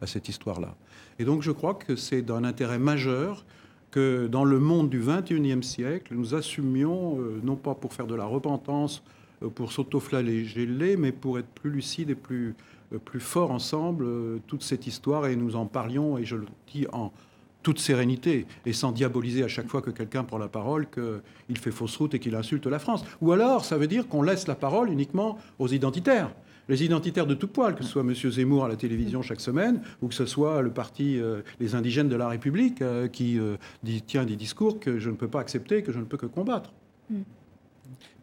à 0.00 0.06
cette 0.06 0.28
histoire-là. 0.28 0.76
Et 1.18 1.24
donc 1.24 1.42
je 1.42 1.50
crois 1.50 1.74
que 1.74 1.96
c'est 1.96 2.22
d'un 2.22 2.44
intérêt 2.44 2.78
majeur 2.78 3.44
que 3.90 4.26
dans 4.26 4.44
le 4.44 4.58
monde 4.58 4.88
du 4.88 5.00
XXIe 5.00 5.62
siècle, 5.62 6.14
nous 6.14 6.34
assumions, 6.34 7.20
euh, 7.20 7.40
non 7.42 7.56
pas 7.56 7.74
pour 7.74 7.92
faire 7.92 8.06
de 8.06 8.14
la 8.14 8.24
repentance, 8.24 9.02
euh, 9.42 9.48
pour 9.48 9.70
s'autoflageller, 9.70 10.96
mais 10.96 11.12
pour 11.12 11.38
être 11.38 11.48
plus 11.48 11.70
lucide 11.70 12.10
et 12.10 12.14
plus, 12.14 12.54
euh, 12.94 12.98
plus 12.98 13.20
fort 13.20 13.50
ensemble, 13.50 14.06
toute 14.46 14.62
cette 14.62 14.86
histoire, 14.86 15.26
et 15.26 15.36
nous 15.36 15.56
en 15.56 15.66
parlions, 15.66 16.16
et 16.16 16.24
je 16.24 16.36
le 16.36 16.46
dis 16.72 16.86
en, 16.92 17.12
toute 17.62 17.78
sérénité 17.78 18.46
et 18.66 18.72
sans 18.72 18.92
diaboliser 18.92 19.44
à 19.44 19.48
chaque 19.48 19.68
fois 19.68 19.82
que 19.82 19.90
quelqu'un 19.90 20.24
prend 20.24 20.38
la 20.38 20.48
parole 20.48 20.88
qu'il 20.90 21.58
fait 21.58 21.70
fausse 21.70 21.96
route 21.96 22.14
et 22.14 22.18
qu'il 22.18 22.34
insulte 22.34 22.66
la 22.66 22.78
France. 22.78 23.04
Ou 23.20 23.32
alors, 23.32 23.64
ça 23.64 23.76
veut 23.76 23.86
dire 23.86 24.08
qu'on 24.08 24.22
laisse 24.22 24.46
la 24.46 24.54
parole 24.54 24.90
uniquement 24.90 25.38
aux 25.58 25.68
identitaires. 25.68 26.30
Les 26.68 26.84
identitaires 26.84 27.26
de 27.26 27.34
tout 27.34 27.48
poil, 27.48 27.74
que 27.74 27.82
ce 27.82 27.90
soit 27.90 28.02
M. 28.02 28.14
Zemmour 28.14 28.64
à 28.64 28.68
la 28.68 28.76
télévision 28.76 29.20
chaque 29.20 29.40
semaine, 29.40 29.82
ou 30.00 30.08
que 30.08 30.14
ce 30.14 30.26
soit 30.26 30.62
le 30.62 30.70
parti 30.70 31.18
euh, 31.18 31.42
Les 31.58 31.74
Indigènes 31.74 32.08
de 32.08 32.16
la 32.16 32.28
République, 32.28 32.82
euh, 32.82 33.08
qui 33.08 33.38
euh, 33.38 33.56
dit, 33.82 34.02
tient 34.02 34.24
des 34.24 34.36
discours 34.36 34.78
que 34.78 34.98
je 34.98 35.10
ne 35.10 35.16
peux 35.16 35.28
pas 35.28 35.40
accepter, 35.40 35.82
que 35.82 35.92
je 35.92 35.98
ne 35.98 36.04
peux 36.04 36.16
que 36.16 36.26
combattre. 36.26 36.72
Mm. 37.10 37.22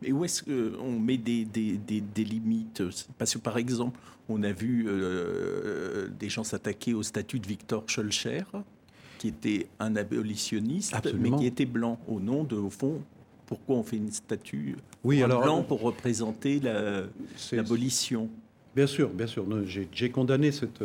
Mais 0.01 0.11
où 0.13 0.23
est-ce 0.23 0.43
qu'on 0.43 0.99
met 0.99 1.17
des, 1.17 1.43
des, 1.43 1.77
des, 1.77 2.23
limites 2.23 2.81
Parce 3.17 3.33
que, 3.33 3.39
par 3.39 3.57
exemple, 3.57 3.99
on 4.29 4.41
a 4.43 4.51
vu 4.51 4.87
des 6.17 6.29
gens 6.29 6.43
s'attaquer 6.43 6.93
au 6.93 7.03
statut 7.03 7.39
de 7.39 7.45
Victor 7.45 7.83
Schulcher, 7.87 8.43
qui 9.19 9.27
était 9.27 9.67
un 9.79 9.95
abolitionniste, 9.95 10.95
mais 11.13 11.29
qui 11.31 11.45
était 11.45 11.65
blanc, 11.65 11.99
au 12.07 12.19
nom 12.19 12.43
de, 12.43 12.55
au 12.55 12.71
fond, 12.71 13.01
pourquoi 13.45 13.75
on 13.75 13.83
fait 13.83 13.97
une 13.97 14.11
statue 14.11 14.77
oui, 15.03 15.21
alors, 15.21 15.43
blanc 15.43 15.61
pour 15.63 15.81
représenter 15.81 16.59
l'abolition? 17.51 18.29
Bien 18.75 18.87
sûr, 18.87 19.09
bien 19.09 19.27
sûr. 19.27 19.45
J'ai 19.91 20.09
condamné 20.09 20.51
cette, 20.51 20.83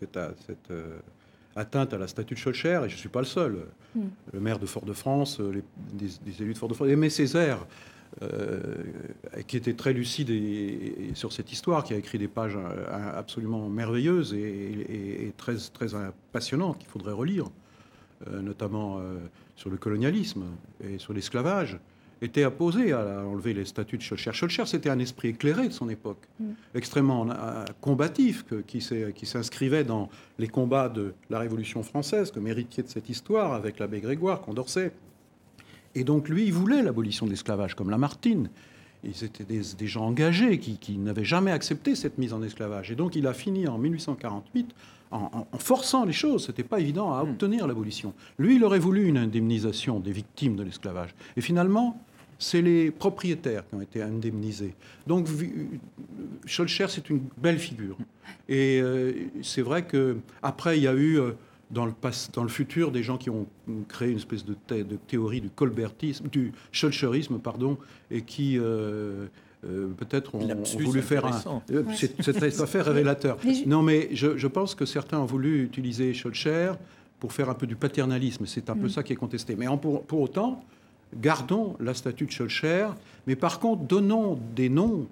cette, 0.00 0.18
cette, 0.46 0.72
atteinte 1.54 1.92
à 1.92 1.98
la 1.98 2.06
statue 2.08 2.34
de 2.34 2.38
Schulcher, 2.38 2.80
et 2.84 2.88
je 2.88 2.94
ne 2.94 3.00
suis 3.00 3.08
pas 3.08 3.20
le 3.20 3.26
seul. 3.26 3.58
Mm. 3.94 4.00
Le 4.32 4.40
maire 4.40 4.58
de 4.58 4.66
Fort-de-France, 4.66 5.40
les, 5.40 5.62
des, 5.92 6.42
élus 6.42 6.54
de 6.54 6.58
Fort-de-France, 6.58 6.88
Aimé 6.88 7.10
Césaire, 7.10 7.58
euh, 7.58 7.64
qui 9.46 9.56
était 9.56 9.74
très 9.74 9.92
lucide 9.92 10.30
sur 11.14 11.32
cette 11.32 11.52
histoire, 11.52 11.84
qui 11.84 11.94
a 11.94 11.96
écrit 11.96 12.18
des 12.18 12.28
pages 12.28 12.56
euh, 12.56 13.18
absolument 13.18 13.68
merveilleuses 13.68 14.34
et, 14.34 15.32
très, 15.36 15.56
très 15.72 15.88
passionnantes 16.32 16.78
qu'il 16.78 16.88
faudrait 16.88 17.12
relire, 17.12 17.46
euh, 18.26 18.40
notamment 18.40 19.00
sur 19.56 19.70
le 19.70 19.76
colonialisme 19.76 20.44
et 20.82 20.98
sur 20.98 21.12
l'esclavage 21.12 21.78
était 22.20 22.44
opposé 22.44 22.92
à 22.92 23.24
enlever 23.24 23.54
les 23.54 23.64
statuts 23.64 23.96
de 23.96 24.02
Schulcher. 24.02 24.32
Schulcher, 24.32 24.66
c'était 24.66 24.90
un 24.90 24.98
esprit 24.98 25.28
éclairé 25.28 25.68
de 25.68 25.72
son 25.72 25.88
époque, 25.88 26.26
mm. 26.40 26.46
extrêmement 26.74 27.26
combatif, 27.80 28.44
qui 28.66 28.80
s'inscrivait 29.26 29.84
dans 29.84 30.08
les 30.38 30.48
combats 30.48 30.88
de 30.88 31.14
la 31.30 31.38
Révolution 31.38 31.82
française, 31.84 32.32
comme 32.32 32.48
héritier 32.48 32.82
de 32.82 32.88
cette 32.88 33.08
histoire, 33.08 33.52
avec 33.52 33.78
l'abbé 33.78 34.00
Grégoire, 34.00 34.40
Condorcet. 34.40 34.92
Et 35.98 36.04
donc, 36.04 36.28
lui, 36.28 36.44
il 36.44 36.52
voulait 36.52 36.80
l'abolition 36.80 37.26
de 37.26 37.32
l'esclavage, 37.32 37.74
comme 37.74 37.90
Lamartine. 37.90 38.50
Ils 39.02 39.24
étaient 39.24 39.42
des, 39.42 39.86
gens 39.88 40.06
engagés 40.06 40.58
qui, 40.60 40.96
n'avaient 40.96 41.24
jamais 41.24 41.50
accepté 41.50 41.96
cette 41.96 42.18
mise 42.18 42.32
en 42.32 42.40
esclavage. 42.40 42.92
Et 42.92 42.94
donc, 42.94 43.16
il 43.16 43.26
a 43.26 43.34
fini 43.34 43.66
en 43.66 43.78
1848 43.78 44.74
en, 45.10 45.44
forçant 45.58 46.04
les 46.04 46.12
choses. 46.12 46.44
Ce 46.44 46.52
n'était 46.52 46.62
pas 46.62 46.78
évident 46.78 47.12
à 47.12 47.24
mm. 47.24 47.30
obtenir 47.30 47.66
l'abolition. 47.66 48.14
Lui, 48.38 48.56
il 48.56 48.64
aurait 48.64 48.78
voulu 48.78 49.08
une 49.08 49.16
indemnisation 49.16 49.98
des 49.98 50.12
victimes 50.12 50.54
de 50.54 50.62
l'esclavage. 50.62 51.16
Et 51.36 51.40
finalement, 51.40 52.00
c'est 52.38 52.62
les 52.62 52.92
propriétaires 52.92 53.68
qui 53.68 53.74
ont 53.74 53.80
été 53.80 54.00
indemnisés. 54.00 54.76
Donc, 55.08 55.26
Scholcher, 56.46 56.86
c'est 56.90 57.10
une 57.10 57.22
belle 57.38 57.58
figure. 57.58 57.96
Et 58.48 58.80
euh, 58.80 59.12
c'est 59.42 59.62
vrai 59.62 59.84
qu'après, 59.84 60.78
il 60.78 60.84
y 60.84 60.88
a 60.88 60.94
eu 60.94 61.18
euh, 61.18 61.32
dans, 61.70 61.86
le 61.86 61.92
dans 62.32 62.42
le 62.42 62.48
futur 62.48 62.90
des 62.90 63.02
gens 63.02 63.18
qui 63.18 63.30
ont 63.30 63.46
créé 63.88 64.10
une 64.10 64.16
espèce 64.16 64.44
de, 64.44 64.54
de 64.70 64.96
théorie 65.06 65.40
du 65.40 65.50
colbertisme, 65.50 66.28
du 66.28 66.52
Scholcherisme, 66.72 67.38
pardon, 67.38 67.78
et 68.10 68.22
qui. 68.22 68.58
Euh, 68.58 69.26
peut-être 69.96 70.36
ont, 70.36 70.62
voulu 70.78 71.02
faire 71.02 71.26
un. 71.26 71.62
C'est 71.90 72.66
fait 72.66 72.82
révélateur. 72.82 73.38
Non, 73.66 73.82
mais 73.82 74.08
je, 74.12 74.46
pense 74.46 74.74
que 74.74 74.84
certains 74.84 75.18
ont 75.18 75.26
voulu 75.26 75.64
utiliser 75.64 76.14
Scholcher 76.14 76.72
pour 77.18 77.32
faire 77.32 77.50
un 77.50 77.54
peu 77.54 77.66
du 77.66 77.74
paternalisme. 77.74 78.46
C'est 78.46 78.70
un 78.70 78.76
peu 78.76 78.86
mm. 78.86 78.90
ça 78.90 79.02
qui 79.02 79.12
est 79.12 79.16
contesté. 79.16 79.56
Mais 79.56 79.66
pour 79.80 80.20
autant, 80.20 80.62
gardons 81.14 81.76
la 81.80 81.94
statue 81.94 82.26
de 82.26 82.30
Schulcher, 82.30 82.88
mais 83.26 83.36
par 83.36 83.60
contre, 83.60 83.82
donnons 83.84 84.38
des 84.54 84.68
noms 84.68 85.06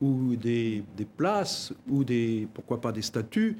ou 0.00 0.34
des, 0.36 0.82
places 1.16 1.72
ou 1.88 2.04
des, 2.04 2.48
pourquoi 2.54 2.80
pas 2.80 2.92
des 2.92 3.02
statues 3.02 3.56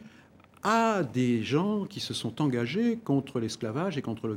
à 0.62 1.02
des 1.02 1.42
gens 1.42 1.84
qui 1.84 2.00
se 2.00 2.14
sont 2.14 2.40
engagés 2.40 2.96
contre 2.96 3.40
l'esclavage 3.40 3.98
et 3.98 4.02
contre 4.02 4.28
le, 4.28 4.36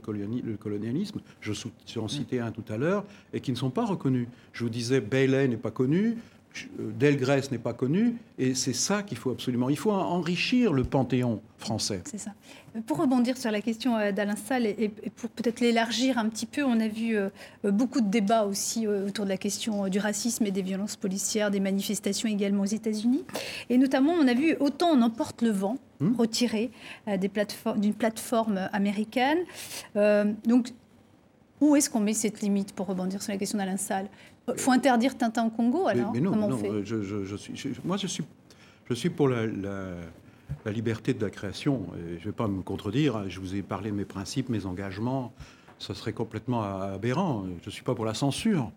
colonialisme. 0.58 1.22
Je 1.42 2.00
en 2.00 2.08
citais 2.08 2.40
un 2.40 2.52
tout 2.52 2.64
à 2.70 2.78
l'heure, 2.78 3.06
et 3.34 3.42
qui 3.42 3.52
ne 3.52 3.58
sont 3.58 3.70
pas 3.70 3.86
reconnus. 3.86 4.28
Je 4.54 4.64
vous 4.64 4.70
disais, 4.70 5.02
Bailey 5.02 5.48
n'est 5.48 5.58
pas 5.58 5.72
connu, 5.72 6.18
Delgrès 6.80 7.42
n'est 7.52 7.58
pas 7.58 7.74
connu, 7.74 8.16
et 8.38 8.54
c'est 8.54 8.74
ça 8.74 9.04
qu'il 9.04 9.18
faut 9.18 9.32
absolument. 9.32 9.70
Il 9.70 9.78
faut 9.78 9.92
enrichir 9.92 10.74
le 10.74 10.84
panthéon 10.84 11.42
français. 11.58 12.02
C'est 12.06 12.18
ça. 12.18 12.32
Pour 12.88 12.98
rebondir 12.98 13.38
sur 13.38 13.52
la 13.52 13.62
question 13.62 13.96
euh, 13.98 14.12
d'Alain 14.12 14.36
Salle 14.36 14.66
et 14.66 14.92
pour 15.16 15.30
peut-être 15.30 15.62
l'élargir 15.62 16.18
un 16.18 16.28
petit 16.28 16.46
peu, 16.46 16.64
on 16.64 16.80
a 16.80 16.88
vu 16.88 17.16
euh, 17.16 17.30
beaucoup 17.64 18.02
de 18.02 18.10
débats 18.10 18.46
aussi 18.46 18.86
euh, 18.86 19.08
autour 19.08 19.26
de 19.26 19.30
la 19.30 19.38
question 19.38 19.88
du 19.88 20.00
racisme 20.00 20.46
et 20.46 20.52
des 20.52 20.62
violences 20.62 20.98
policières, 20.98 21.52
des 21.52 21.62
manifestations 21.62 22.28
également 22.28 22.64
aux 22.64 22.66
États-Unis. 22.66 23.24
Et 23.70 23.78
notamment, 23.78 24.14
on 24.14 24.28
a 24.28 24.34
vu 24.34 24.56
autant 24.60 24.90
on 24.90 25.02
emporte 25.02 25.42
le 25.42 25.52
vent 25.52 25.78
hmm. 26.00 26.16
retiré 26.16 26.72
d'une 27.08 27.94
plateforme 27.94 28.70
américaine. 28.74 29.40
donc, 30.46 30.74
où 31.62 31.76
est-ce 31.76 31.90
qu'on 31.90 32.02
met 32.02 32.14
cette 32.14 32.42
limite 32.42 32.74
pour 32.74 32.88
rebondir 32.88 33.24
sur 33.24 33.32
la 33.32 33.38
question 33.38 33.58
d'Alain 33.58 33.78
Salle? 33.78 34.08
Il 34.48 34.60
faut 34.60 34.72
interdire 34.72 35.18
Tintin 35.18 35.46
au 35.46 35.50
Congo, 35.50 35.88
alors 35.88 36.12
mais, 36.14 36.20
non, 36.20 36.32
Comment 36.32 36.48
on 36.48 36.58
fait 36.58 36.84
je, 36.84 37.36
suis, 37.36 37.74
Moi, 37.84 37.98
je 37.98 38.08
suis, 38.08 38.24
je 38.90 38.94
suis 38.94 39.10
pour 39.10 39.28
la, 39.28 39.46
liberté 40.68 41.14
de 41.14 41.22
la 41.24 41.30
création. 41.30 41.88
je 41.96 42.14
ne 42.14 42.20
vais 42.20 42.32
pas 42.32 42.48
me 42.48 42.62
contredire. 42.62 43.30
Je 43.30 43.40
vous 43.40 43.56
ai 43.56 43.62
parlé 43.62 43.90
de 43.92 43.96
mes 43.96 44.06
principes, 44.06 44.50
mes 44.50 44.66
engagements. 44.66 45.34
Ça 45.80 45.94
serait 45.94 46.14
complètement 46.14 46.64
aberrant. 46.64 47.46
Je 47.62 47.68
ne 47.68 47.72
suis 47.72 47.84
pas 47.84 47.96
pour 47.96 48.06
la 48.06 48.14
censure. 48.14 48.72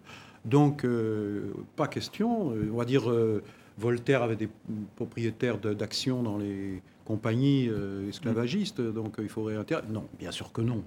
Donc, 0.45 0.85
euh, 0.85 1.53
pas 1.77 1.89
question. 1.89 2.49
On 2.49 2.77
va 2.77 2.85
dire, 2.85 3.11
euh, 3.11 3.43
Voltaire 3.77 4.23
avait 4.23 4.37
des 4.37 4.49
propriétaires 4.97 5.59
d'actions 5.59 6.23
dans 6.23 6.39
les 6.39 6.83
compagnies 7.05 7.69
euh, 7.69 8.09
esclavagistes, 8.09 8.81
donc 8.81 9.17
il 9.19 9.29
faudrait 9.29 9.57
interdire. 9.57 9.91
Non, 9.91 10.07
bien 10.19 10.31
sûr 10.31 10.53
que 10.53 10.61
non. 10.61 10.83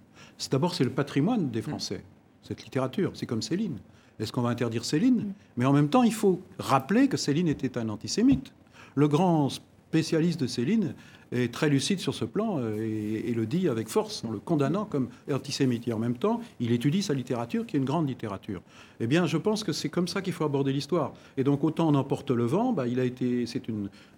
D'abord, 0.52 0.74
c'est 0.76 0.84
le 0.84 0.90
patrimoine 0.90 1.50
des 1.50 1.62
Français, 1.62 2.04
cette 2.44 2.64
littérature. 2.64 3.12
C'est 3.14 3.26
comme 3.26 3.42
Céline. 3.42 3.78
Est-ce 4.22 4.32
qu'on 4.32 4.44
va 4.44 4.50
interdire 4.50 4.86
Céline 4.86 5.16
mm. 5.16 5.34
Mais 5.58 5.66
en 5.66 5.74
même 5.74 5.90
temps, 5.90 6.04
il 6.04 6.14
faut 6.14 6.40
rappeler 6.60 7.08
que 7.08 7.18
Céline 7.18 7.48
était 7.48 7.78
un 7.78 7.90
antisémite. 7.90 8.54
Le 8.96 9.08
grand 9.08 9.50
spécialiste 9.50 10.40
de 10.40 10.48
Céline 10.48 10.94
est 11.32 11.54
très 11.54 11.70
lucide 11.70 12.00
sur 12.00 12.14
ce 12.14 12.26
plan 12.26 12.60
euh, 12.60 12.76
et, 12.78 13.34
le 13.34 13.46
dit 13.46 13.70
avec 13.70 13.88
force 13.88 14.24
en 14.26 14.32
le 14.32 14.40
condamnant 14.40 14.86
comme 14.86 15.08
antisémite. 15.32 15.88
Et 15.88 15.94
en 15.94 16.00
même 16.00 16.18
temps, 16.18 16.42
il 16.60 16.72
étudie 16.72 17.02
sa 17.02 17.14
littérature, 17.14 17.66
qui 17.66 17.78
est 17.78 17.80
une 17.80 17.86
grande 17.86 18.08
littérature. 18.08 18.62
Eh 19.00 19.08
bien, 19.08 19.26
je 19.26 19.38
pense 19.38 19.64
que 19.64 19.72
c'est 19.72 19.90
comme 19.90 20.08
ça 20.08 20.22
qu'il 20.22 20.34
faut 20.34 20.44
aborder 20.44 20.74
l'histoire. 20.74 21.14
Et 21.38 21.44
donc, 21.44 21.64
autant 21.64 21.90
on 21.90 21.96
emporte 21.96 22.32
le 22.32 22.46
vent, 22.46 22.74
bah, 22.74 22.88
il 22.88 23.00
a 23.00 23.06
été, 23.06 23.46
c'est 23.46 23.64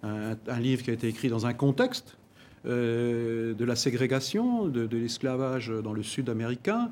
un, 0.02 0.60
livre 0.60 0.82
qui 0.82 0.90
a 0.90 0.94
été 0.94 1.06
écrit 1.06 1.28
dans 1.28 1.46
un 1.46 1.54
contexte 1.54 2.16
euh, 2.66 3.54
de 3.54 3.64
la 3.64 3.76
ségrégation, 3.76 4.66
de 4.66 4.96
l'esclavage 4.96 5.68
dans 5.68 5.92
le 5.92 6.02
sud 6.02 6.28
américain, 6.28 6.90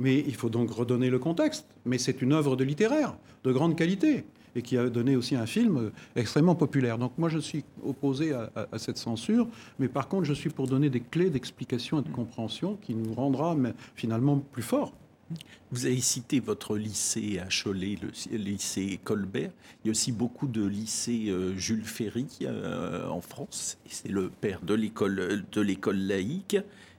mais 0.00 0.24
il 0.26 0.34
faut 0.34 0.50
donc 0.50 0.70
redonner 0.70 1.10
le 1.10 1.18
contexte. 1.18 1.66
Mais 1.84 1.98
c'est 1.98 2.22
une 2.22 2.32
œuvre 2.32 2.56
de 2.56 2.64
littéraire 2.64 3.14
de 3.44 3.52
grande 3.52 3.76
qualité 3.76 4.24
et 4.56 4.62
qui 4.62 4.76
a 4.76 4.88
donné 4.88 5.16
aussi 5.16 5.36
un 5.36 5.46
film 5.46 5.92
extrêmement 6.16 6.54
populaire. 6.54 6.98
Donc 6.98 7.12
moi, 7.18 7.28
je 7.28 7.38
suis 7.38 7.64
opposé 7.84 8.32
à, 8.32 8.50
cette 8.78 8.98
censure, 8.98 9.46
mais 9.78 9.88
par 9.88 10.08
contre, 10.08 10.24
je 10.24 10.34
suis 10.34 10.50
pour 10.50 10.66
donner 10.66 10.90
des 10.90 11.00
clés 11.00 11.30
d'explication 11.30 12.00
et 12.00 12.02
de 12.02 12.08
compréhension 12.08 12.76
qui 12.82 12.94
nous 12.94 13.14
rendra 13.14 13.56
finalement 13.94 14.38
plus 14.38 14.62
forts. 14.62 14.92
Vous 15.70 15.86
avez 15.86 16.00
cité 16.00 16.40
votre 16.40 16.76
lycée 16.76 17.38
à 17.38 17.46
Cholet, 17.48 17.96
le 18.02 18.36
lycée 18.36 18.98
Colbert. 19.04 19.52
Il 19.84 19.86
y 19.86 19.90
a 19.90 19.92
aussi 19.92 20.10
beaucoup 20.10 20.48
de 20.48 20.66
lycées 20.66 21.26
euh, 21.28 21.56
Jules 21.56 21.84
Ferry 21.84 22.26
euh, 22.42 23.06
en 23.08 23.20
France. 23.20 23.78
C'est 23.88 24.10
le 24.10 24.28
père 24.28 24.60
de 24.62 24.74
l'école 24.74 25.96
laïque. 25.96 26.56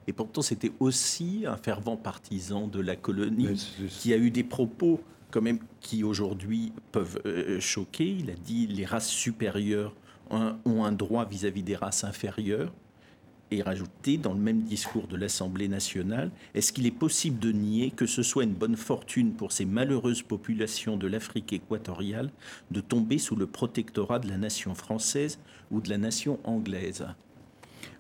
Et 0.08 0.14
pourtant, 0.14 0.42
c'était 0.42 0.72
aussi 0.80 1.44
un 1.46 1.58
fervent 1.58 1.98
partisan 1.98 2.68
de 2.68 2.80
la 2.80 2.96
colonie 2.96 3.62
qui 3.90 4.14
a 4.14 4.18
eu 4.18 4.32
des 4.32 4.44
propos 4.44 5.00
quand 5.30 5.42
même 5.42 5.60
qui 5.80 6.04
aujourd'hui 6.04 6.74
peuvent 6.92 7.22
euh, 7.26 7.60
choquer. 7.60 8.06
Il 8.06 8.30
a 8.30 8.36
dit 8.36 8.68
les 8.68 8.86
races 8.86 9.10
supérieures 9.10 9.96
ont 10.30 10.86
un 10.86 10.92
droit 10.94 11.26
vis-à-vis 11.26 11.64
des 11.64 11.76
races 11.76 12.04
inférieures. 12.04 12.72
Et 13.54 13.62
rajouté 13.62 14.18
dans 14.18 14.34
le 14.34 14.40
même 14.40 14.62
discours 14.62 15.08
de 15.08 15.18
l'Assemblée 15.18 15.68
nationale, 15.68 16.32
est-ce 16.54 16.72
qu'il 16.72 16.86
est 16.86 16.90
possible 16.90 17.38
de 17.38 17.52
nier 17.52 17.92
que 17.92 18.06
ce 18.06 18.24
soit 18.24 18.46
une 18.46 18.54
bonne 18.54 18.78
fortune 18.78 19.34
pour 19.34 19.52
ces 19.52 19.66
malheureuses 19.66 20.22
populations 20.22 20.96
de 20.96 21.06
l'Afrique 21.06 21.52
équatoriale 21.52 22.32
de 22.72 22.80
tomber 22.80 23.18
sous 23.18 23.36
le 23.36 23.48
protectorat 23.48 24.20
de 24.20 24.30
la 24.30 24.38
nation 24.38 24.74
française 24.74 25.38
ou 25.70 25.82
de 25.82 25.90
la 25.90 25.98
nation 25.98 26.40
anglaise? 26.46 27.06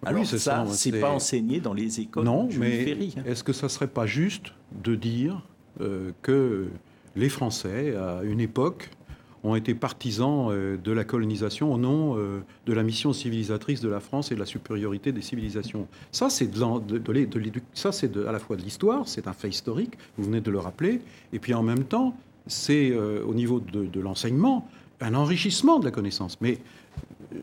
Alors 0.03 0.21
oui, 0.21 0.27
ça, 0.27 0.65
c'est 0.67 0.99
pas 0.99 1.11
enseigné 1.11 1.59
dans 1.59 1.73
les 1.73 1.99
écoles. 1.99 2.25
Non, 2.25 2.49
mais 2.57 2.97
est-ce 3.25 3.43
que 3.43 3.53
ça 3.53 3.69
serait 3.69 3.87
pas 3.87 4.05
juste 4.05 4.53
de 4.83 4.95
dire 4.95 5.43
euh, 5.79 6.11
que 6.21 6.67
les 7.15 7.29
Français, 7.29 7.95
à 7.95 8.23
une 8.23 8.39
époque, 8.39 8.89
ont 9.43 9.55
été 9.55 9.73
partisans 9.73 10.49
euh, 10.49 10.77
de 10.77 10.91
la 10.91 11.03
colonisation 11.03 11.73
au 11.73 11.77
nom 11.77 12.15
euh, 12.15 12.41
de 12.65 12.73
la 12.73 12.83
mission 12.83 13.11
civilisatrice 13.11 13.81
de 13.81 13.89
la 13.89 13.99
France 13.99 14.31
et 14.31 14.35
de 14.35 14.39
la 14.39 14.45
supériorité 14.45 15.11
des 15.11 15.21
civilisations? 15.21 15.87
Ça, 16.11 16.29
c'est 16.29 16.47
de, 16.47 17.59
ça, 17.73 17.91
c'est 17.91 18.17
à 18.17 18.31
la 18.31 18.39
fois 18.39 18.55
de 18.55 18.61
l'histoire, 18.61 19.07
c'est 19.07 19.27
un 19.27 19.33
fait 19.33 19.49
historique, 19.49 19.93
vous 20.17 20.25
venez 20.25 20.41
de 20.41 20.51
le 20.51 20.59
rappeler, 20.59 21.01
et 21.33 21.39
puis 21.39 21.53
en 21.53 21.63
même 21.63 21.83
temps, 21.83 22.15
c'est 22.47 22.91
au 22.95 23.35
niveau 23.35 23.59
de, 23.59 23.85
de 23.85 23.99
l'enseignement 23.99 24.67
un 25.01 25.15
enrichissement 25.15 25.79
de 25.79 25.85
la 25.85 25.91
connaissance. 25.91 26.37
Mais 26.41 26.59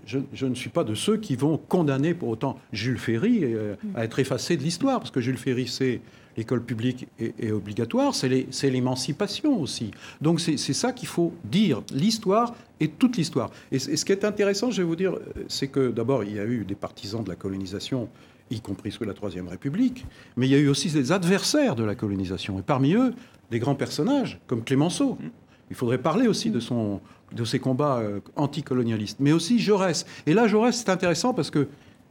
je, 0.06 0.46
ne 0.46 0.54
suis 0.54 0.70
pas 0.70 0.84
de 0.84 0.94
ceux 0.94 1.16
qui 1.16 1.36
vont 1.36 1.58
condamner 1.58 2.14
pour 2.14 2.28
autant 2.28 2.58
Jules 2.72 2.98
Ferry 2.98 3.40
euh, 3.42 3.74
à 3.94 4.04
être 4.04 4.18
effacé 4.18 4.56
de 4.56 4.62
l'histoire, 4.62 5.00
parce 5.00 5.10
que 5.10 5.20
Jules 5.20 5.38
Ferry, 5.38 5.66
c'est 5.66 6.00
l'école 6.36 6.62
publique 6.62 7.08
est, 7.18 7.50
obligatoire, 7.50 8.14
c'est 8.14 8.70
l'émancipation 8.70 9.60
aussi. 9.60 9.90
Donc 10.20 10.40
c'est 10.40 10.56
ça 10.56 10.92
qu'il 10.92 11.08
faut 11.08 11.32
dire, 11.42 11.82
l'histoire 11.92 12.54
et 12.78 12.86
toute 12.86 13.16
l'histoire. 13.16 13.50
Et, 13.72 13.80
ce 13.80 14.04
qui 14.04 14.12
est 14.12 14.24
intéressant, 14.24 14.70
je 14.70 14.80
vais 14.80 14.86
vous 14.86 14.94
dire, 14.94 15.14
c'est 15.48 15.66
que 15.66 15.90
d'abord, 15.90 16.22
il 16.22 16.36
y 16.36 16.38
a 16.38 16.44
eu 16.44 16.64
des 16.64 16.76
partisans 16.76 17.24
de 17.24 17.28
la 17.28 17.34
colonisation, 17.34 18.08
y 18.50 18.60
compris 18.60 18.92
sous 18.92 19.02
la 19.02 19.14
Troisième 19.14 19.48
République, 19.48 20.06
mais 20.36 20.46
il 20.46 20.52
y 20.52 20.54
a 20.54 20.58
eu 20.58 20.68
aussi 20.68 20.90
des 20.92 21.10
adversaires 21.10 21.74
de 21.74 21.82
la 21.82 21.96
colonisation, 21.96 22.60
et 22.60 22.62
parmi 22.62 22.94
eux, 22.94 23.14
des 23.50 23.58
grands 23.58 23.74
personnages, 23.74 24.38
comme 24.46 24.62
Clémenceau. 24.62 25.18
Il 25.70 25.76
faudrait 25.76 25.98
parler 25.98 26.28
aussi 26.28 26.50
de, 26.50 26.60
son, 26.60 27.00
de 27.32 27.44
ses 27.44 27.58
combats 27.58 27.98
euh, 27.98 28.20
anticolonialistes, 28.36 29.18
mais 29.20 29.32
aussi 29.32 29.58
Jaurès. 29.58 30.06
Et 30.26 30.34
là, 30.34 30.46
Jaurès, 30.46 30.76
c'est 30.76 30.90
intéressant 30.90 31.34
parce 31.34 31.50
que 31.50 31.68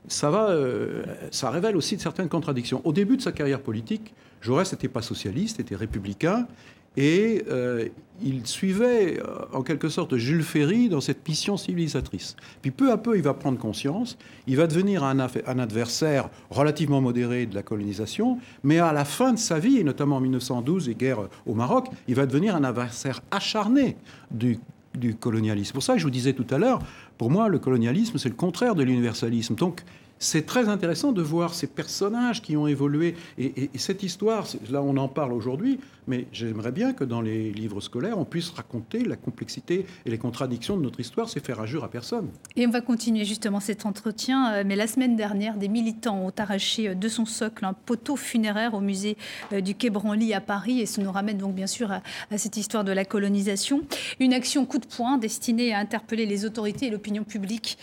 ça, 0.08 0.30
va, 0.30 0.50
euh, 0.50 1.04
ça 1.32 1.50
révèle 1.50 1.76
aussi 1.76 2.00
certaines 2.00 2.30
contradictions. 2.30 2.82
Au 2.86 2.94
début 2.94 3.18
de 3.18 3.22
sa 3.22 3.32
carrière 3.32 3.62
politique, 3.62 4.14
Jaurès 4.42 4.72
n'était 4.72 4.88
pas 4.88 5.02
socialiste, 5.02 5.60
était 5.60 5.76
républicain, 5.76 6.48
et 6.96 7.44
euh, 7.50 7.88
il 8.24 8.48
suivait 8.48 9.20
en 9.54 9.62
quelque 9.62 9.88
sorte 9.88 10.18
Jules 10.18 10.42
Ferry 10.42 10.90
dans 10.90 11.02
cette 11.02 11.28
mission 11.28 11.56
civilisatrice. 11.56 12.36
Puis 12.64 12.72
peu 12.72 12.92
à 12.92 12.98
peu, 12.98 13.18
il 13.18 13.22
va 13.22 13.36
prendre 13.36 13.60
conscience, 13.60 14.18
il 14.48 14.58
va 14.58 14.66
devenir 14.66 15.04
un, 15.04 15.20
un, 15.20 15.60
adversaire 15.60 16.30
relativement 16.50 17.00
modéré 17.00 17.46
de 17.46 17.54
la 17.54 17.62
colonisation, 17.62 18.40
mais 18.64 18.80
à 18.80 18.94
la 18.94 19.06
fin 19.06 19.34
de 19.34 19.38
sa 19.38 19.60
vie, 19.60 19.78
et 19.78 19.84
notamment 19.84 20.16
en 20.16 20.22
1912 20.22 20.90
et 20.90 20.96
guerre 20.96 21.30
au 21.46 21.54
Maroc, 21.54 21.88
il 22.08 22.16
va 22.16 22.26
devenir 22.26 22.56
un 22.56 22.64
adversaire 22.64 23.22
acharné 23.30 23.96
du, 24.32 24.58
du 24.98 25.16
colonialisme. 25.16 25.74
Pour 25.74 25.84
ça, 25.84 25.98
je 25.98 26.04
vous 26.04 26.10
disais 26.10 26.34
tout 26.34 26.46
à 26.50 26.58
l'heure, 26.58 26.80
pour 27.18 27.32
moi, 27.32 27.48
le 27.48 27.60
colonialisme, 27.60 28.18
c'est 28.18 28.30
le 28.30 28.36
contraire 28.36 28.76
de 28.76 28.84
l'universalisme. 28.84 29.56
Donc, 29.56 29.84
c'est 30.20 30.46
très 30.46 30.70
intéressant 30.70 31.12
de 31.12 31.22
voir 31.22 31.54
ces 31.54 31.68
personnages 31.68 32.42
qui 32.42 32.58
ont 32.58 32.68
évolué. 32.68 33.16
Et, 33.38 33.70
cette 33.76 34.04
histoire, 34.04 34.48
là 34.70 34.82
on 34.82 34.98
en 34.98 35.08
parle 35.08 35.34
aujourd'hui, 35.34 35.80
mais 36.08 36.26
j'aimerais 36.32 36.72
bien 36.72 36.94
que 36.94 37.04
dans 37.04 37.22
les 37.22 37.52
livres 37.52 37.82
scolaires, 37.82 38.18
on 38.18 38.26
puisse 38.26 38.50
raconter 38.50 39.04
la 39.04 39.16
complexité 39.16 39.86
et 40.06 40.10
les 40.10 40.18
contradictions 40.18 40.78
de 40.78 40.82
notre 40.82 41.00
histoire. 41.00 41.30
C'est 41.30 41.46
faire 41.46 41.60
injure 41.60 41.84
à 41.84 41.90
personne. 41.90 42.30
Et 42.56 42.66
on 42.66 42.70
va 42.70 42.82
continuer 42.82 43.26
justement 43.26 43.60
cet 43.60 43.86
entretien. 43.86 44.54
Euh, 44.54 44.64
mais 44.66 44.76
la 44.76 44.88
semaine 44.88 45.16
dernière, 45.16 45.58
des 45.58 45.68
militants 45.68 46.20
ont 46.20 46.32
arraché 46.38 46.90
euh, 46.90 46.96
de 46.96 47.10
son 47.10 47.26
socle 47.26 47.66
un 47.66 47.74
poteau 47.74 48.16
funéraire 48.16 48.74
au 48.74 48.80
musée 48.80 49.18
euh, 49.52 49.62
du 49.62 49.76
Quai 49.76 49.90
Branly 49.90 50.34
à 50.34 50.42
Paris. 50.42 50.80
Et 50.80 50.86
ça 50.86 51.02
nous 51.02 51.12
ramène 51.12 51.38
donc 51.38 51.54
bien 51.54 51.68
sûr 51.68 51.92
à, 51.92 52.02
cette 52.38 52.58
histoire 52.58 52.84
de 52.84 52.92
la 52.92 53.04
colonisation. 53.04 53.82
Une 54.20 54.34
action 54.34 54.66
coup 54.66 54.80
de 54.80 54.86
poing 54.86 55.18
destinée 55.18 55.74
à 55.74 55.80
interpeller 55.80 56.26
les 56.26 56.46
autorités 56.46 56.88
et 56.88 56.90
l'opinion 56.90 57.24
publique 57.24 57.78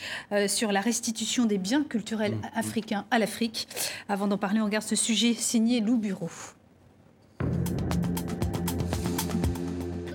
sur 0.47 0.73
la 0.73 0.81
restitution 0.81 1.45
des 1.45 1.59
biens 1.59 1.83
culturels 1.83 2.24
Mmh, 2.31 2.37
mmh. 2.37 2.59
africain 2.59 3.05
à 3.11 3.19
l'Afrique. 3.19 3.69
Avant 4.09 4.27
d'en 4.27 4.39
parler, 4.39 4.61
on 4.61 4.65
regarde 4.65 4.85
ce 4.85 4.97
sujet 4.97 5.35
signé 5.35 5.81
Lou 5.81 5.97
Bureau. 5.97 6.31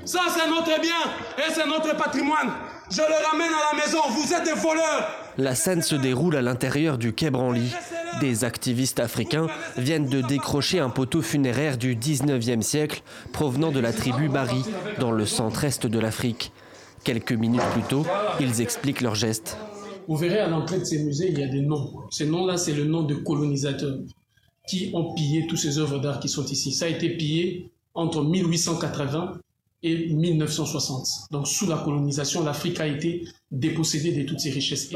Ça, 0.06 0.22
c'est 0.30 0.50
notre 0.50 0.82
bien 0.82 1.02
et 1.38 1.52
c'est 1.54 1.67
notre 1.67 1.95
patrimoine. 1.95 2.52
Je 2.89 3.02
le 3.02 3.28
ramène 3.30 3.52
à 3.52 3.76
la 3.76 3.86
maison. 3.86 4.00
Vous 4.10 4.34
êtes 4.34 4.43
des 4.43 4.60
voleurs. 4.60 5.08
La 5.38 5.54
scène 5.54 5.84
se 5.84 5.95
déroule 5.95 6.36
à 6.36 6.41
l'intérieur 6.41 6.98
du 6.98 7.13
Quai 7.13 7.30
Branly. 7.30 7.72
Des 8.19 8.43
activistes 8.43 9.00
africains 9.00 9.48
viennent 9.78 10.10
de 10.10 10.22
décrocher 10.22 10.80
un 10.80 10.89
poteau 10.89 11.22
funéraire 11.22 11.78
du 11.78 11.95
19e 11.95 12.63
siècle 12.63 13.04
provenant 13.32 13.72
de 13.72 13.80
la 13.80 13.93
tribu 13.93 14.28
Bari, 14.28 14.63
dans 15.00 15.12
le 15.12 15.28
centre-est 15.28 15.86
de 15.86 16.00
l'Afrique. 16.00 16.52
Quelques 17.04 17.32
minutes 17.32 17.62
plus 17.74 17.84
tôt, 17.84 18.06
ils 18.39 18.62
expliquent 18.62 19.02
leur 19.02 19.13
geste. 19.13 19.58
Vous 20.10 20.15
verrez 20.15 20.39
à 20.39 20.48
l'entrée 20.48 20.80
de 20.80 20.86
ces 20.86 21.04
musées, 21.04 21.30
il 21.30 21.38
y 21.38 21.43
a 21.43 21.48
des 21.48 21.62
noms. 21.62 21.93
Ces 22.10 22.26
noms-là, 22.26 22.58
c'est 22.58 22.74
le 22.74 22.84
nom 22.84 23.04
de 23.04 23.13
colonisateurs 23.13 24.00
qui 24.67 24.89
ont 24.95 25.13
pillé 25.13 25.45
toutes 25.45 25.60
ces 25.60 25.78
œuvres 25.78 26.00
d'art 26.00 26.19
qui 26.19 26.28
sont 26.28 26.45
ici. 26.45 26.72
Ça 26.72 26.86
a 26.86 26.88
été 26.88 27.12
pillé 27.12 27.69
entre 27.93 28.24
1880 28.24 29.34
et 29.84 30.08
1960. 30.12 31.08
Donc 31.30 31.48
sous 31.48 31.67
la 31.67 31.78
colonisation, 31.78 32.43
l'Afrique 32.43 32.80
a 32.80 32.88
été 32.88 33.24
dépossédée 33.52 34.12
de 34.12 34.28
toutes 34.28 34.39
ces 34.39 34.50
richesses. 34.50 34.89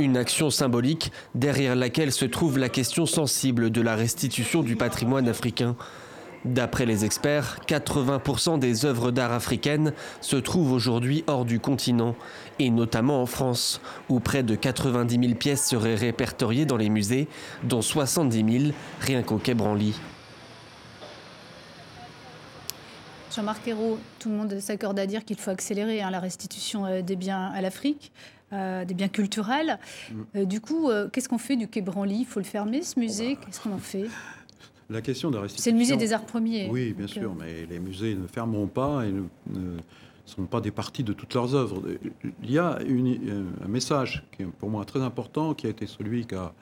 Une 0.00 0.16
action 0.16 0.48
symbolique 0.48 1.12
derrière 1.34 1.76
laquelle 1.76 2.10
se 2.10 2.24
trouve 2.24 2.56
la 2.56 2.70
question 2.70 3.04
sensible 3.04 3.68
de 3.68 3.82
la 3.82 3.94
restitution 3.94 4.62
du 4.62 4.76
patrimoine 4.76 5.28
africain. 5.28 5.76
D'après 6.44 6.84
les 6.84 7.06
experts, 7.06 7.58
80% 7.66 8.58
des 8.58 8.84
œuvres 8.84 9.10
d'art 9.10 9.32
africaines 9.32 9.94
se 10.20 10.36
trouvent 10.36 10.72
aujourd'hui 10.72 11.24
hors 11.26 11.46
du 11.46 11.58
continent, 11.58 12.14
et 12.58 12.68
notamment 12.68 13.22
en 13.22 13.26
France, 13.26 13.80
où 14.10 14.20
près 14.20 14.42
de 14.42 14.54
90 14.54 15.18
000 15.18 15.34
pièces 15.36 15.66
seraient 15.66 15.94
répertoriées 15.94 16.66
dans 16.66 16.76
les 16.76 16.90
musées, 16.90 17.28
dont 17.62 17.80
70 17.80 18.58
000 18.66 18.74
rien 19.00 19.22
qu'au 19.22 19.38
Quai 19.38 19.54
Branly. 19.54 19.98
Jean-Marc 23.34 23.66
Ayrault, 23.66 23.98
tout 24.18 24.28
le 24.28 24.36
monde 24.36 24.60
s'accorde 24.60 24.98
à 24.98 25.06
dire 25.06 25.24
qu'il 25.24 25.38
faut 25.38 25.50
accélérer 25.50 26.02
hein, 26.02 26.10
la 26.10 26.20
restitution 26.20 26.86
euh, 26.86 27.02
des 27.02 27.16
biens 27.16 27.50
à 27.54 27.60
l'Afrique. 27.60 28.12
Euh, 28.52 28.84
des 28.84 28.94
biens 28.94 29.08
culturels. 29.08 29.80
Mm. 30.12 30.22
Euh, 30.36 30.44
du 30.44 30.60
coup, 30.60 30.88
qu'est-ce 31.12 31.28
qu'on 31.28 31.38
fait 31.38 31.56
du 31.56 31.66
Quai 31.66 31.80
Branly? 31.80 32.20
Il 32.20 32.26
faut 32.26 32.38
le 32.38 32.44
fermer, 32.44 32.82
ce 32.82 33.00
musée? 33.00 33.36
Qu'est-ce 33.36 33.58
qu'on 33.58 33.72
en 33.72 33.78
fait? 33.78 34.04
La 34.90 35.00
question 35.00 35.30
de 35.30 35.38
restitution. 35.38 35.64
C'est 35.64 35.70
le 35.70 35.78
musée 35.78 35.96
des 35.96 36.12
arts 36.12 36.26
premiers. 36.26 36.68
Oui, 36.70 36.92
bien 36.92 37.06
sûr, 37.06 37.30
euh, 37.30 37.34
mais 37.38 37.66
les 37.66 37.78
musées 37.78 38.14
ne 38.14 38.26
fermeront 38.26 38.66
pas 38.66 39.04
et 39.06 39.12
ne, 39.12 39.78
sont 40.26 40.44
pas 40.44 40.60
des 40.60 40.70
parties 40.70 41.04
de 41.04 41.12
toutes 41.12 41.34
leurs 41.34 41.54
œuvres. 41.54 41.82
Il 42.42 42.50
y 42.50 42.58
a 42.58 42.78
euh, 42.78 43.44
un 43.64 43.68
message 43.68 44.24
qui 44.32 44.42
est 44.42 44.46
pour 44.46 44.70
moi 44.70 44.84
très 44.84 45.00
important, 45.00 45.54
qui 45.54 45.66
a 45.66 45.70
été 45.70 45.86
celui 45.86 46.26
qu'a 46.26 46.54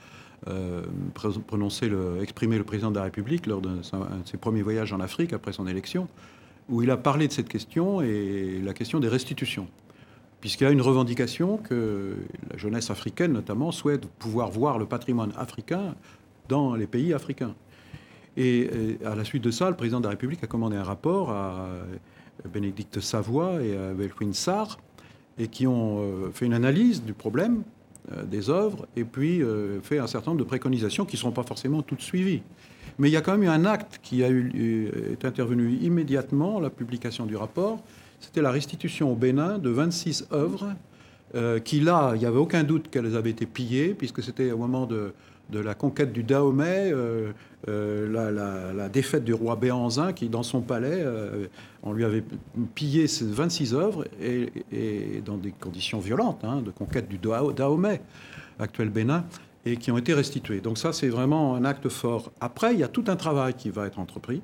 euh, 0.49 0.83
prononcé, 1.47 1.89
le, 1.89 2.21
exprimé 2.23 2.59
le 2.59 2.65
président 2.65 2.91
de 2.91 2.97
la 2.97 3.05
République 3.05 3.47
lors 3.47 3.61
de, 3.61 3.69
de 3.69 3.83
ses 4.25 4.37
premiers 4.37 4.63
voyages 4.63 4.93
en 4.93 5.01
Afrique 5.01 5.33
après 5.33 5.53
son 5.53 5.67
élection, 5.67 6.09
où 6.69 6.83
il 6.83 6.91
a 6.91 6.97
parlé 6.97 7.29
de 7.29 7.33
cette 7.33 7.49
question 7.49 8.01
et 8.03 8.61
la 8.63 8.75
question 8.75 9.01
des 9.01 9.09
restitutions 9.09 9.69
puisqu'il 10.43 10.65
y 10.65 10.67
a 10.67 10.71
une 10.71 10.83
revendication 10.83 11.57
que 11.57 12.17
la 12.51 12.59
jeunesse 12.59 12.91
africaine 12.91 13.33
notamment 13.33 13.71
souhaite 13.71 14.07
pouvoir 14.07 14.51
voir 14.51 14.77
le 14.77 14.87
patrimoine 14.87 15.33
africain 15.37 15.95
dans 16.49 16.75
les 16.75 16.89
pays 16.89 17.15
africains. 17.15 17.55
Et 18.37 18.99
à 19.05 19.15
la 19.15 19.25
suite 19.25 19.45
de 19.45 19.51
ça, 19.51 19.69
le 19.69 19.77
président 19.77 19.99
de 19.99 20.05
la 20.05 20.11
République 20.11 20.43
a 20.43 20.47
commandé 20.47 20.77
un 20.77 20.85
rapport 20.85 21.31
à 21.31 21.69
Bénédicte 22.49 23.01
Savoie 23.01 23.63
et 23.63 23.77
à 23.77 23.93
Belfouine 23.93 24.33
Sarr, 24.33 24.79
et 25.39 25.49
qui 25.49 25.67
ont 25.67 26.01
euh, 26.01 26.31
fait 26.33 26.47
une 26.47 26.55
analyse 26.55 27.03
du 27.03 27.13
problème 27.13 27.63
euh, 28.13 28.23
des 28.25 28.51
œuvres, 28.51 28.87
et 28.97 29.05
puis 29.05 29.43
euh, 29.43 29.81
fait 29.81 29.99
un 29.99 30.07
certain 30.07 30.33
nombre 30.33 30.43
de 30.43 30.49
préconisations 30.49 31.05
qui 31.05 31.17
ne 31.17 31.21
seront 31.21 31.33
pas 31.33 31.43
forcément 31.43 31.83
toutes 31.83 32.03
suivies. 32.03 32.43
Mais 32.99 33.09
il 33.09 33.13
y 33.13 33.17
a 33.17 33.23
quand 33.23 33.33
même 33.33 33.45
eu 33.45 33.49
un 33.49 33.65
acte 33.65 34.01
qui 34.03 34.23
a 34.23 34.29
eu, 34.29 34.91
est 35.11 35.25
intervenu 35.25 35.73
immédiatement, 35.81 36.61
la 36.61 36.69
publication 36.69 37.25
du 37.25 37.37
rapport. 37.37 37.83
C'était 38.21 38.43
la 38.43 38.51
restitution 38.51 39.11
au 39.11 39.15
Bénin 39.15 39.59
de 39.59 39.71
26 39.71 40.29
œuvres 40.33 40.75
qui, 41.65 41.81
là, 41.81 42.13
il 42.15 42.19
n'y 42.19 42.27
avait 42.27 42.37
aucun 42.37 42.63
doute 42.63 42.91
qu'elles 42.91 43.17
avaient 43.17 43.31
été 43.31 43.47
pillées, 43.47 43.95
puisque 43.95 44.23
c'était 44.23 44.53
au 44.53 44.59
moment 44.59 44.85
de, 44.85 45.15
de 45.53 45.61
la 45.61 45.75
conquête 45.75 46.13
du 46.13 46.25
Dahomey, 46.25 46.91
euh, 46.93 47.31
euh, 47.69 48.73
la, 48.75 48.89
défaite 48.89 49.23
du 49.23 49.35
roi 49.35 49.55
Béanzin, 49.55 50.13
qui, 50.13 50.29
dans 50.29 50.43
son 50.43 50.63
palais, 50.63 51.03
euh, 51.05 51.47
on 51.83 51.93
lui 51.93 52.05
avait 52.05 52.25
pillé 52.75 53.07
ses 53.07 53.27
26 53.27 53.75
œuvres, 53.75 54.05
et, 54.21 54.51
dans 55.25 55.37
des 55.37 55.53
conditions 55.53 56.01
violentes, 56.01 56.43
hein, 56.43 56.63
de 56.63 56.71
conquête 56.71 57.09
du 57.09 57.19
Dahomey, 57.19 58.01
actuel 58.59 58.89
Bénin, 58.89 59.25
et 59.65 59.77
qui 59.77 59.93
ont 59.93 59.99
été 59.99 60.15
restituées. 60.15 60.61
Donc 60.61 60.79
ça, 60.79 60.93
c'est 60.93 61.09
vraiment 61.09 61.55
un 61.55 61.65
acte 61.65 61.89
fort. 61.89 62.33
Après, 62.41 62.73
il 62.73 62.81
y 62.81 62.85
a 62.85 62.89
tout 62.89 63.05
un 63.07 63.17
travail 63.17 63.55
qui 63.55 63.71
va 63.71 63.87
être 63.87 64.01
entrepris 64.01 64.43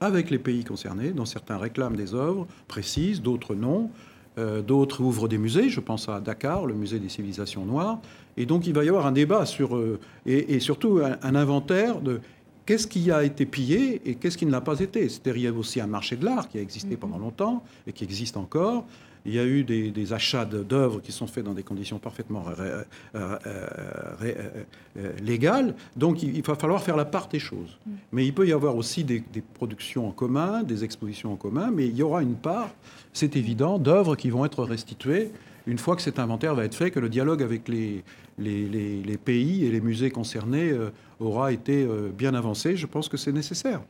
avec 0.00 0.30
les 0.30 0.38
pays 0.38 0.64
concernés, 0.64 1.10
dont 1.10 1.24
certains 1.24 1.56
réclament 1.56 1.96
des 1.96 2.14
œuvres 2.14 2.46
précises, 2.66 3.22
d'autres 3.22 3.54
non. 3.54 3.90
d'autres 4.36 5.00
ouvrent 5.00 5.26
des 5.26 5.38
musées, 5.38 5.68
je 5.68 5.80
pense 5.80 6.08
à 6.08 6.20
Dakar, 6.20 6.66
le 6.66 6.74
musée 6.74 7.00
des 7.00 7.08
civilisations 7.08 7.64
noires, 7.64 7.98
et 8.38 8.46
donc 8.46 8.66
il 8.66 8.72
va 8.72 8.84
y 8.84 8.88
avoir 8.88 9.04
un 9.04 9.12
débat 9.12 9.44
sur, 9.44 9.76
euh, 9.76 9.98
et, 10.24 10.60
surtout 10.60 11.00
un, 11.00 11.34
inventaire 11.34 12.00
de 12.00 12.20
qu'est-ce 12.64 12.86
qui 12.86 13.10
a 13.10 13.24
été 13.24 13.44
pillé 13.46 14.00
et 14.06 14.14
qu'est-ce 14.14 14.38
qui 14.38 14.46
ne 14.46 14.52
l'a 14.52 14.60
pas 14.60 14.78
été. 14.78 15.08
C'est-à-dire 15.08 15.36
il 15.36 15.42
y 15.42 15.46
a 15.48 15.52
aussi 15.52 15.80
un 15.80 15.88
marché 15.88 16.16
de 16.16 16.24
l'art 16.24 16.48
qui 16.48 16.56
a 16.56 16.60
existé 16.62 16.94
mm-hmm. 16.94 16.98
pendant 16.98 17.18
longtemps 17.18 17.64
et 17.88 17.92
qui 17.92 18.04
existe 18.04 18.36
encore. 18.36 18.86
Il 19.26 19.34
y 19.34 19.40
a 19.40 19.44
eu 19.44 19.64
des, 19.64 20.12
achats 20.12 20.44
d'œuvres 20.44 21.00
qui 21.00 21.10
sont 21.10 21.26
faits 21.26 21.44
dans 21.44 21.52
des 21.52 21.64
conditions 21.64 21.98
parfaitement 21.98 22.44
euh, 22.60 22.82
euh, 23.16 23.66
légales. 25.20 25.74
Donc 25.96 26.22
il, 26.22 26.40
va 26.40 26.54
falloir 26.54 26.80
faire 26.80 26.96
la 26.96 27.04
part 27.04 27.28
des 27.28 27.40
choses. 27.40 27.76
Mm. 27.84 27.90
Mais 28.12 28.24
il 28.24 28.32
peut 28.32 28.46
y 28.46 28.52
avoir 28.52 28.76
aussi 28.76 29.02
des, 29.02 29.22
des, 29.32 29.42
productions 29.42 30.06
en 30.06 30.12
commun, 30.12 30.62
des 30.62 30.84
expositions 30.84 31.32
en 31.32 31.36
commun, 31.36 31.72
mais 31.74 31.88
il 31.88 31.96
y 31.96 32.02
aura 32.02 32.22
une 32.22 32.36
part, 32.36 32.70
c'est 33.12 33.34
évident, 33.34 33.80
d'œuvres 33.80 34.14
qui 34.14 34.30
vont 34.30 34.44
être 34.44 34.62
restituées 34.62 35.32
une 35.68 35.78
fois 35.78 35.96
que 35.96 36.02
cet 36.02 36.18
inventaire 36.18 36.54
va 36.54 36.64
être 36.64 36.74
fait, 36.74 36.90
que 36.90 36.98
le 36.98 37.10
dialogue 37.10 37.42
avec 37.42 37.68
les, 37.68 38.02
pays 39.24 39.66
et 39.66 39.70
les 39.70 39.80
musées 39.82 40.10
concernés 40.10 40.70
euh, 40.70 40.90
aura 41.20 41.52
été 41.52 41.84
euh, 41.84 42.08
bien 42.08 42.34
avancé. 42.34 42.74
Je 42.74 42.86
pense 42.86 43.08
que 43.08 43.18
c'est 43.18 43.32
nécessaire. 43.32 43.82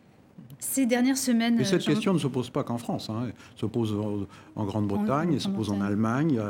Ces 0.60 0.86
dernières 0.86 1.16
semaines. 1.16 1.60
Et 1.60 1.64
cette 1.64 1.84
question 1.84 2.12
ne 2.12 2.18
se 2.18 2.26
pose 2.26 2.50
pas 2.50 2.64
qu'en 2.64 2.78
France. 2.78 3.10
Hein. 3.10 3.26
Elle 3.26 3.32
se 3.54 3.66
pose 3.66 3.94
en, 4.56 4.64
Grande-Bretagne, 4.64 5.34
elle 5.34 5.40
se 5.40 5.48
pose 5.48 5.70
en 5.70 5.80
Allemagne. 5.80 6.40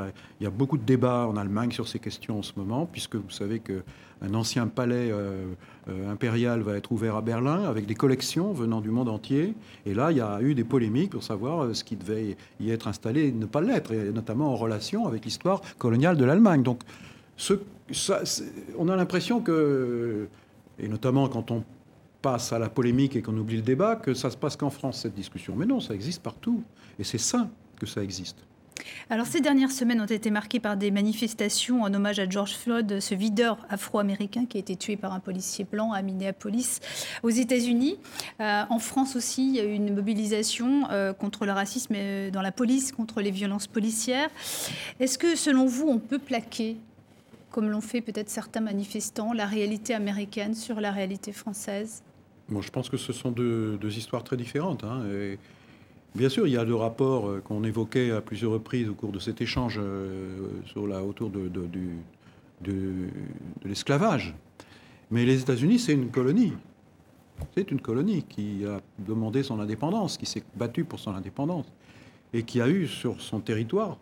Il 0.40 0.44
y, 0.44 0.46
a, 0.46 0.50
beaucoup 0.50 0.78
de 0.78 0.82
débats 0.82 1.26
en 1.26 1.36
Allemagne 1.36 1.72
sur 1.72 1.86
ces 1.86 1.98
questions 1.98 2.38
en 2.38 2.42
ce 2.42 2.52
moment, 2.56 2.86
puisque 2.86 3.16
vous 3.16 3.30
savez 3.30 3.61
qu'un 3.61 4.34
ancien 4.34 4.66
palais 4.66 5.11
euh, 5.11 5.52
impérial 6.11 6.62
va 6.62 6.76
être 6.76 6.90
ouvert 6.90 7.16
à 7.16 7.22
Berlin 7.22 7.64
avec 7.64 7.84
des 7.84 7.94
collections 7.94 8.52
venant 8.52 8.80
du 8.80 8.90
monde 8.90 9.11
entier. 9.11 9.54
Et 9.84 9.92
là, 9.92 10.11
il 10.11 10.16
y 10.16 10.22
a 10.22 10.40
eu 10.40 10.54
des 10.54 10.64
polémiques 10.64 11.11
pour 11.11 11.22
savoir 11.22 11.74
ce 11.76 11.84
qui 11.84 11.96
devait 11.96 12.36
y 12.61 12.70
être 12.70 12.88
installé 12.88 13.28
et 13.28 13.32
ne 13.32 13.46
pas 13.46 13.61
l'être, 13.61 13.92
et 13.92 14.11
notamment 14.11 14.52
en 14.52 14.56
relation 14.56 15.06
avec 15.06 15.26
l'histoire 15.26 15.61
coloniale 15.76 16.16
de 16.16 16.24
l'Allemagne. 16.24 16.62
Donc, 16.62 16.80
on 18.78 18.88
a 18.88 18.96
l'impression 18.96 19.40
que, 19.40 20.28
et 20.78 20.88
notamment 20.88 21.28
quand 21.28 21.50
on 21.50 21.62
passe 22.23 22.53
à 22.53 22.59
la 22.59 22.69
polémique 22.69 23.16
et 23.16 23.23
qu'on 23.23 23.37
oublie 23.37 23.57
le 23.57 23.62
débat, 23.62 23.97
que 23.97 24.14
ça 24.14 24.31
se 24.31 24.37
passe 24.37 24.57
qu'en 24.57 24.71
France, 24.71 25.01
cette 25.03 25.14
discussion. 25.14 25.55
Mais 25.57 25.66
non, 25.66 25.81
ça 25.81 25.95
existe 25.95 26.23
partout. 26.23 26.62
Et 26.99 27.05
c'est 27.05 27.19
ça 27.19 27.49
que 27.79 27.87
ça 27.87 28.03
existe. 28.03 28.39
Alors 29.11 29.27
ces 29.27 29.41
dernières 29.41 29.71
semaines 29.71 30.01
ont 30.01 30.07
été 30.07 30.31
marquées 30.31 30.61
par 30.61 30.77
des 30.77 30.91
manifestations 30.91 31.83
en 31.83 31.93
hommage 31.93 32.19
à 32.19 32.29
George 32.29 32.55
Floyd, 32.55 33.01
ce 33.01 33.14
videur 33.14 33.59
afro-américain 33.69 34.47
qui 34.47 34.57
a 34.57 34.61
été 34.61 34.77
tué 34.77 34.97
par 34.97 35.12
un 35.12 35.21
policier 35.21 35.66
blanc 35.71 35.93
à 35.93 36.03
Minneapolis, 36.03 36.81
aux 37.23 37.31
États-Unis. 37.31 37.99
Euh, 38.41 38.62
en 38.69 38.79
France 38.79 39.16
aussi, 39.16 39.49
il 39.49 39.57
y 39.57 39.61
a 39.61 39.64
eu 39.64 39.73
une 39.73 39.95
mobilisation 39.95 40.89
euh, 40.91 41.12
contre 41.12 41.47
le 41.47 41.53
racisme 41.53 41.95
euh, 41.97 42.31
dans 42.31 42.43
la 42.43 42.53
police, 42.53 42.93
contre 42.93 43.21
les 43.21 43.31
violences 43.31 43.66
policières. 43.66 44.31
Est-ce 45.01 45.19
que 45.19 45.37
selon 45.37 45.66
vous, 45.66 45.89
on 45.89 45.99
peut 45.99 46.19
plaquer 46.19 46.77
comme 47.51 47.71
l'ont 47.71 47.81
fait 47.81 48.03
peut-être 48.03 48.29
certains 48.29 48.61
manifestants, 48.61 49.33
la 49.33 49.47
réalité 49.47 49.95
américaine 49.95 50.55
sur 50.55 50.81
la 50.81 50.93
réalité 50.93 51.33
française? 51.33 52.03
Moi, 52.49 52.62
je 52.62 52.70
pense 52.70 52.88
que 52.88 52.96
ce 52.96 53.12
sont 53.12 53.30
deux, 53.30 53.78
histoires 53.96 54.24
très 54.24 54.36
différentes. 54.36 54.84
Hein, 54.84 55.03
Bien 56.14 56.28
sûr, 56.28 56.46
il 56.46 56.53
y 56.53 56.57
a 56.57 56.64
le 56.64 56.74
rapport 56.74 57.28
euh, 57.28 57.40
qu'on 57.40 57.62
évoquait 57.64 58.11
à 58.11 58.20
plusieurs 58.20 58.53
reprises 58.53 58.88
au 58.88 58.94
cours 58.94 59.12
de 59.12 59.18
cet 59.18 59.40
échange 59.40 59.78
euh, 59.78 60.51
autour 60.74 61.30
de, 61.30 61.51
l'esclavage. 63.64 64.34
Mais 65.11 65.24
les 65.24 65.42
États-Unis, 65.42 65.78
c'est 65.78 65.92
une 65.92 66.11
colonie. 66.11 66.55
C'est 67.55 67.70
une 67.70 67.80
colonie 67.80 68.24
qui 68.24 68.64
a 68.64 68.80
demandé 68.99 69.42
son 69.42 69.61
indépendance, 69.61 70.16
qui 70.16 70.26
s'est 70.26 70.42
battue 70.57 70.84
pour 70.84 70.99
son 70.99 71.14
indépendance 71.14 71.66
et 72.32 72.42
qui 72.42 72.61
a 72.61 72.68
eu 72.68 72.88
sur 72.88 73.20
son 73.20 73.40
territoire 73.40 73.96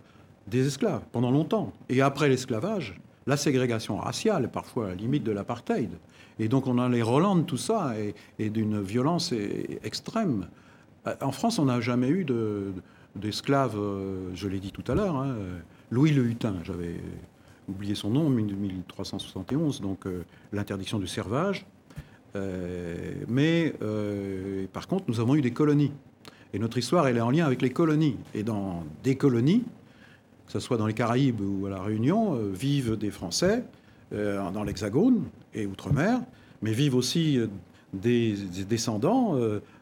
des 0.47 0.67
esclaves 0.67 1.03
pendant 1.13 1.31
longtemps. 1.31 1.73
Et 1.89 2.01
après 2.01 2.29
l'esclavage, 2.29 2.99
la 3.27 3.37
ségrégation 3.37 3.99
raciale, 3.99 4.51
parfois 4.51 4.87
à 4.87 4.89
la 4.91 4.95
limite 4.95 5.23
de 5.23 5.33
l'apartheid. 5.33 5.91
Et 6.39 6.49
donc 6.49 6.67
on 6.67 6.79
a 6.79 6.89
les 6.89 7.03
Roland 7.03 7.43
tout 7.43 7.57
ça 7.57 7.95
et 8.39 8.51
d'une 8.51 8.81
violence 8.81 9.33
extrême. 9.83 10.47
Euh, 11.07 11.15
en 11.21 11.33
France, 11.33 11.59
on 11.59 11.67
n'a 11.67 11.81
jamais 11.81 12.09
eu 12.09 12.27
d'esclaves, 13.15 13.77
euh, 13.77 14.31
je 14.35 14.49
l'ai 14.49 14.61
dit 14.61 14.73
tout 14.73 14.85
à 14.91 14.95
l'heure. 14.95 15.17
Hein, 15.17 15.37
Louis 15.91 16.13
le 16.13 16.25
Hutin, 16.25 16.57
j'avais 16.65 16.97
oublié 17.69 17.95
son 17.95 18.11
nom, 18.11 18.29
1371, 18.29 19.81
donc 19.81 20.07
euh, 20.07 20.25
l'interdiction 20.53 20.99
du 20.99 21.07
servage. 21.07 21.67
mais 23.29 23.73
par 24.73 24.89
contre, 24.89 25.05
nous 25.09 25.21
avons 25.21 25.37
eu 25.37 25.43
des 25.43 25.53
colonies. 25.53 25.93
Et 26.53 26.59
notre 26.59 26.79
histoire, 26.79 27.09
elle 27.09 27.17
est 27.17 27.23
en 27.23 27.31
lien 27.31 27.47
avec 27.47 27.63
les 27.63 27.71
colonies. 27.71 28.17
Et 28.35 28.43
dans 28.43 28.85
des 29.03 29.17
colonies, 29.17 29.65
que 30.47 30.53
ce 30.53 30.61
soit 30.61 30.77
dans 30.77 30.87
les 30.87 30.95
Caraïbes 30.95 31.41
ou 31.41 31.67
à 31.67 31.71
La 31.71 31.83
Réunion, 31.83 32.35
vivent 32.53 32.97
des 32.97 33.11
Français 33.11 33.65
dans 34.13 34.65
l'Hexagone 34.65 35.25
et 35.57 35.67
Outre-mer, 35.67 36.21
mais 36.63 36.73
vivent 36.73 36.95
aussi 36.95 37.41
des, 37.93 38.35
descendants 38.69 39.39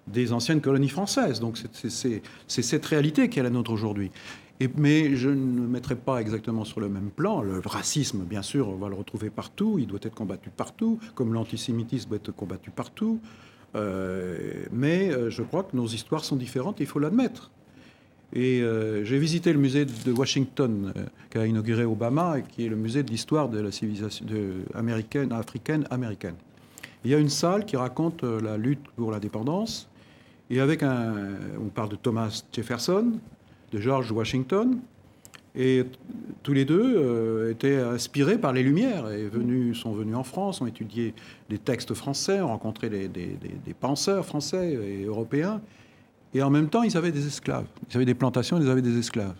des 0.07 0.33
anciennes 0.33 0.61
colonies 0.61 0.89
françaises. 0.89 1.41
Donc 1.41 1.59
c'est 1.77 2.63
cette 2.63 2.87
réalité 2.87 3.29
qui 3.29 3.39
est 3.39 3.43
la 3.43 3.51
nôtre 3.51 3.73
aujourd'hui. 3.73 4.11
mais 4.77 5.17
je 5.17 5.29
ne 5.29 5.67
mettrai 5.67 5.97
pas 5.97 6.21
exactement 6.21 6.65
sur 6.65 6.81
le 6.81 6.89
même 6.89 7.11
plan. 7.11 7.43
Le 7.43 7.61
racisme, 7.65 8.25
bien 8.25 8.43
sûr, 8.43 8.69
on 8.69 8.77
va 8.77 8.89
le 8.89 8.95
retrouver 8.95 9.31
partout, 9.31 9.77
il 9.79 9.87
doit 9.87 10.01
être 10.03 10.15
combattu 10.15 10.51
partout, 10.51 10.99
comme 11.15 11.35
l'antisémitisme 11.35 12.09
doit 12.09 12.19
être 12.19 12.33
combattu 12.33 12.71
partout. 12.71 13.21
Euh, 13.77 14.65
mais 14.73 15.11
euh, 15.11 15.31
je 15.31 15.43
crois 15.43 15.65
que 15.65 15.77
nos 15.77 15.87
histoires 15.87 16.25
sont 16.25 16.37
différentes, 16.37 16.81
il 16.81 16.87
faut 16.87 16.99
l'admettre. 16.99 17.51
Et 18.33 18.63
euh, 18.63 19.05
j'ai 19.05 19.19
visité 19.19 19.53
le 19.53 19.59
musée 19.59 19.85
de 19.85 20.13
Washington 20.13 20.93
qu'a 21.31 21.47
inauguré 21.47 21.85
Obama, 21.85 22.41
qui 22.41 22.67
est 22.67 22.69
le 22.69 22.77
musée 22.77 23.03
de 23.03 23.11
l'histoire 23.11 23.49
de 23.49 23.61
la 23.61 23.71
civilisation 23.71 24.27
américaine, 24.75 25.33
africaine, 25.33 25.87
américaine. 25.91 26.35
Il 27.05 27.11
y 27.11 27.15
a 27.15 27.19
une 27.19 27.29
salle 27.29 27.65
qui 27.65 27.77
raconte 27.77 28.25
la 28.25 28.57
lutte 28.57 28.89
pour 28.97 29.13
l'indépendance, 29.13 29.89
et 30.51 30.61
avec 30.61 30.83
un, 30.83 31.15
on 31.61 31.69
parle 31.69 31.91
de 31.91 31.97
Thomas 31.97 32.43
Jefferson, 32.53 33.13
de 33.73 33.79
George 33.79 34.11
Washington, 34.11 34.81
et 35.57 35.85
tous 36.43 36.53
les 36.53 36.65
deux 36.65 36.97
euh, 36.97 37.53
étaient 37.53 37.77
inspirés 37.77 38.39
par 38.39 38.53
les 38.53 38.65
Lumières 38.65 39.09
et 39.11 39.31
sont 39.75 39.93
venus 39.93 40.17
en 40.17 40.25
France, 40.25 40.61
ont 40.61 40.67
étudié 40.67 41.15
les 41.49 41.59
textes 41.59 41.95
français, 41.95 42.41
ont 42.41 42.49
rencontré 42.49 42.89
des, 42.91 43.39
penseurs 43.79 44.27
français 44.27 44.73
et 44.73 45.05
européens. 45.05 45.61
Et 46.35 46.43
en 46.43 46.51
même 46.51 46.69
temps, 46.69 46.83
ils 46.83 46.97
avaient 46.97 47.13
des 47.13 47.27
esclaves. 47.27 47.67
Ils 47.89 47.97
avaient 47.97 48.05
des 48.05 48.15
plantations, 48.15 48.61
ils 48.61 48.69
avaient 48.69 48.83
des 48.83 48.99
esclaves. 48.99 49.37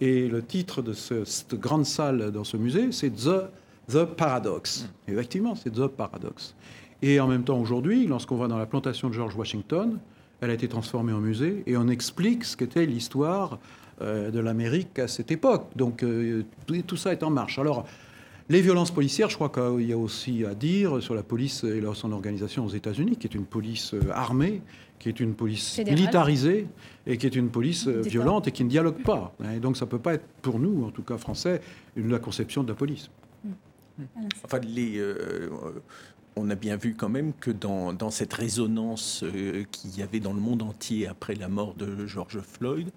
Et 0.00 0.26
le 0.26 0.42
titre 0.42 0.80
de 0.80 0.94
cette 0.94 1.54
grande 1.54 1.84
salle 1.84 2.30
dans 2.32 2.44
ce 2.44 2.56
musée, 2.56 2.90
c'est 2.90 3.10
The, 3.10 3.50
The 3.88 4.04
Paradox. 4.04 4.88
Effectivement, 5.06 5.54
c'est 5.54 5.70
The 5.70 5.86
Paradox. 5.88 6.54
Et 7.02 7.20
en 7.20 7.28
même 7.28 7.44
temps, 7.44 7.58
aujourd'hui, 7.58 8.06
lorsqu'on 8.06 8.36
va 8.36 8.48
dans 8.48 8.58
la 8.58 8.66
plantation 8.66 9.08
de 9.08 9.14
George 9.14 9.36
Washington, 9.36 9.98
elle 10.40 10.50
a 10.50 10.54
été 10.54 10.68
transformée 10.68 11.12
en 11.12 11.20
musée 11.20 11.62
et 11.66 11.76
on 11.76 11.88
explique 11.88 12.44
ce 12.44 12.56
qu'était 12.56 12.86
l'histoire 12.86 13.58
euh, 14.00 14.30
de 14.30 14.40
l'Amérique 14.40 14.98
à 14.98 15.08
cette 15.08 15.30
époque. 15.30 15.66
Donc 15.76 16.02
euh, 16.02 16.44
tout, 16.66 16.96
ça 16.96 17.12
est 17.12 17.22
en 17.22 17.30
marche. 17.30 17.58
Alors, 17.58 17.86
les 18.48 18.62
violences 18.62 18.90
policières, 18.90 19.28
je 19.28 19.36
crois 19.36 19.50
qu'il 19.50 19.86
y 19.86 19.92
a 19.92 19.98
aussi 19.98 20.44
à 20.44 20.54
dire 20.54 21.02
sur 21.02 21.14
la 21.14 21.22
police 21.22 21.62
et 21.64 21.82
son 21.94 22.12
organisation 22.12 22.64
aux 22.64 22.70
États-Unis, 22.70 23.16
qui 23.16 23.26
est 23.26 23.34
une 23.34 23.44
police 23.44 23.94
euh, 23.94 24.00
armée, 24.12 24.62
qui 25.00 25.08
est 25.08 25.18
une 25.18 25.34
police 25.34 25.78
militarisée 25.78 26.68
et 27.06 27.18
qui 27.18 27.26
est 27.26 27.34
une 27.34 27.50
police 27.50 27.88
violente 27.88 28.46
et 28.46 28.52
qui 28.52 28.62
ne 28.62 28.68
dialogue 28.68 29.02
pas. 29.02 29.34
Et 29.52 29.58
donc 29.58 29.76
ça 29.76 29.86
ne 29.86 29.90
peut 29.90 29.98
pas 29.98 30.14
être 30.14 30.26
pour 30.42 30.60
nous, 30.60 30.84
en 30.84 30.90
tout 30.90 31.02
cas 31.02 31.18
français, 31.18 31.60
la 31.96 32.20
conception 32.20 32.62
de 32.62 32.68
la 32.68 32.74
police. 32.74 33.10
Enfin, 34.44 34.60
les, 34.60 35.00
on 36.36 36.50
a 36.50 36.54
bien 36.54 36.76
vu 36.76 36.94
quand 36.94 37.08
même 37.08 37.32
que 37.34 37.50
dans, 37.50 38.10
cette 38.10 38.32
résonance 38.32 39.22
euh, 39.22 39.64
qu'il 39.70 39.98
y 39.98 40.02
avait 40.02 40.20
dans 40.20 40.32
le 40.32 40.40
monde 40.40 40.62
entier 40.62 41.06
après 41.06 41.34
la 41.34 41.48
mort 41.48 41.74
de 41.74 42.06
George 42.06 42.40
Floyd, 42.40 42.90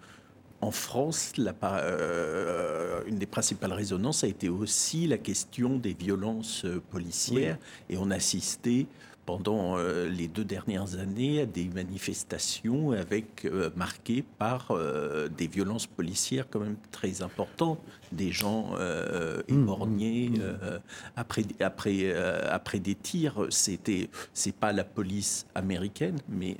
en 0.61 0.71
France, 0.71 1.33
euh, 1.63 3.01
une 3.05 3.17
des 3.17 3.25
principales 3.25 3.73
résonances 3.73 4.23
a 4.23 4.27
été 4.27 4.47
aussi 4.47 5.07
la 5.07 5.17
question 5.17 5.77
des 5.77 5.93
violences 5.93 6.63
euh, 6.63 6.81
policières. 6.89 7.57
Et 7.89 7.97
on 7.97 8.09
assistait 8.11 8.85
pendant 9.25 9.77
euh, 9.77 10.07
les 10.09 10.27
deux 10.27 10.43
dernières 10.43 10.99
années 10.99 11.41
à 11.41 11.45
des 11.45 11.65
manifestations 11.65 12.91
avec 12.91 13.45
euh, 13.45 13.69
marquées 13.75 14.23
par 14.37 14.71
euh, 14.71 15.29
des 15.29 15.47
violences 15.47 15.87
policières 15.87 16.45
quand 16.49 16.59
même 16.59 16.75
très 16.91 17.21
importantes, 17.21 17.79
des 18.11 18.31
gens 18.31 18.71
mmh. 18.73 19.53
éborgnés 19.53 20.29
mmh. 20.29 20.79
après 21.15 21.43
après 21.59 22.13
après 22.13 22.79
des 22.79 22.95
tirs. 22.95 23.47
C'était 23.49 24.09
c'est 24.33 24.55
pas 24.55 24.71
la 24.71 24.83
police 24.83 25.45
américaine, 25.55 26.17
mais 26.29 26.57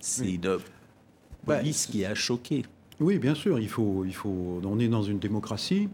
c'est 0.00 0.32
une 0.34 0.58
bah, 1.46 1.56
police 1.58 1.86
qui 1.86 2.04
a 2.04 2.14
choqué. 2.14 2.64
Oui, 3.00 3.18
bien 3.18 3.34
sûr. 3.34 3.58
Il 3.58 3.68
faut 3.68 4.04
il 4.04 4.14
faut. 4.14 4.60
On 4.64 4.78
est 4.78 4.88
dans 4.88 5.02
une 5.02 5.18
démocratie. 5.18 5.88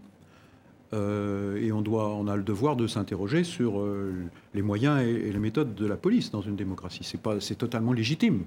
Euh, 0.93 1.61
et 1.61 1.71
on, 1.71 1.81
doit, 1.81 2.09
on 2.09 2.27
a 2.27 2.35
le 2.35 2.43
devoir 2.43 2.75
de 2.75 2.85
s'interroger 2.85 3.43
sur 3.43 3.79
euh, 3.79 4.11
les 4.53 4.61
moyens 4.61 5.01
et, 5.01 5.31
les 5.31 5.39
méthodes 5.39 5.73
de 5.73 5.85
la 5.85 5.95
police 5.95 6.31
dans 6.31 6.41
une 6.41 6.55
démocratie. 6.55 7.03
C'est, 7.39 7.57
totalement 7.57 7.93
légitime. 7.93 8.43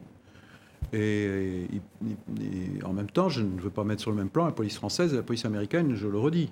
Et, 0.92 1.66
en 2.84 2.92
même 2.92 3.10
temps, 3.10 3.30
je 3.30 3.42
ne 3.42 3.60
veux 3.60 3.70
pas 3.70 3.84
mettre 3.84 4.02
sur 4.02 4.10
le 4.10 4.16
même 4.16 4.28
plan 4.28 4.44
la 4.44 4.52
police 4.52 4.76
française 4.76 5.14
et 5.14 5.16
la 5.16 5.22
police 5.22 5.44
américaine, 5.46 5.94
je 5.94 6.06
le 6.06 6.18
redis. 6.18 6.50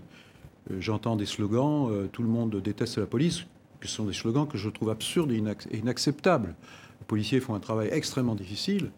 Euh, 0.70 0.76
j'entends 0.80 1.16
des 1.16 1.26
slogans, 1.26 2.09
tout 2.11 2.22
le 2.22 2.28
monde 2.28 2.57
déteste 2.62 2.97
la 2.97 3.07
police, 3.07 3.45
ce 3.82 3.88
sont 3.88 4.05
des 4.05 4.14
slogans 4.14 4.47
que 4.47 4.57
je 4.57 4.70
trouve 4.70 4.90
absurdes 4.90 5.32
et, 5.32 5.43
inacceptables. 5.76 6.55
Les 7.01 7.07
policiers 7.07 7.40
font 7.40 7.55
un 7.55 7.61
travail 7.61 7.88
extrêmement 7.93 8.34
difficile, 8.34 8.90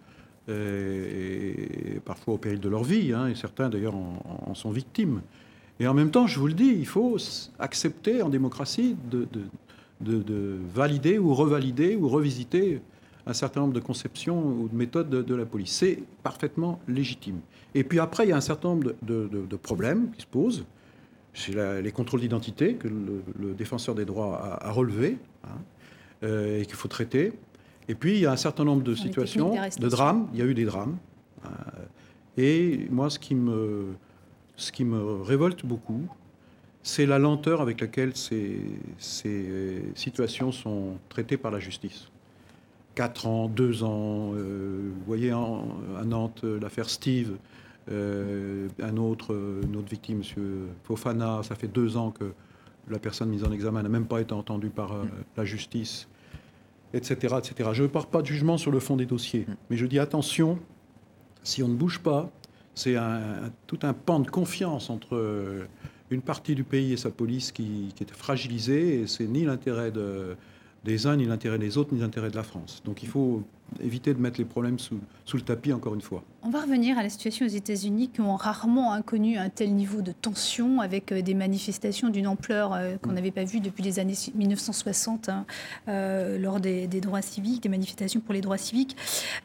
et, 0.47 2.01
parfois 2.05 2.34
au 2.34 2.38
péril 2.38 2.61
de 2.61 2.68
leur 2.68 2.84
vie, 2.84 3.12
hein, 3.12 3.26
et 3.26 3.34
certains 3.34 3.68
d'ailleurs 3.70 3.95
en 3.97 4.55
sont 4.55 4.70
victimes. 4.70 5.22
Et 5.80 5.86
en 5.86 5.94
même 5.94 6.10
temps, 6.10 6.26
je 6.26 6.38
vous 6.38 6.46
le 6.46 6.54
dis, 6.54 6.72
il 6.78 6.86
faut 6.86 7.16
accepter 7.58 8.22
en 8.22 8.28
démocratie 8.28 8.96
de, 9.10 9.26
de, 10.00 10.58
valider 10.72 11.18
ou 11.18 11.34
revalider 11.34 11.96
ou 11.96 12.08
revisiter 12.08 12.80
un 13.26 13.32
certain 13.32 13.60
nombre 13.60 13.72
de 13.72 13.80
conceptions 13.80 14.40
ou 14.40 14.68
de 14.68 14.76
méthodes 14.76 15.08
de, 15.08 15.34
la 15.34 15.46
police. 15.46 15.72
C'est 15.72 16.02
parfaitement 16.22 16.80
légitime. 16.86 17.40
Et 17.74 17.82
puis 17.82 17.98
après, 17.98 18.26
il 18.26 18.30
y 18.30 18.32
a 18.32 18.36
un 18.36 18.40
certain 18.40 18.68
nombre 18.68 18.92
de, 19.02 19.56
problèmes 19.56 20.10
qui 20.12 20.22
se 20.22 20.26
posent. 20.26 20.64
C'est 21.32 21.82
les 21.82 21.92
contrôles 21.92 22.20
d'identité 22.20 22.74
que 22.74 22.86
le, 22.86 23.54
défenseur 23.54 23.96
des 23.96 24.04
droits 24.04 24.60
a, 24.60 24.70
relevé 24.70 25.18
hein, 25.44 25.48
euh, 26.22 26.60
et 26.60 26.66
qu'il 26.66 26.76
faut 26.76 26.88
traiter. 26.88 27.32
Et 27.88 27.96
puis, 27.96 28.14
il 28.14 28.20
y 28.20 28.26
a 28.26 28.32
un 28.32 28.36
certain 28.36 28.64
nombre 28.64 28.82
de 28.82 28.94
situations, 28.94 29.54
de 29.78 29.88
drames. 29.88 30.28
Il 30.32 30.38
y 30.38 30.42
a 30.42 30.44
eu 30.44 30.54
des 30.54 30.64
drames. 30.64 30.96
Euh, 31.44 31.48
et 32.36 32.86
moi, 32.90 33.10
ce 33.10 33.18
qui 33.18 33.34
me 33.34 33.94
ce 34.57 34.72
qui 34.72 34.84
me 34.84 35.22
révolte 35.22 35.64
beaucoup, 35.66 36.09
c'est 36.82 37.07
la 37.07 37.18
lenteur 37.18 37.61
avec 37.61 37.80
laquelle 37.80 38.12
ces, 38.14 38.61
situations 39.94 40.52
sont 40.52 40.98
traitées 41.09 41.36
par 41.36 41.50
la 41.50 41.59
justice. 41.59 42.11
Quatre 42.94 43.26
ans, 43.26 43.48
deux 43.48 43.82
ans, 43.82 44.32
euh, 44.34 44.92
vous 44.94 45.05
voyez 45.05 45.30
à 45.30 46.05
Nantes 46.05 46.44
l'affaire 46.44 46.88
Steve, 46.88 47.36
euh, 47.90 48.68
un 48.80 48.96
autre, 48.96 49.34
une 49.64 49.76
autre 49.76 49.88
victime, 49.88 50.22
M. 50.36 50.68
Fofana, 50.84 51.42
ça 51.42 51.55
fait 51.55 51.68
deux 51.68 51.96
ans 51.96 52.11
que 52.11 52.32
la 52.88 52.98
personne 52.98 53.30
mise 53.30 53.44
en 53.44 53.52
examen 53.52 53.82
n'a 53.82 53.88
même 53.88 54.07
pas 54.07 54.20
été 54.20 54.32
entendue 54.32 54.70
par 54.70 54.92
euh, 54.92 55.05
la 55.36 55.44
justice, 55.44 56.09
etc., 56.92 57.36
etc. 57.38 57.70
Je 57.72 57.82
ne 57.82 57.88
pars 57.88 58.07
pas 58.07 58.22
de 58.22 58.26
jugement 58.26 58.59
sur 58.59 58.70
le 58.70 58.78
fond 58.78 58.96
des 58.96 59.07
dossiers, 59.07 59.46
mais 59.70 59.76
je 59.76 59.86
dis 59.86 59.98
attention, 59.98 60.59
si 61.42 61.62
on 61.62 61.68
ne 61.68 61.74
bouge 61.74 62.00
pas, 62.00 62.30
c'est 62.74 62.96
tout 63.66 63.78
un 63.82 63.92
pan 63.92 64.20
de 64.20 64.28
confiance 64.28 64.90
entre 64.90 65.66
une 66.10 66.22
partie 66.22 66.54
du 66.54 66.64
pays 66.64 66.92
et 66.92 66.96
sa 66.96 67.10
police 67.10 67.52
qui, 67.52 67.92
est 68.00 68.10
fragilisée, 68.10 69.00
et 69.00 69.06
c'est 69.06 69.26
ni 69.26 69.44
l'intérêt 69.44 69.92
des 70.84 71.06
uns, 71.06 71.16
ni 71.16 71.26
l'intérêt 71.26 71.58
des 71.58 71.78
autres, 71.78 71.94
ni 71.94 72.00
l'intérêt 72.00 72.30
de 72.30 72.36
la 72.36 72.42
France. 72.42 72.82
Donc 72.84 73.02
il 73.02 73.08
faut 73.08 73.42
éviter 73.82 74.14
de 74.14 74.20
mettre 74.20 74.38
les 74.38 74.44
problèmes 74.44 74.78
sous, 74.78 75.00
le 75.32 75.40
tapis, 75.40 75.72
encore 75.72 75.94
une 75.94 76.00
fois. 76.00 76.22
On 76.47 76.51
va 76.51 76.61
revenir 76.61 76.99
à 76.99 77.03
la 77.03 77.09
situation 77.09 77.47
aux 77.47 77.49
États-Unis 77.49 78.11
qui 78.12 78.20
ont 78.20 78.36
rarement 78.36 79.01
connu 79.01 79.38
un 79.38 79.49
tel 79.49 79.74
niveau 79.74 80.03
de 80.03 80.12
tension 80.12 80.82
avec 80.82 81.11
euh, 81.11 81.22
des 81.22 81.32
manifestations 81.32 82.11
d'une 82.11 82.26
ampleur 82.26 82.74
euh, 82.74 82.97
qu'on 83.03 83.12
mm. 83.12 83.14
n'avait 83.14 83.30
pas 83.30 83.45
vue 83.45 83.61
depuis 83.61 83.82
les 83.82 83.99
années 83.99 84.12
1960 84.34 85.30
hein, 85.30 85.47
euh, 85.88 86.38
lors 86.38 86.61
des, 86.61 86.86
droits 86.86 87.22
civiques, 87.22 87.62
des 87.62 87.70
manifestations 87.70 88.20
pour 88.20 88.34
les 88.34 88.42
droits 88.42 88.59
civiques. 88.59 88.95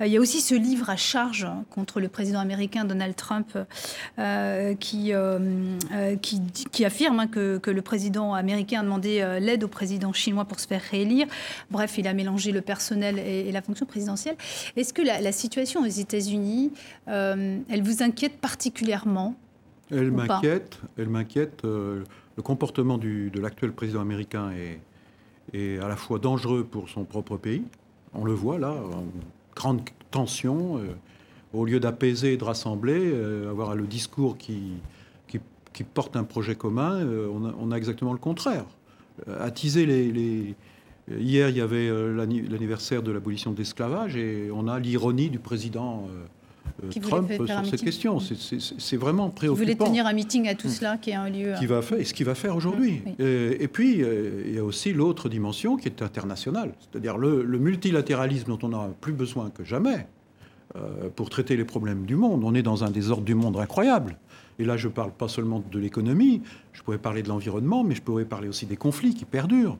il 0.01 0.07
y 0.07 0.17
a 0.17 0.19
aussi 0.19 0.41
ce 0.41 0.55
livre 0.55 0.89
à 0.89 0.97
charge 0.97 1.47
contre 1.69 2.01
le 2.01 2.09
président 2.09 2.39
américain 2.39 2.83
Donald 2.83 3.15
Trump 3.15 3.57
qui, 4.79 5.13
qui, 6.21 6.41
qui, 6.71 6.85
affirme 6.85 7.19
hein, 7.21 7.27
que, 7.27 7.57
que, 7.59 7.71
le 7.71 7.81
président 7.81 8.33
américain 8.33 8.81
a 8.81 8.83
demandé 8.83 9.37
l'aide 9.39 9.63
au 9.63 9.67
président 9.67 10.11
chinois 10.13 10.45
pour 10.45 10.59
se 10.59 10.67
faire 10.67 10.81
réélire. 10.81 11.27
Bref, 11.71 11.97
il 11.97 12.07
a 12.07 12.13
mélangé 12.13 12.51
le 12.51 12.61
personnel 12.61 13.19
et, 13.19 13.47
et 13.47 13.51
la 13.51 13.61
fonction 13.61 13.85
présidentielle 13.85 14.35
est-ce 14.75 14.93
que 14.93 15.01
la, 15.01 15.31
situation 15.31 15.81
aux 15.81 15.85
États-Unis, 15.85 16.71
euh, 17.07 17.59
elle 17.69 17.83
vous 17.83 18.03
inquiète 18.03 18.39
particulièrement 18.39 19.35
Elle 19.91 20.11
m'inquiète. 20.11 20.79
Elle 20.97 21.09
m'inquiète. 21.09 21.63
Euh, 21.65 22.03
le 22.37 22.43
comportement 22.43 22.97
de 22.97 23.39
l'actuel 23.39 23.71
président 23.71 24.01
américain 24.01 24.51
est, 24.51 24.79
est, 25.53 25.79
à 25.79 25.87
la 25.87 25.95
fois 25.95 26.19
dangereux 26.19 26.63
pour 26.63 26.89
son 26.89 27.03
propre 27.03 27.37
pays. 27.37 27.63
On 28.13 28.23
le 28.23 28.33
voit 28.33 28.59
là, 28.59 28.71
en 28.71 29.05
grande 29.55 29.81
tension. 30.11 30.77
Euh, 30.77 30.87
au 31.51 31.65
lieu 31.65 31.79
d'apaiser 31.79 32.33
et 32.33 32.37
de 32.37 32.43
rassembler, 32.43 33.11
avoir 33.49 33.73
le 33.73 33.87
discours 33.87 34.37
qui, 34.37 34.73
qui, 35.27 35.83
porte 35.83 36.15
un 36.15 36.23
projet 36.23 36.53
commun, 36.53 37.03
on 37.33 37.71
a, 37.71 37.75
exactement 37.75 38.11
le 38.13 38.19
contraire. 38.19 38.65
attiser 39.39 39.87
les 39.87 40.55
Hier, 41.09 41.49
il 41.49 41.57
y 41.57 41.61
avait 41.61 41.89
l'anniversaire 41.89 43.01
de 43.01 43.11
l'abolition 43.11 43.51
de 43.51 43.57
l'esclavage 43.57 44.15
et 44.15 44.51
on 44.53 44.67
a 44.67 44.77
l'ironie 44.79 45.31
du 45.31 45.39
président 45.39 46.07
euh, 46.83 46.87
euh, 46.95 47.01
Trump 47.01 47.31
sur 47.31 47.65
cette 47.65 47.83
question. 47.83 48.19
C'est 48.19 48.97
vraiment 48.97 49.29
préoccupant. 49.29 49.57
Vous 49.57 49.63
voulez 49.63 49.75
tenir 49.75 50.05
un 50.05 50.13
meeting 50.13 50.47
à 50.47 50.55
tout 50.55 50.69
cela, 50.69 50.97
qui 50.97 51.11
est 51.11 51.15
un 51.15 51.29
lieu. 51.29 51.53
Qui 51.59 51.65
va 51.65 51.81
faire, 51.81 51.99
et 51.99 52.03
ce 52.03 52.13
qu'il 52.13 52.25
va 52.25 52.35
faire 52.35 52.55
aujourd'hui. 52.55 53.01
Et, 53.19 53.67
puis, 53.67 53.99
il 53.99 54.53
y 54.53 54.59
a 54.59 54.63
aussi 54.63 54.93
l'autre 54.93 55.29
dimension 55.29 55.77
qui 55.77 55.87
est 55.87 56.01
internationale, 56.01 56.73
c'est-à-dire 56.79 57.17
le, 57.17 57.43
multilatéralisme 57.59 58.55
dont 58.55 58.59
on 58.67 58.73
a 58.73 58.89
plus 59.01 59.13
besoin 59.13 59.49
que 59.49 59.63
jamais 59.63 60.07
pour 61.15 61.29
traiter 61.29 61.57
les 61.57 61.65
problèmes 61.65 62.05
du 62.05 62.15
monde. 62.15 62.43
On 62.43 62.53
est 62.53 62.61
dans 62.61 62.83
un 62.83 62.91
désordre 62.91 63.23
du 63.23 63.35
monde 63.35 63.57
incroyable. 63.57 64.17
Et 64.59 64.65
là, 64.65 64.75
je 64.75 64.87
ne 64.87 64.93
parle 64.93 65.11
pas 65.11 65.29
seulement 65.29 65.63
de 65.71 65.79
l'économie, 65.79 66.41
je 66.73 66.83
pourrais 66.83 66.97
parler 66.97 67.23
de 67.23 67.29
l'environnement, 67.29 67.83
mais 67.85 67.95
je 67.95 68.01
pourrais 68.01 68.25
parler 68.25 68.49
aussi 68.49 68.65
des 68.65 68.75
conflits 68.75 69.13
qui 69.13 69.23
perdurent 69.23 69.77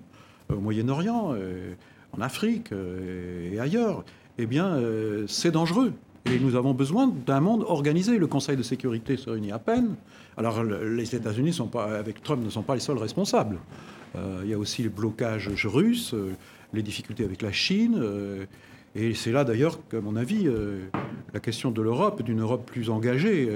au 0.49 0.59
Moyen-Orient, 0.59 1.33
euh, 1.33 1.73
en 2.17 2.21
Afrique 2.21 2.71
euh, 2.71 3.51
et 3.51 3.59
ailleurs, 3.59 4.03
eh 4.37 4.45
bien, 4.45 4.67
euh, 4.67 5.25
c'est 5.27 5.51
dangereux. 5.51 5.93
Et 6.26 6.39
nous 6.39 6.55
avons 6.55 6.74
besoin 6.74 7.11
d'un 7.26 7.39
monde 7.39 7.63
organisé. 7.67 8.17
Le 8.17 8.28
Conseil 8.28 8.57
de 8.57 8.63
sécurité 8.63 9.17
se 9.17 9.30
réunit 9.30 9.51
à 9.51 9.59
peine. 9.59 9.95
Alors, 10.38 10.63
les 10.63 11.15
États-Unis, 11.15 11.57
avec 11.76 12.22
Trump, 12.22 12.43
ne 12.43 12.49
sont 12.49 12.61
pas 12.61 12.76
les 12.76 12.82
seuls 12.82 12.97
responsables. 12.97 13.57
il 14.15 14.49
y 14.49 14.53
a 14.53 14.57
aussi 14.57 14.84
les 14.84 14.89
blocages 14.89 15.49
russes, 15.65 16.15
les 16.74 16.84
difficultés 16.84 17.26
avec 17.26 17.41
la 17.41 17.51
Chine. 17.51 18.01
et 18.95 19.13
c'est 19.13 19.32
là, 19.32 19.43
d'ailleurs, 19.43 19.80
qu'à 19.88 20.01
mon 20.01 20.15
avis, 20.15 20.47
la 21.34 21.39
question 21.39 21.72
de 21.72 21.82
l'Europe, 21.82 22.22
d'une 22.22 22.41
Europe 22.41 22.65
plus 22.65 22.89
engagée 22.89 23.49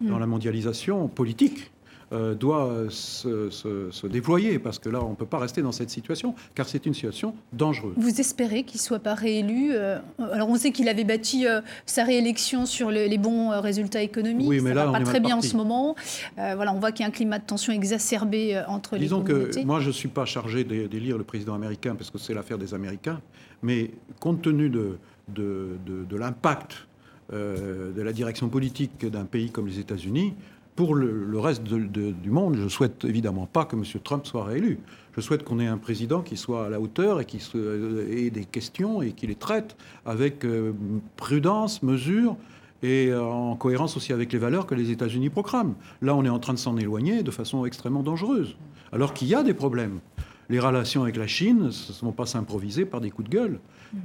dans 0.00 0.16
mm. 0.16 0.20
la 0.20 0.26
mondialisation 0.26 1.08
politique, 1.08 1.70
euh, 2.12 2.34
doit 2.34 2.70
se, 2.90 4.06
déployer, 4.06 4.58
parce 4.58 4.78
que 4.78 4.88
là, 4.88 5.02
on 5.02 5.10
ne 5.10 5.14
peut 5.14 5.26
pas 5.26 5.38
rester 5.38 5.62
dans 5.62 5.72
cette 5.72 5.90
situation, 5.90 6.34
car 6.54 6.68
c'est 6.68 6.84
une 6.86 6.92
situation 6.94 7.34
dangereuse. 7.52 7.94
Vous 7.96 8.20
espérez 8.20 8.62
qu'il 8.64 8.78
ne 8.78 8.82
soit 8.82 8.98
pas 8.98 9.14
réélu 9.14 9.70
euh, 9.72 9.98
Alors, 10.32 10.48
on 10.48 10.56
sait 10.56 10.70
qu'il 10.70 10.88
avait 10.88 11.04
bâti 11.04 11.46
euh, 11.46 11.60
sa 11.86 12.04
réélection 12.04 12.66
sur 12.66 12.90
les 12.90 13.18
bons 13.18 13.58
résultats 13.60 14.02
économiques. 14.02 14.48
Oui, 14.48 14.60
mais 14.60 14.70
Ça 14.70 14.74
là, 14.74 14.86
va 14.86 14.98
pas 14.98 15.04
très 15.04 15.20
bien 15.20 15.36
en 15.36 15.40
ce 15.40 15.56
moment. 15.56 15.96
voilà, 16.36 16.72
on 16.74 16.78
voit 16.78 16.92
qu'il 16.92 17.04
y 17.04 17.06
a 17.06 17.08
un 17.08 17.12
climat 17.12 17.38
de 17.38 17.44
tension 17.46 17.72
exacerbé 17.72 18.62
entre 18.68 18.96
les 18.96 19.08
communautés. 19.08 19.46
Disons 19.48 19.62
que 19.62 19.66
moi, 19.66 19.80
je 19.80 19.88
ne 19.88 19.92
suis 19.92 20.08
pas 20.08 20.26
chargé 20.26 20.64
d'élire 20.64 21.16
le 21.16 21.24
président 21.24 21.54
américain, 21.54 21.94
parce 21.94 22.10
que 22.10 22.18
c'est 22.18 22.34
l'affaire 22.34 22.58
des 22.58 22.74
Américains, 22.74 23.20
mais 23.62 23.90
compte 24.20 24.42
tenu 24.42 24.68
de, 24.68 24.98
de, 25.28 25.78
de 25.86 26.16
l'impact 26.16 26.86
de 27.32 28.02
la 28.02 28.12
direction 28.12 28.48
politique 28.48 29.06
d'un 29.06 29.24
pays 29.24 29.50
comme 29.50 29.66
les 29.66 29.80
États-Unis, 29.80 30.34
pour 30.76 30.94
le, 30.94 31.38
reste 31.38 31.62
du 31.62 32.30
monde, 32.30 32.56
je 32.56 32.68
souhaite 32.68 33.04
évidemment 33.04 33.46
pas 33.46 33.64
que 33.64 33.76
M. 33.76 33.84
Trump 34.02 34.26
soit 34.26 34.44
réélu. 34.44 34.80
Je 35.16 35.20
souhaite 35.20 35.44
qu'on 35.44 35.60
ait 35.60 35.66
un 35.66 35.78
président 35.78 36.22
qui 36.22 36.36
soit 36.36 36.66
à 36.66 36.68
la 36.68 36.80
hauteur 36.80 37.20
et 37.20 37.24
qui 37.24 37.40
ait 37.56 38.30
des 38.30 38.44
questions 38.44 39.00
et 39.00 39.12
qui 39.12 39.26
les 39.26 39.36
traite 39.36 39.76
avec 40.04 40.44
euh, 40.44 40.72
prudence, 41.16 41.82
mesure 41.82 42.36
et 42.82 43.08
euh, 43.08 43.22
en 43.22 43.54
cohérence 43.54 43.96
aussi 43.96 44.12
avec 44.12 44.32
les 44.32 44.38
valeurs 44.38 44.66
que 44.66 44.74
les 44.74 44.90
États-Unis 44.90 45.30
proclament. 45.30 45.74
Là, 46.02 46.16
on 46.16 46.24
est 46.24 46.28
en 46.28 46.40
train 46.40 46.54
de 46.54 46.58
s'en 46.58 46.76
éloigner 46.76 47.22
de 47.22 47.30
façon 47.30 47.64
extrêmement 47.64 48.02
dangereuse, 48.02 48.56
alors 48.92 49.14
qu'il 49.14 49.28
y 49.28 49.34
a 49.34 49.44
des 49.44 49.54
problèmes. 49.54 50.00
Les 50.48 50.58
relations 50.58 51.04
avec 51.04 51.16
la 51.16 51.26
Chine 51.26 51.70
ne 51.70 52.04
vont 52.04 52.12
pas 52.12 52.26
s'improviser 52.26 52.84
par 52.84 53.00
des 53.00 53.10
coups 53.10 53.30
de 53.30 53.34
gueule, 53.34 53.60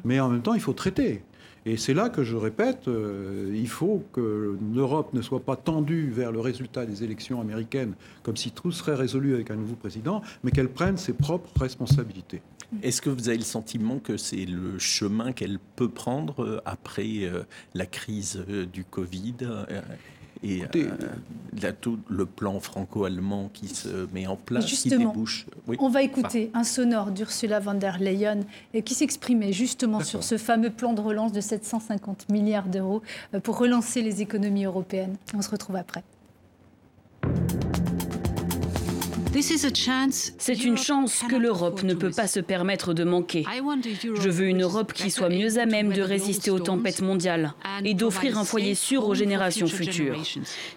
mais 0.05 0.19
en 0.19 0.29
même 0.29 0.41
temps, 0.41 0.53
il 0.53 0.61
faut 0.61 0.73
traiter. 0.73 1.23
Et 1.65 1.77
c'est 1.77 1.93
là 1.93 2.09
que 2.09 2.23
je 2.23 2.35
répète, 2.35 2.87
euh, 2.87 3.51
il 3.53 3.67
faut 3.67 4.03
que 4.13 4.57
l'Europe 4.73 5.13
ne 5.13 5.21
soit 5.21 5.41
pas 5.41 5.55
tendue 5.55 6.09
vers 6.09 6.31
le 6.31 6.39
résultat 6.39 6.85
des 6.85 7.03
élections 7.03 7.41
américaines 7.41 7.93
comme 8.23 8.37
si 8.37 8.51
tout 8.51 8.71
serait 8.71 8.95
résolu 8.95 9.33
avec 9.33 9.51
un 9.51 9.55
nouveau 9.55 9.75
président, 9.75 10.21
mais 10.43 10.51
qu'elle 10.51 10.69
prenne 10.69 10.97
ses 10.97 11.13
propres 11.13 11.49
responsabilités. 11.59 12.41
Est-ce 12.83 13.01
que 13.01 13.09
vous 13.09 13.29
avez 13.29 13.37
le 13.37 13.43
sentiment 13.43 13.99
que 13.99 14.15
c'est 14.15 14.45
le 14.45 14.77
chemin 14.77 15.31
qu'elle 15.31 15.59
peut 15.75 15.89
prendre 15.89 16.43
euh, 16.43 16.61
après 16.65 17.23
euh, 17.23 17.43
la 17.73 17.85
crise 17.85 18.43
du 18.71 18.83
Covid 18.83 19.35
et 20.41 20.63
euh, 20.75 21.71
tout 21.81 21.99
le 22.07 22.25
plan 22.25 22.59
franco-allemand 22.59 23.49
qui 23.53 23.67
se 23.67 24.07
met 24.13 24.25
en 24.27 24.37
place, 24.37 24.67
justement, 24.67 25.13
On 25.79 25.89
va 25.89 26.01
écouter 26.01 26.49
un 26.53 26.63
sonore 26.63 27.11
d'Ursula 27.11 27.59
von 27.59 27.73
der 27.73 27.99
Leyen 27.99 28.41
euh, 28.75 28.81
qui 28.81 28.93
s'exprimait 28.93 29.51
justement 29.51 30.01
sur 30.01 30.23
ce 30.23 30.37
fameux 30.37 30.69
plan 30.69 30.93
de 30.93 31.01
relance 31.01 31.33
de 31.33 31.41
750 31.41 32.29
milliards 32.29 32.67
d'euros 32.67 33.01
euh, 33.33 33.39
pour 33.39 33.57
relancer 33.57 34.01
les 34.01 34.21
économies 34.21 34.65
européennes. 34.65 35.17
On 35.33 35.41
se 35.41 35.49
retrouve 35.49 35.75
après. 35.75 36.03
C'est 39.31 40.63
une 40.63 40.77
chance 40.77 41.23
que 41.29 41.35
l'Europe 41.35 41.83
ne 41.83 41.93
peut 41.93 42.09
pas 42.09 42.27
se 42.27 42.39
permettre 42.39 42.93
de 42.93 43.03
manquer. 43.03 43.45
Je 44.03 44.29
veux 44.29 44.47
une 44.47 44.63
Europe 44.63 44.91
qui 44.93 45.11
soit 45.11 45.29
mieux 45.29 45.59
à 45.59 45.65
même 45.65 45.93
de 45.93 46.01
résister 46.01 46.49
aux 46.49 46.59
tempêtes 46.59 47.01
mondiales 47.01 47.53
et 47.83 47.93
d'offrir 47.93 48.37
un 48.37 48.43
foyer 48.43 48.75
sûr 48.75 49.07
aux 49.07 49.13
générations 49.13 49.67
futures. 49.67 50.21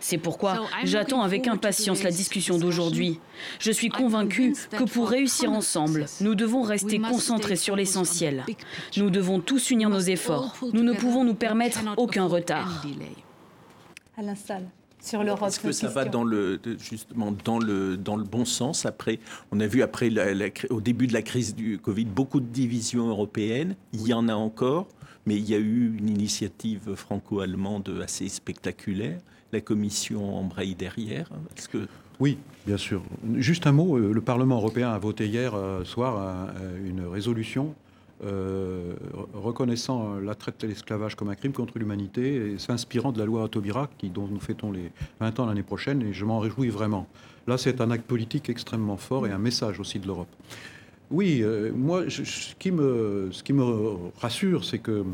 C'est 0.01 0.19
pourquoi 0.19 0.67
j'attends 0.85 1.23
avec 1.23 1.49
impatience 1.49 2.03
la 2.03 2.11
discussion 2.11 2.59
d'aujourd'hui. 2.59 3.19
Je 3.59 3.73
suis 3.73 3.89
convaincue 3.89 4.55
que 4.71 4.85
pour 4.85 5.09
réussir 5.09 5.51
ensemble, 5.51 6.07
nous 6.21 6.35
devons 6.35 6.63
rester 6.63 6.99
concentrés 6.99 7.57
sur 7.57 7.75
l'essentiel. 7.75 8.45
Nous 8.97 9.11
devons 9.11 9.41
tous 9.41 9.71
unir 9.71 9.89
nos 9.89 10.01
efforts. 10.01 10.57
Nous 10.73 10.83
ne 10.83 10.93
pouvons 10.93 11.25
nous 11.25 11.35
permettre 11.35 11.81
aucun 11.97 12.27
retard. 12.27 12.85
Salle 14.37 14.69
sur 15.03 15.23
l'Europe. 15.23 15.49
Est-ce 15.49 15.61
que 15.61 15.73
ça 15.73 15.89
va 15.89 16.05
dans 16.05 16.25
le, 16.25 16.61
justement 16.79 17.35
dans 17.45 17.59
le, 17.59 17.97
dans 17.97 18.17
le 18.17 18.25
bon 18.25 18.45
sens 18.45 18.87
après 18.87 19.19
On 19.51 19.61
a 19.61 19.67
vu 19.67 19.83
après 19.83 20.11
au 20.71 20.81
début 20.81 21.07
de 21.07 21.13
la 21.13 21.23
crise 21.23 21.55
du 21.55 21.79
Covid 21.79 22.07
beaucoup 22.07 22.41
de 22.41 22.47
divisions 22.47 23.09
européennes. 23.09 23.77
Il 23.93 24.07
y 24.07 24.15
en 24.15 24.29
a 24.29 24.35
encore, 24.35 24.87
mais 25.27 25.37
il 25.37 25.49
y 25.49 25.55
a 25.55 25.59
eu 25.59 25.95
une 25.99 26.09
initiative 26.09 26.95
franco-allemande 26.95 28.01
assez 28.03 28.29
spectaculaire. 28.29 29.19
La 29.53 29.61
Commission 29.61 30.39
embraye 30.39 30.75
derrière. 30.75 31.29
Est-ce 31.57 31.69
que 31.69 31.87
oui, 32.21 32.39
bien 32.67 32.77
sûr. 32.77 33.03
Juste 33.35 33.67
un 33.67 33.73
mot, 33.73 33.97
euh, 33.97 34.13
le 34.13 34.21
Parlement 34.21 34.57
européen 34.57 34.91
a 34.91 34.99
voté 34.99 35.27
hier 35.27 35.55
euh, 35.55 35.83
soir 35.83 36.53
une 36.85 37.05
résolution 37.05 37.75
euh, 38.25 38.95
reconnaissant 39.35 40.21
la 40.21 40.35
traite 40.37 40.61
de 40.61 40.69
l'esclavage 40.69 41.17
comme 41.17 41.29
un 41.29 41.35
crime 41.35 41.53
contre 41.53 41.79
l'humanité 41.79 42.53
et 42.53 42.59
s'inspirant 42.59 43.11
de 43.11 43.19
la 43.19 43.25
loi 43.25 43.49
Taubira, 43.49 43.91
qui, 43.99 44.11
dont 44.11 44.29
nous 44.29 44.39
fêtons 44.39 44.71
les 44.71 44.93
20 45.21 45.41
ans 45.41 45.47
l'année 45.47 45.65
prochaine, 45.65 46.03
et 46.03 46.13
je 46.13 46.25
m'en 46.25 46.39
réjouis 46.39 46.69
vraiment. 46.69 47.09
Là, 47.49 47.59
c'est 47.59 47.81
un 47.81 47.91
acte 47.91 48.07
politique 48.07 48.49
extrêmement 48.49 48.97
fort 48.97 49.27
et 49.27 49.33
un 49.33 49.39
message 49.39 49.81
aussi 49.81 49.99
de 49.99 50.07
l'Europe. 50.07 50.29
Oui, 51.11 51.41
euh, 51.43 51.73
moi, 51.75 52.05
ce, 52.09 52.55
qui 52.55 52.71
me, 52.71 53.29
rassure, 54.21 54.65
c'est 54.65 54.79
que 54.79 55.05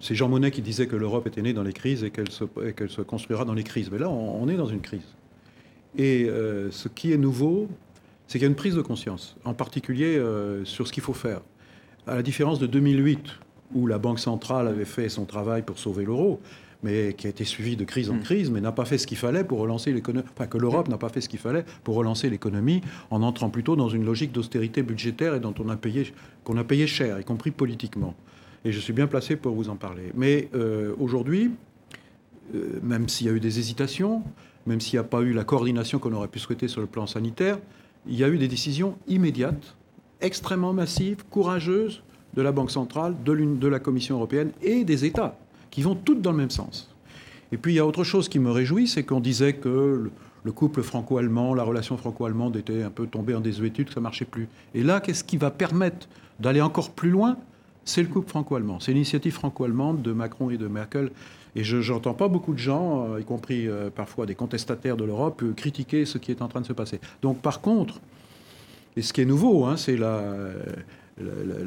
c'est 0.00 0.16
Jean 0.16 0.28
Monnet 0.28 0.50
qui 0.50 0.62
disait 0.62 0.88
que 0.88 0.96
l'Europe 0.96 1.28
était 1.28 1.42
née 1.42 1.52
dans 1.52 1.62
les 1.62 1.72
crises 1.72 2.02
et 2.02 2.10
qu'elle 2.10 2.30
se, 2.30 3.02
construira 3.02 3.44
dans 3.44 3.54
les 3.54 3.64
crises. 3.64 3.90
Mais 3.90 3.98
là, 3.98 4.10
on, 4.10 4.48
est 4.48 4.56
dans 4.56 4.66
une 4.66 4.80
crise. 4.80 5.06
Et 5.96 6.24
euh, 6.28 6.72
ce 6.72 6.88
qui 6.88 7.12
est 7.12 7.18
nouveau, 7.18 7.68
c'est 8.26 8.38
qu'il 8.38 8.46
y 8.46 8.48
a 8.48 8.50
une 8.50 8.56
prise 8.56 8.74
de 8.74 8.82
conscience, 8.82 9.36
en 9.44 9.54
particulier 9.54 10.20
sur 10.64 10.86
ce 10.86 10.92
qu'il 10.92 11.02
faut 11.02 11.14
faire 11.14 11.40
à 12.10 12.16
la 12.16 12.22
différence 12.22 12.58
de 12.58 12.66
2008, 12.66 13.20
où 13.74 13.86
la 13.86 13.98
Banque 13.98 14.18
centrale 14.18 14.66
avait 14.66 14.84
fait 14.84 15.08
son 15.08 15.26
travail 15.26 15.62
pour 15.62 15.78
sauver 15.78 16.04
l'euro, 16.04 16.40
mais 16.82 17.12
qui 17.12 17.28
a 17.28 17.30
été 17.30 17.44
suivi 17.44 17.76
de 17.76 17.84
crise 17.84 18.10
en 18.10 18.14
mm. 18.14 18.22
crise, 18.22 18.50
mais 18.50 18.60
n'a 18.60 18.72
pas 18.72 18.84
fait 18.84 18.98
ce 18.98 19.06
qu'il 19.06 19.16
fallait 19.16 19.44
pour 19.44 19.60
relancer 19.60 19.92
l'économie. 19.92 20.26
Enfin, 20.34 20.48
que 20.48 20.58
l'Europe 20.58 20.88
n'a 20.88 20.98
pas 20.98 21.08
fait 21.08 21.20
ce 21.20 21.28
qu'il 21.28 21.38
fallait 21.38 21.64
pour 21.84 21.94
relancer 21.94 22.28
l'économie 22.28 22.80
en 23.10 23.22
entrant 23.22 23.48
plutôt 23.48 23.76
dans 23.76 23.88
une 23.88 24.04
logique 24.04 24.32
d'austérité 24.32 24.82
budgétaire 24.82 25.36
et 25.36 25.40
dont 25.40 25.54
on 25.60 25.68
a 25.68 25.76
payé, 25.76 26.12
qu'on 26.42 26.56
a 26.56 26.64
payé 26.64 26.88
cher, 26.88 27.20
y 27.20 27.24
compris 27.24 27.52
politiquement. 27.52 28.16
Et 28.64 28.72
je 28.72 28.80
suis 28.80 28.92
bien 28.92 29.06
placé 29.06 29.36
pour 29.36 29.54
vous 29.54 29.68
en 29.68 29.76
parler. 29.76 30.10
Mais 30.16 30.48
euh, 30.54 30.94
aujourd'hui, 30.98 31.52
euh, 32.56 32.80
même 32.82 33.08
s'il 33.08 33.28
y 33.28 33.30
a 33.30 33.32
eu 33.32 33.40
des 33.40 33.60
hésitations, 33.60 34.24
même 34.66 34.80
s'il 34.80 34.98
n'y 34.98 35.04
a 35.04 35.08
pas 35.08 35.20
eu 35.20 35.32
la 35.32 35.44
coordination 35.44 36.00
qu'on 36.00 36.12
aurait 36.12 36.28
pu 36.28 36.40
souhaiter 36.40 36.66
sur 36.66 36.80
le 36.80 36.88
plan 36.88 37.06
sanitaire, 37.06 37.58
il 38.08 38.16
y 38.16 38.24
a 38.24 38.28
eu 38.28 38.36
des 38.36 38.48
décisions 38.48 38.96
immédiates, 39.06 39.76
extrêmement 40.20 40.72
massives, 40.72 41.24
courageuses 41.30 42.02
de 42.34 42.42
la 42.42 42.52
Banque 42.52 42.70
centrale, 42.70 43.14
de, 43.24 43.34
de 43.34 43.68
la 43.68 43.78
Commission 43.78 44.16
européenne 44.16 44.50
et 44.62 44.84
des 44.84 45.04
États 45.04 45.36
qui 45.70 45.82
vont 45.82 45.94
toutes 45.94 46.20
dans 46.22 46.32
le 46.32 46.38
même 46.38 46.50
sens. 46.50 46.90
Et 47.52 47.56
puis 47.56 47.72
il 47.72 47.76
y 47.76 47.78
a 47.80 47.86
autre 47.86 48.04
chose 48.04 48.28
qui 48.28 48.38
me 48.38 48.50
réjouit, 48.50 48.86
c'est 48.86 49.02
qu'on 49.02 49.20
disait 49.20 49.54
que 49.54 50.10
le, 50.44 50.52
couple 50.52 50.82
franco-allemand, 50.82 51.54
la 51.54 51.64
relation 51.64 51.96
franco-allemande 51.96 52.56
était 52.56 52.82
un 52.82 52.90
peu 52.90 53.06
tombée 53.06 53.34
en 53.34 53.40
désuétude, 53.40 53.88
que 53.88 53.94
ça 53.94 54.00
marchait 54.00 54.24
plus. 54.24 54.48
Et 54.74 54.82
là, 54.82 55.00
qu'est-ce 55.00 55.24
qui 55.24 55.36
va 55.36 55.50
permettre 55.50 56.08
d'aller 56.38 56.60
encore 56.60 56.90
plus 56.90 57.10
loin? 57.10 57.36
C'est 57.84 58.02
le 58.02 58.08
couple 58.08 58.28
franco-allemand. 58.28 58.78
C'est 58.80 58.92
l'initiative 58.92 59.32
franco-allemande 59.32 60.02
de 60.02 60.12
Macron 60.12 60.50
et 60.50 60.58
de 60.58 60.68
Merkel. 60.68 61.10
Et 61.56 61.64
je 61.64 61.92
n'entends 61.92 62.14
pas 62.14 62.28
beaucoup 62.28 62.52
de 62.52 62.58
gens, 62.58 63.08
euh, 63.08 63.20
y 63.20 63.24
compris 63.24 63.66
euh, 63.66 63.90
parfois 63.90 64.26
des 64.26 64.36
contestataires 64.36 64.96
de 64.96 65.04
l'Europe, 65.04 65.42
euh, 65.42 65.52
critiquer 65.52 66.04
ce 66.04 66.18
qui 66.18 66.30
est 66.30 66.42
en 66.42 66.48
train 66.48 66.60
de 66.60 66.66
se 66.66 66.72
passer. 66.72 67.00
Donc 67.22 67.38
par 67.38 67.60
contre, 67.60 68.00
et 68.96 69.02
ce 69.02 69.12
qui 69.12 69.20
est 69.20 69.26
nouveau, 69.26 69.64
hein, 69.66 69.76
c'est 69.76 69.96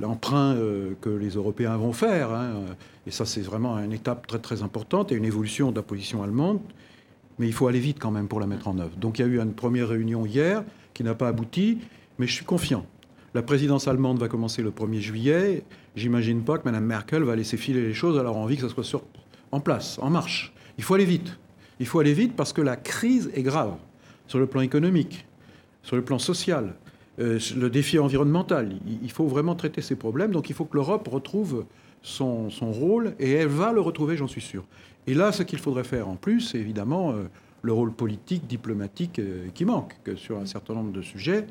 l'emprunt 0.02 0.56
euh, 0.56 0.94
que 1.00 1.10
les 1.10 1.30
Européens 1.30 1.78
vont 1.78 1.94
faire. 1.94 2.32
Hein. 2.32 2.54
Et 3.08 3.12
ça, 3.12 3.26
c'est 3.26 3.42
vraiment 3.42 3.78
une 3.80 3.94
étape 3.94 4.28
très 4.28 4.40
très 4.40 4.62
importante 4.64 5.12
et 5.12 5.16
une 5.16 5.26
évolution 5.26 5.72
de 5.72 5.76
la 5.76 5.84
position 5.84 6.24
allemande. 6.24 6.60
Mais 7.40 7.48
il 7.48 7.54
faut 7.54 7.68
aller 7.68 7.80
vite 7.80 7.98
quand 8.00 8.12
même 8.12 8.28
pour 8.28 8.40
la 8.40 8.48
mettre 8.48 8.68
en 8.68 8.78
œuvre. 8.78 8.96
Donc 8.98 9.20
il 9.20 9.22
y 9.24 9.26
a 9.26 9.28
eu 9.28 9.40
une 9.40 9.54
première 9.54 9.88
réunion 9.88 10.26
hier 10.26 10.64
qui 10.94 11.04
n'a 11.04 11.16
pas 11.16 11.30
abouti, 11.30 11.80
mais 12.20 12.28
je 12.28 12.34
suis 12.34 12.46
confiant. 12.46 12.86
La 13.34 13.42
présidence 13.42 13.88
allemande 13.88 14.20
va 14.20 14.28
commencer 14.28 14.62
le 14.62 14.70
1er 14.70 15.00
juillet. 15.00 15.64
J'imagine 15.96 16.44
pas 16.44 16.60
que 16.60 16.66
Mme 16.66 16.86
Merkel 16.86 17.24
va 17.24 17.36
laisser 17.36 17.58
filer 17.58 17.82
les 17.82 17.94
choses. 17.94 18.20
Alors 18.20 18.38
envie 18.38 18.58
que 18.58 18.68
ça 18.68 18.84
soit 18.84 19.02
en 19.52 19.60
place, 19.60 19.98
en 20.00 20.12
marche. 20.12 20.54
Il 20.78 20.84
faut 20.84 20.94
aller 20.94 21.06
vite. 21.06 21.40
Il 21.80 21.88
faut 21.88 22.00
aller 22.00 22.14
vite 22.14 22.36
parce 22.36 22.54
que 22.54 22.62
la 22.62 22.76
crise 22.76 23.32
est 23.34 23.42
grave 23.42 23.76
sur 24.28 24.38
le 24.38 24.46
plan 24.46 24.62
économique, 24.62 25.26
sur 25.82 25.96
le 25.96 26.04
plan 26.04 26.20
social, 26.20 26.76
le 27.18 27.68
défi 27.68 28.00
environnemental. 28.00 28.74
Il 29.02 29.12
faut 29.12 29.28
vraiment 29.28 29.56
traiter 29.56 29.82
ces 29.82 29.96
problèmes. 29.96 30.32
Donc 30.32 30.50
il 30.50 30.56
faut 30.56 30.66
que 30.66 30.76
l'Europe 30.76 31.08
retrouve 31.08 31.66
son, 32.02 32.50
rôle 32.62 33.14
et 33.20 33.32
elle 33.32 33.48
va 33.48 33.72
le 33.72 33.82
retrouver, 33.82 34.18
j'en 34.18 34.28
suis 34.28 34.42
sûr. 34.42 34.64
Et 35.08 35.14
là, 35.14 35.32
ce 35.32 35.44
qu'il 35.44 35.60
faudrait 35.60 35.84
faire 35.84 36.08
en 36.08 36.16
plus, 36.16 36.42
c'est 36.42 36.58
évidemment 36.58 37.12
euh, 37.12 37.24
le 37.62 37.74
rôle 37.74 37.92
politique, 37.92 38.48
diplomatique 38.48 39.20
euh, 39.20 39.48
qui 39.54 39.66
manque 39.66 39.94
sur 40.16 40.38
un 40.38 40.46
certain 40.46 40.74
nombre 40.74 40.92
de 40.92 41.02
sujets. 41.02 41.46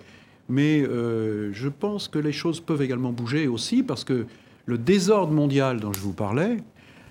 Mais 0.48 0.82
je 0.82 1.68
pense 1.68 2.08
que 2.08 2.18
les 2.18 2.32
choses 2.32 2.60
peuvent 2.60 2.82
également 2.82 3.12
bouger 3.12 3.46
aussi 3.46 3.82
parce 3.82 4.04
que 4.04 4.26
le 4.66 4.76
désordre 4.76 5.32
mondial 5.32 5.80
dont 5.80 5.92
je 5.92 6.00
vous 6.00 6.12
parlais, 6.12 6.58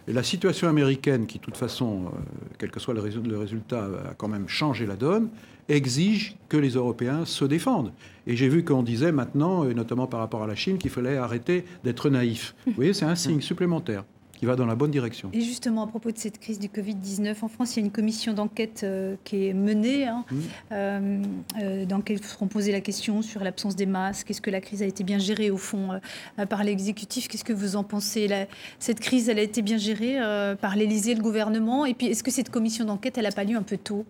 la 0.07 0.23
situation 0.23 0.67
américaine, 0.67 1.27
qui 1.27 1.37
de 1.37 1.43
toute 1.43 1.57
façon, 1.57 2.11
quel 2.57 2.71
que 2.71 2.79
soit 2.79 2.93
le 2.93 3.01
résultat, 3.37 3.85
a 4.09 4.13
quand 4.15 4.27
même 4.27 4.47
changé 4.47 4.85
la 4.85 4.95
donne, 4.95 5.29
exige 5.69 6.35
que 6.49 6.57
les 6.57 6.71
Européens 6.71 7.25
se 7.25 7.45
défendent. 7.45 7.93
Et 8.27 8.35
j'ai 8.35 8.49
vu 8.49 8.63
qu'on 8.63 8.83
disait 8.83 9.11
maintenant, 9.11 9.67
et 9.69 9.73
notamment 9.73 10.07
par 10.07 10.19
rapport 10.19 10.43
à 10.43 10.47
la 10.47 10.55
Chine, 10.55 10.77
qu'il 10.77 10.91
fallait 10.91 11.17
arrêter 11.17 11.65
d'être 11.83 12.09
naïf. 12.09 12.55
Vous 12.65 12.73
voyez, 12.73 12.93
c'est 12.93 13.05
un 13.05 13.15
signe 13.15 13.41
supplémentaire 13.41 14.03
qui 14.41 14.47
va 14.47 14.55
dans 14.55 14.65
la 14.65 14.73
bonne 14.73 14.89
direction. 14.89 15.29
Et 15.33 15.41
justement, 15.41 15.83
à 15.83 15.87
propos 15.87 16.09
de 16.09 16.17
cette 16.17 16.39
crise 16.39 16.57
du 16.57 16.67
Covid-19, 16.67 17.35
en 17.43 17.47
France, 17.47 17.75
il 17.75 17.81
y 17.81 17.83
a 17.83 17.85
une 17.85 17.91
commission 17.91 18.33
d'enquête 18.33 18.81
euh, 18.83 19.15
qui 19.23 19.45
est 19.45 19.53
menée, 19.53 20.07
hein, 20.07 20.25
mmh. 20.31 20.37
euh, 20.71 21.23
euh, 21.61 21.85
dans 21.85 21.97
laquelle 21.97 22.23
seront 22.23 22.47
posées 22.47 22.71
la 22.71 22.81
question 22.81 23.21
sur 23.21 23.43
l'absence 23.43 23.75
des 23.75 23.85
masques. 23.85 24.31
Est-ce 24.31 24.41
que 24.41 24.49
la 24.49 24.59
crise 24.59 24.81
a 24.81 24.87
été 24.87 25.03
bien 25.03 25.19
gérée, 25.19 25.51
au 25.51 25.57
fond, 25.57 26.01
par 26.49 26.63
l'exécutif 26.63 27.27
Qu'est-ce 27.27 27.43
que 27.43 27.53
vous 27.53 27.75
en 27.75 27.83
pensez? 27.83 28.47
Cette 28.79 28.99
crise, 28.99 29.29
elle 29.29 29.37
a 29.37 29.43
été 29.43 29.61
bien 29.61 29.77
gérée 29.77 30.17
par 30.59 30.75
l'Élysée, 30.75 31.13
le 31.13 31.21
gouvernement? 31.21 31.85
Et 31.85 31.93
puis, 31.93 32.07
est-ce 32.07 32.23
que 32.23 32.31
cette 32.31 32.49
commission 32.49 32.83
d'enquête, 32.83 33.19
elle 33.19 33.25
n'a 33.25 33.31
pas 33.31 33.43
lieu 33.43 33.57
un 33.57 33.61
peu 33.61 33.77
tôt? 33.77 34.07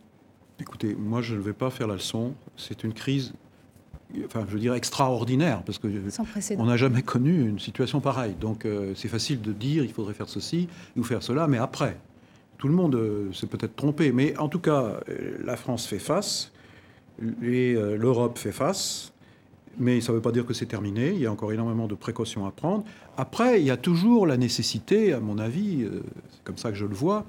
Écoutez, 0.61 0.95
moi 0.95 1.21
je 1.21 1.35
ne 1.35 1.41
vais 1.41 1.53
pas 1.53 1.71
faire 1.71 1.87
la 1.87 1.95
leçon. 1.95 2.35
C'est 2.55 2.85
une 2.85 2.93
crise, 2.93 3.33
enfin 4.25 4.45
je 4.49 4.57
dire 4.57 4.73
extraordinaire, 4.73 5.63
parce 5.63 5.77
que 5.77 5.87
on 6.57 6.65
n'a 6.65 6.77
jamais 6.77 7.01
connu 7.01 7.47
une 7.49 7.59
situation 7.59 7.99
pareille. 7.99 8.35
Donc 8.39 8.65
euh, 8.65 8.93
c'est 8.95 9.07
facile 9.07 9.41
de 9.41 9.51
dire 9.51 9.83
il 9.83 9.91
faudrait 9.91 10.13
faire 10.13 10.29
ceci 10.29 10.67
ou 10.97 11.03
faire 11.03 11.23
cela, 11.23 11.47
mais 11.47 11.57
après, 11.57 11.97
tout 12.57 12.67
le 12.67 12.73
monde 12.73 12.95
euh, 12.95 13.31
s'est 13.33 13.47
peut-être 13.47 13.75
trompé. 13.75 14.11
Mais 14.11 14.37
en 14.37 14.49
tout 14.49 14.59
cas, 14.59 14.99
euh, 15.09 15.37
la 15.43 15.57
France 15.57 15.85
fait 15.85 15.99
face, 15.99 16.51
et 17.43 17.73
l'Europe 17.73 18.39
fait 18.39 18.51
face. 18.51 19.13
Mais 19.77 20.01
ça 20.01 20.11
ne 20.11 20.17
veut 20.17 20.21
pas 20.21 20.31
dire 20.31 20.45
que 20.45 20.53
c'est 20.53 20.65
terminé. 20.65 21.11
Il 21.11 21.19
y 21.19 21.25
a 21.27 21.31
encore 21.31 21.53
énormément 21.53 21.87
de 21.87 21.95
précautions 21.95 22.45
à 22.45 22.51
prendre. 22.51 22.83
Après, 23.15 23.61
il 23.61 23.65
y 23.65 23.71
a 23.71 23.77
toujours 23.77 24.25
la 24.25 24.37
nécessité, 24.37 25.13
à 25.13 25.19
mon 25.19 25.37
avis, 25.37 25.87
c'est 26.31 26.43
comme 26.43 26.57
ça 26.57 26.71
que 26.71 26.77
je 26.77 26.85
le 26.85 26.95
vois, 26.95 27.25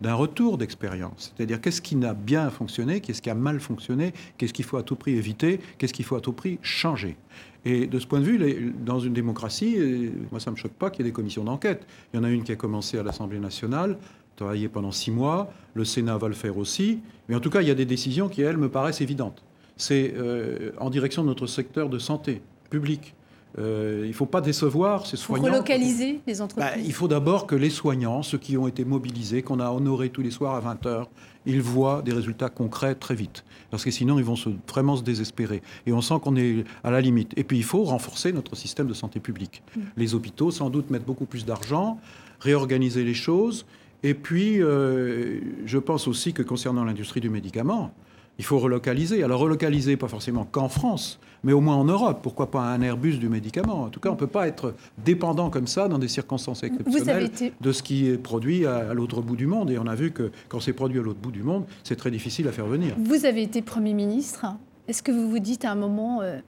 d'un 0.00 0.14
retour 0.14 0.58
d'expérience. 0.58 1.32
C'est-à-dire 1.36 1.60
qu'est-ce 1.60 1.80
qui 1.80 1.96
n'a 1.96 2.14
bien 2.14 2.50
fonctionné, 2.50 3.00
qu'est-ce 3.00 3.22
qui 3.22 3.30
a 3.30 3.34
mal 3.34 3.60
fonctionné, 3.60 4.12
qu'est-ce 4.36 4.52
qu'il 4.52 4.64
faut 4.64 4.76
à 4.76 4.82
tout 4.82 4.96
prix 4.96 5.16
éviter, 5.16 5.60
qu'est-ce 5.78 5.94
qu'il 5.94 6.04
faut 6.04 6.16
à 6.16 6.20
tout 6.20 6.32
prix 6.32 6.58
changer. 6.62 7.16
Et 7.64 7.86
de 7.86 7.98
ce 7.98 8.06
point 8.06 8.20
de 8.20 8.24
vue, 8.24 8.74
dans 8.84 9.00
une 9.00 9.14
démocratie, 9.14 9.76
euh, 9.78 10.10
moi 10.30 10.40
ça 10.40 10.50
ne 10.50 10.56
me 10.56 10.60
choque 10.60 10.72
pas 10.72 10.90
qu'il 10.90 11.04
y 11.04 11.08
ait 11.08 11.10
des 11.10 11.14
commissions 11.14 11.44
d'enquête. 11.44 11.86
Il 12.12 12.18
y 12.18 12.20
en 12.20 12.24
a 12.24 12.30
une 12.30 12.42
qui 12.42 12.52
a 12.52 12.56
commencé 12.56 12.98
à 12.98 13.02
l'Assemblée 13.02 13.38
nationale, 13.38 13.96
travaillé 14.36 14.68
pendant 14.68 14.90
six 14.90 15.10
mois, 15.10 15.52
le 15.74 15.84
Sénat 15.84 16.18
va 16.18 16.28
le 16.28 16.34
faire 16.34 16.58
aussi, 16.58 17.00
mais 17.28 17.34
en 17.34 17.40
tout 17.40 17.50
cas 17.50 17.62
il 17.62 17.68
y 17.68 17.70
a 17.70 17.74
des 17.74 17.86
décisions 17.86 18.28
qui, 18.28 18.42
elles, 18.42 18.58
me 18.58 18.68
paraissent 18.68 19.00
évidentes. 19.00 19.42
C'est 19.76 20.12
euh, 20.16 20.72
en 20.78 20.90
direction 20.90 21.22
de 21.22 21.28
notre 21.28 21.46
secteur 21.46 21.88
de 21.88 21.98
santé 21.98 22.42
publique 22.68 23.14
euh, 23.58 24.00
il 24.04 24.08
ne 24.08 24.12
faut 24.14 24.26
pas 24.26 24.40
décevoir 24.40 25.06
ces 25.06 25.16
soignants. 25.16 25.44
Pour 25.44 25.52
relocaliser 25.52 26.20
les 26.26 26.40
entreprises 26.40 26.72
bah, 26.74 26.82
Il 26.84 26.92
faut 26.92 27.06
d'abord 27.06 27.46
que 27.46 27.54
les 27.54 27.70
soignants, 27.70 28.22
ceux 28.22 28.38
qui 28.38 28.56
ont 28.56 28.66
été 28.66 28.84
mobilisés, 28.84 29.42
qu'on 29.42 29.60
a 29.60 29.70
honorés 29.70 30.10
tous 30.10 30.22
les 30.22 30.32
soirs 30.32 30.54
à 30.54 30.74
20h, 30.74 31.06
ils 31.46 31.62
voient 31.62 32.02
des 32.02 32.12
résultats 32.12 32.48
concrets 32.48 32.94
très 32.94 33.14
vite. 33.14 33.44
Parce 33.70 33.84
que 33.84 33.90
sinon, 33.90 34.18
ils 34.18 34.24
vont 34.24 34.36
se, 34.36 34.48
vraiment 34.68 34.96
se 34.96 35.02
désespérer. 35.02 35.62
Et 35.86 35.92
on 35.92 36.00
sent 36.00 36.14
qu'on 36.22 36.36
est 36.36 36.64
à 36.82 36.90
la 36.90 37.00
limite. 37.00 37.32
Et 37.36 37.44
puis, 37.44 37.56
il 37.56 37.64
faut 37.64 37.84
renforcer 37.84 38.32
notre 38.32 38.56
système 38.56 38.88
de 38.88 38.94
santé 38.94 39.20
publique. 39.20 39.62
Mm. 39.76 39.80
Les 39.96 40.14
hôpitaux, 40.14 40.50
sans 40.50 40.70
doute, 40.70 40.90
mettre 40.90 41.04
beaucoup 41.04 41.26
plus 41.26 41.44
d'argent, 41.44 41.98
réorganiser 42.40 43.04
les 43.04 43.14
choses. 43.14 43.66
Et 44.02 44.14
puis, 44.14 44.62
euh, 44.62 45.40
je 45.64 45.78
pense 45.78 46.08
aussi 46.08 46.32
que 46.32 46.42
concernant 46.42 46.84
l'industrie 46.84 47.20
du 47.20 47.30
médicament, 47.30 47.92
il 48.38 48.44
faut 48.44 48.58
relocaliser. 48.58 49.22
Alors 49.22 49.40
relocaliser, 49.40 49.96
pas 49.96 50.08
forcément 50.08 50.44
qu'en 50.44 50.68
France, 50.68 51.18
mais 51.44 51.52
au 51.52 51.60
moins 51.60 51.76
en 51.76 51.84
Europe. 51.84 52.20
Pourquoi 52.22 52.50
pas 52.50 52.62
un 52.62 52.80
Airbus 52.80 53.18
du 53.18 53.28
médicament? 53.28 53.82
En 53.82 53.88
tout 53.88 54.00
cas, 54.00 54.08
on 54.08 54.14
ne 54.14 54.18
peut 54.18 54.26
pas 54.26 54.48
être 54.48 54.74
dépendant 55.04 55.50
comme 55.50 55.66
ça 55.66 55.88
dans 55.88 55.98
des 55.98 56.08
circonstances 56.08 56.62
exceptionnelles 56.62 57.30
de 57.60 57.72
ce 57.72 57.82
qui 57.82 58.08
est 58.08 58.18
produit 58.18 58.66
à, 58.66 58.94
l'autre 58.94 59.20
bout 59.22 59.36
du 59.36 59.46
monde. 59.46 59.70
Et 59.70 59.78
on 59.78 59.86
a 59.86 59.94
vu 59.94 60.10
que 60.10 60.32
quand 60.48 60.60
c'est 60.60 60.72
produit 60.72 60.98
à 60.98 61.02
l'autre 61.02 61.20
bout 61.20 61.32
du 61.32 61.42
monde, 61.42 61.64
c'est 61.84 61.96
très 61.96 62.10
difficile 62.10 62.48
à 62.48 62.52
faire 62.52 62.66
venir. 62.66 62.94
Vous 62.98 63.26
avez 63.26 63.42
été 63.42 63.62
Premier 63.62 63.94
ministre. 63.94 64.46
Est-ce 64.88 65.02
que 65.02 65.12
vous 65.12 65.30
vous 65.30 65.38
dites 65.38 65.64
à 65.64 65.70
un 65.70 65.76
moment, 65.76 66.20
euh, 66.20 66.38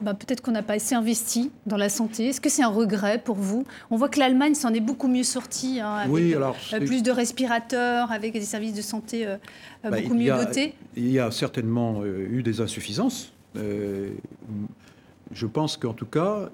bah, 0.00 0.12
peut-être 0.14 0.42
qu'on 0.42 0.52
n'a 0.52 0.62
pas 0.62 0.74
assez 0.74 0.94
investi 0.94 1.50
dans 1.64 1.78
la 1.78 1.88
santé. 1.88 2.26
Est-ce 2.26 2.40
que 2.40 2.50
c'est 2.50 2.62
un 2.62 2.68
regret 2.68 3.20
pour 3.22 3.36
vous? 3.36 3.64
On 3.90 3.96
voit 3.96 4.08
que 4.08 4.18
l'Allemagne 4.18 4.54
s'en 4.54 4.74
est 4.74 4.80
beaucoup 4.80 5.08
mieux 5.08 5.22
sortie, 5.22 5.80
hein, 5.80 5.94
avec 5.94 6.12
oui, 6.12 6.34
alors, 6.34 6.56
euh, 6.74 6.80
plus 6.80 7.02
de 7.02 7.10
respirateurs, 7.10 8.12
avec 8.12 8.34
des 8.34 8.42
services 8.42 8.74
de 8.74 8.82
santé 8.82 9.26
euh, 9.26 9.36
euh, 9.84 9.90
bah, 9.90 10.00
beaucoup 10.00 10.14
mieux 10.14 10.32
dotés. 10.32 10.74
Il 10.96 11.10
y 11.10 11.18
a 11.18 11.30
certainement 11.30 12.04
eu 12.04 12.42
des 12.42 12.60
insuffisances. 12.60 13.32
je 13.54 15.46
pense 15.46 15.76
qu'en 15.78 15.94
tout 15.94 16.06
cas, 16.06 16.50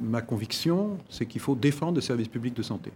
ma 0.00 0.22
conviction, 0.22 0.96
c'est 1.10 1.26
qu'il 1.26 1.40
faut 1.40 1.56
défendre 1.56 1.96
les 1.96 2.06
services 2.06 2.28
publics 2.28 2.54
de 2.54 2.62
santé. 2.62 2.92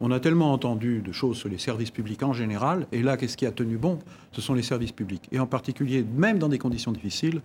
On 0.00 0.12
a 0.12 0.20
tellement 0.20 0.52
entendu 0.52 1.00
de 1.00 1.10
choses 1.10 1.38
sur 1.38 1.48
les 1.48 1.58
services 1.58 1.90
publics 1.90 2.22
en 2.22 2.32
général, 2.32 2.86
et 2.92 3.02
là, 3.02 3.16
qu'est-ce 3.16 3.36
qui 3.36 3.46
a 3.46 3.52
tenu 3.52 3.76
bon? 3.76 3.98
Ce 4.32 4.40
sont 4.40 4.54
les 4.54 4.62
services 4.62 4.92
publics. 4.92 5.28
Et 5.32 5.40
en 5.40 5.46
particulier, 5.46 6.04
même 6.16 6.38
dans 6.38 6.48
des 6.48 6.58
conditions 6.58 6.92
difficiles, 6.92 7.40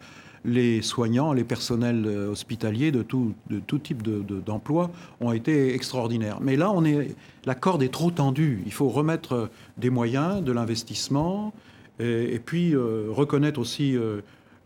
les 0.45 0.81
soignants, 0.81 1.33
les 1.33 1.43
personnels 1.43 2.03
euh, 2.05 2.31
hospitaliers 2.31 2.91
de 2.91 3.01
tout, 3.01 3.33
de 3.49 3.59
tout 3.59 3.79
type 3.79 4.03
d'emploi 4.03 4.91
ont 5.21 5.31
été 5.31 5.73
extraordinaires. 5.73 6.39
Mais 6.41 6.55
là, 6.55 6.71
on 6.71 6.83
est, 6.83 7.15
la 7.45 7.55
corde 7.55 7.83
est 7.83 7.93
trop 7.93 8.11
tendue. 8.11 8.61
Il 8.65 8.73
faut 8.73 8.89
remettre 8.89 9.49
des 9.77 9.89
moyens, 9.89 10.43
de 10.43 10.51
l'investissement, 10.51 11.53
et, 11.99 12.39
puis 12.43 12.75
euh, 12.75 13.05
reconnaître 13.09 13.59
aussi 13.59 13.95
euh, 13.95 14.21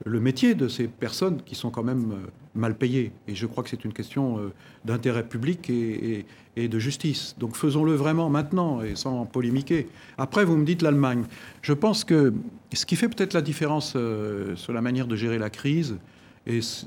le 0.05 0.19
métier 0.19 0.55
de 0.55 0.67
ces 0.67 0.87
personnes 0.87 1.41
qui 1.45 1.55
sont 1.55 1.69
quand 1.69 1.83
même 1.83 2.13
mal 2.57 2.75
payées. 2.75 3.11
Et 3.27 3.35
je 3.35 3.45
crois 3.45 3.63
que 3.63 3.69
c'est 3.69 3.85
une 3.85 3.93
question 3.93 4.51
d'intérêt 4.85 5.27
public 5.27 5.69
et, 5.69 6.25
de 6.57 6.79
justice. 6.79 7.35
Donc 7.37 7.55
faisons-le 7.55 7.93
vraiment 7.93 8.29
maintenant 8.29 8.81
et 8.81 8.95
sans 8.95 9.25
polémiquer. 9.25 9.87
Après, 10.17 10.43
vous 10.43 10.57
me 10.57 10.65
dites 10.65 10.81
l'Allemagne. 10.81 11.23
Je 11.61 11.73
pense 11.73 12.03
que 12.03 12.33
ce 12.73 12.85
qui 12.85 12.95
fait 12.95 13.09
peut-être 13.09 13.33
la 13.33 13.41
différence 13.41 13.93
euh, 13.95 14.55
sur 14.55 14.73
la 14.73 14.81
manière 14.81 15.07
de 15.07 15.15
gérer 15.15 15.37
la 15.37 15.49
crise, 15.49 15.97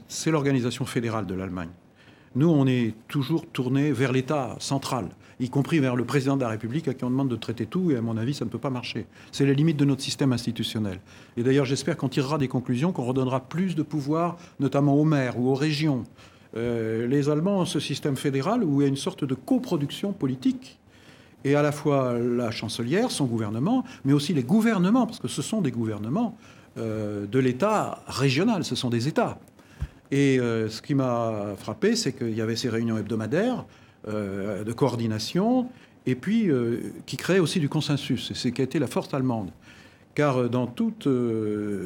c'est 0.08 0.30
l'organisation 0.30 0.84
fédérale 0.86 1.26
de 1.26 1.34
l'Allemagne. 1.34 1.68
Nous, 2.36 2.48
on 2.48 2.66
est 2.66 2.94
toujours 3.08 3.44
tourné 3.46 3.90
vers 3.90 4.12
l'État 4.12 4.54
central, 4.60 5.08
y 5.40 5.50
compris 5.50 5.80
vers 5.80 5.96
le 5.96 6.04
président 6.04 6.36
de 6.36 6.42
la 6.42 6.48
République 6.48 6.86
à 6.86 6.94
qui 6.94 7.04
on 7.04 7.10
demande 7.10 7.28
de 7.28 7.34
traiter 7.34 7.66
tout, 7.66 7.90
et 7.90 7.96
à 7.96 8.02
mon 8.02 8.16
avis, 8.16 8.34
ça 8.34 8.44
ne 8.44 8.50
peut 8.50 8.58
pas 8.58 8.70
marcher. 8.70 9.06
C'est 9.32 9.46
la 9.46 9.52
limite 9.52 9.76
de 9.76 9.84
notre 9.84 10.02
système 10.02 10.32
institutionnel. 10.32 11.00
Et 11.36 11.42
d'ailleurs, 11.42 11.64
j'espère 11.64 11.96
qu'on 11.96 12.08
tirera 12.08 12.38
des 12.38 12.46
conclusions, 12.46 12.92
qu'on 12.92 13.04
redonnera 13.04 13.40
plus 13.40 13.74
de 13.74 13.82
pouvoir, 13.82 14.36
notamment 14.60 14.94
aux 14.94 15.04
maires 15.04 15.40
ou 15.40 15.48
aux 15.48 15.54
régions. 15.54 16.04
Euh, 16.56 17.08
les 17.08 17.28
Allemands 17.28 17.60
ont 17.60 17.64
ce 17.64 17.80
système 17.80 18.16
fédéral 18.16 18.62
où 18.62 18.80
il 18.80 18.84
y 18.84 18.86
a 18.86 18.88
une 18.88 18.96
sorte 18.96 19.24
de 19.24 19.34
coproduction 19.34 20.12
politique 20.12 20.78
et 21.44 21.54
à 21.54 21.62
la 21.62 21.72
fois 21.72 22.18
la 22.18 22.50
chancelière, 22.50 23.10
son 23.10 23.24
gouvernement, 23.24 23.84
mais 24.04 24.12
aussi 24.12 24.34
les 24.34 24.42
gouvernements, 24.42 25.06
parce 25.06 25.18
que 25.18 25.28
ce 25.28 25.42
sont 25.42 25.60
des 25.60 25.70
gouvernements 25.70 26.36
euh, 26.78 27.26
de 27.26 27.38
l'État 27.38 28.02
régional, 28.06 28.64
ce 28.64 28.74
sont 28.74 28.90
des 28.90 29.08
États. 29.08 29.38
Et 30.10 30.38
euh, 30.38 30.68
ce 30.68 30.82
qui 30.82 30.94
m'a 30.94 31.54
frappé, 31.56 31.96
c'est 31.96 32.12
qu'il 32.12 32.34
y 32.34 32.40
avait 32.40 32.56
ces 32.56 32.68
réunions 32.68 32.98
hebdomadaires 32.98 33.64
euh, 34.08 34.64
de 34.64 34.72
coordination, 34.72 35.68
et 36.06 36.14
puis 36.14 36.48
qui 37.04 37.18
créaient 37.18 37.40
aussi 37.40 37.60
du 37.60 37.68
consensus. 37.68 38.28
C'est 38.28 38.34
ce 38.34 38.48
qui 38.48 38.62
a 38.62 38.64
été 38.64 38.78
la 38.78 38.86
force 38.86 39.12
allemande. 39.12 39.50
Car 40.14 40.48
dans 40.48 40.66
toutes 40.66 41.06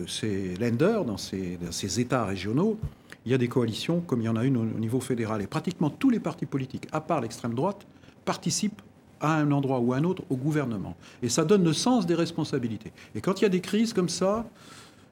ces 0.06 0.54
lenders, 0.54 1.04
dans 1.04 1.16
ces, 1.16 1.58
dans 1.60 1.72
ces, 1.72 2.00
États 2.00 2.24
régionaux, 2.24 2.78
il 3.26 3.32
y 3.32 3.34
a 3.34 3.38
des 3.38 3.48
coalitions 3.48 4.00
comme 4.00 4.22
il 4.22 4.24
y 4.24 4.28
en 4.28 4.36
a 4.36 4.44
une 4.44 4.56
au 4.56 4.78
niveau 4.78 5.00
fédéral. 5.00 5.42
Et 5.42 5.48
pratiquement 5.48 5.90
tous 5.90 6.10
les 6.10 6.20
partis 6.20 6.46
politiques, 6.46 6.86
à 6.92 7.00
part 7.00 7.20
l'extrême 7.20 7.54
droite, 7.54 7.84
participent 8.24 8.80
à 9.20 9.36
un 9.36 9.50
endroit 9.52 9.80
ou 9.80 9.92
à 9.92 9.96
un 9.96 10.04
autre 10.04 10.22
au 10.30 10.36
gouvernement. 10.36 10.96
Et 11.22 11.28
ça 11.28 11.44
donne 11.44 11.64
le 11.64 11.72
sens 11.72 12.06
des 12.06 12.14
responsabilités. 12.14 12.92
Et 13.14 13.20
quand 13.20 13.40
il 13.40 13.42
y 13.42 13.46
a 13.46 13.50
des 13.50 13.60
crises 13.60 13.92
comme 13.92 14.08
ça, 14.08 14.46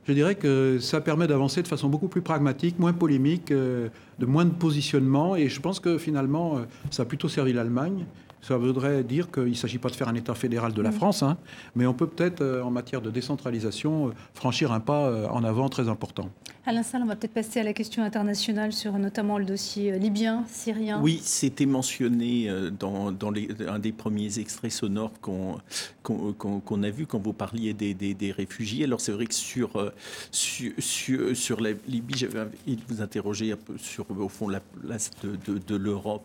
je 0.07 0.13
dirais 0.13 0.35
que 0.35 0.79
ça 0.81 1.01
permet 1.01 1.27
d'avancer 1.27 1.63
de 1.63 1.69
façon 1.69 1.89
beaucoup 1.89 2.09
plus 2.09 2.23
pragmatique, 2.23 2.79
moins 2.79 2.93
polémique, 2.93 3.51
euh, 3.51 3.89
de 4.19 4.27
moins 4.27 4.45
de 4.45 4.51
positionnement. 4.51 5.37
Et 5.37 5.49
je 5.49 5.61
pense 5.61 5.81
que 5.81 5.99
finalement, 5.99 6.59
euh, 6.59 6.63
ça 6.91 7.05
a 7.05 7.07
plutôt 7.07 7.29
servi 7.29 7.53
l'Allemagne. 7.53 8.05
Ça 8.41 8.57
voudrait 8.57 9.05
dire 9.05 9.31
qu'il 9.31 9.51
ne 9.51 9.55
s'agit 9.55 9.79
pas 9.79 9.89
de 9.89 9.95
faire 9.95 10.09
un 10.09 10.17
État 10.17 10.35
fédéral 10.35 10.73
de 10.73 10.83
la. 10.83 10.91
France, 10.91 11.23
hein, 11.23 11.37
mais 11.77 11.87
on 11.87 11.95
peut 11.95 12.09
peut-être, 12.09 12.41
euh, 12.41 12.63
en 12.63 12.71
matière 12.71 13.01
de 13.01 13.11
décentralisation, 13.11 14.13
franchir 14.35 14.73
un 14.73 14.81
pas 14.81 15.31
en 15.31 15.45
avant 15.45 15.69
très 15.69 15.89
important. 15.89 16.29
Alain 16.65 16.83
Salle, 16.85 17.03
on 17.03 17.07
va 17.07 17.17
peut-être 17.17 17.35
passer 17.35 17.59
à 17.61 17.65
la 17.65 17.73
question 17.73 18.05
internationale 18.05 18.73
sur 18.73 18.93
notamment 18.99 19.37
le 19.37 19.45
dossier 19.45 19.99
libyen, 19.99 20.45
syrien. 20.49 21.01
Oui, 21.03 21.21
c'était 21.25 21.67
mentionné 21.67 22.49
dans, 22.79 23.11
dans 23.11 23.33
un 23.67 23.79
des 23.81 23.91
premiers 23.91 24.39
extraits 24.39 24.71
sonores 24.71 25.13
qu'on 25.21 26.83
a 26.83 26.91
vu 26.91 27.07
quand 27.07 27.19
vous 27.19 27.33
parliez 27.33 27.75
des, 27.75 27.95
des, 27.95 28.33
réfugiés. 28.33 28.85
Alors 28.85 29.01
c'est 29.01 29.11
vrai 29.11 29.27
que 29.27 29.35
sur, 29.35 29.93
sur, 30.31 31.37
sur, 31.37 31.61
la 31.61 31.71
Libye, 31.89 32.17
j'avais 32.17 32.41
envie 32.43 32.77
de 32.77 32.83
vous 32.89 33.03
interroger 33.03 33.53
un 33.53 33.57
peu 33.57 33.77
sur, 33.79 34.07
au 34.11 34.29
fond, 34.29 34.49
la 34.49 34.61
place 34.61 35.11
de, 35.25 35.37
de, 35.53 35.59
de 35.59 35.77
l'Europe 35.77 36.25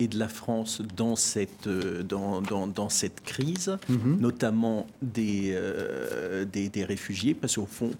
et 0.00 0.08
de 0.08 0.18
la 0.18 0.28
France 0.28 0.82
dans 0.96 1.16
cette, 1.16 1.66
euh, 1.66 2.02
dans, 2.02 2.40
dans, 2.40 2.66
dans 2.66 2.88
cette 2.88 3.20
crise, 3.22 3.76
mhm. 3.88 4.18
notamment 4.20 4.86
des, 5.02 5.52
euh, 5.52 6.44
des, 6.44 6.68
des, 6.68 6.84
réfugiés, 6.84 7.34
parce 7.34 7.56
qu'au 7.56 7.66
fond, 7.66 7.90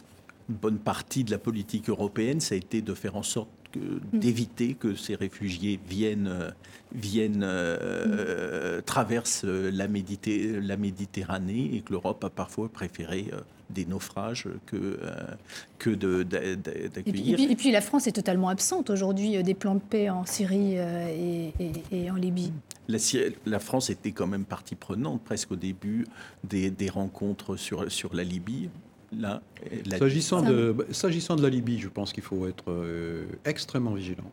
une 0.49 0.57
bonne 0.57 0.79
partie 0.79 1.25
de 1.25 1.31
la 1.31 1.39
politique 1.39 1.89
européenne, 1.89 2.41
ça 2.41 2.55
a 2.55 2.59
été 2.59 2.83
de 2.83 2.95
faire 2.95 3.17
en 3.17 3.23
sorte 3.23 3.51
mhm. 3.77 4.01
d'éviter 4.19 4.75
que 4.75 4.95
ces 4.95 5.15
réfugiés 5.15 5.79
viennent, 5.89 6.53
viennent 6.93 7.43
euh, 7.45 8.77
mhm. 8.77 8.83
traversent 8.83 9.45
la, 9.45 9.89
Médité, 9.89 10.61
la 10.61 10.77
Méditerranée 10.77 11.71
et 11.75 11.81
que 11.81 11.93
l'Europe 11.93 12.25
a 12.25 12.31
parfois 12.31 12.69
préféré 12.69 13.31
des 13.71 13.85
naufrages 13.85 14.49
que, 14.67 14.77
euh, 14.77 15.13
que 15.79 15.91
d'accueillir. 15.91 17.39
Et, 17.39 17.43
et, 17.45 17.57
puis 17.57 17.71
la 17.71 17.81
France 17.81 18.07
est 18.07 18.13
totalement 18.13 18.49
absente 18.49 18.91
aujourd'hui 18.91 19.37
euh, 19.37 19.43
des 19.43 19.55
plans 19.55 19.75
de 19.75 19.81
paix 19.81 20.09
en 20.11 20.25
Syrie 20.25 20.79
euh, 20.79 21.51
et, 21.93 22.11
en 22.11 22.15
Libye. 22.15 22.53
La, 22.89 22.99
la, 23.47 23.59
France 23.59 23.91
était 23.91 24.13
quand 24.13 24.27
même 24.27 24.45
partie 24.45 24.75
prenante 24.75 25.23
presque 25.23 25.53
au 25.53 25.57
début 25.57 26.07
des, 26.45 26.71
des 26.71 26.89
rencontres 26.89 27.57
sur, 27.57 27.91
sur 27.91 28.15
la 28.15 28.25
Libye. 28.25 28.71
S'agissant 29.99 30.43
de, 30.43 30.77
s'agissant 30.91 31.37
de 31.37 31.43
la 31.43 31.49
Libye, 31.49 31.79
je 31.79 31.89
pense 31.89 32.13
qu'il 32.13 32.23
faut 32.23 32.47
être 32.47 33.27
extrêmement 33.45 33.95
vigilant. 33.95 34.31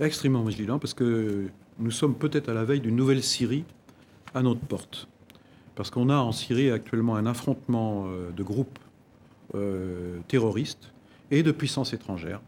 Extrêmement 0.00 0.44
vigilant 0.44 0.78
parce 0.78 0.94
que 0.94 1.48
nous 1.78 1.90
sommes 1.90 2.14
peut-être 2.14 2.48
à 2.48 2.54
la 2.54 2.64
veille 2.64 2.80
d'une 2.80 2.96
nouvelle 2.96 3.22
Syrie 3.22 3.64
à 4.34 4.42
notre 4.42 4.60
porte. 4.60 5.08
Parce 5.74 5.90
qu'on 5.90 6.10
a 6.10 6.16
en 6.16 6.32
Syrie 6.32 6.70
actuellement 6.70 7.16
un 7.16 7.26
affrontement 7.26 8.06
euh, 8.08 8.30
de 8.32 8.42
groupes 8.42 8.78
euh, 9.54 10.18
terroristes 10.26 10.92
et 11.30 11.42
de 11.42 11.52
puissances 11.52 11.92
étrangères 11.92 12.40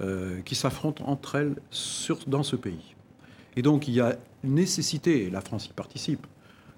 euh, 0.00 0.40
qui 0.42 0.54
s'affrontent 0.54 1.04
entre 1.06 1.34
elles 1.34 1.56
sur, 1.70 2.18
dans 2.26 2.42
ce 2.42 2.56
pays. 2.56 2.94
Et 3.56 3.62
donc 3.62 3.88
il 3.88 3.94
y 3.94 4.00
a 4.00 4.16
nécessité, 4.42 5.24
et 5.24 5.30
la 5.30 5.40
France 5.40 5.66
y 5.66 5.72
participe, 5.72 6.26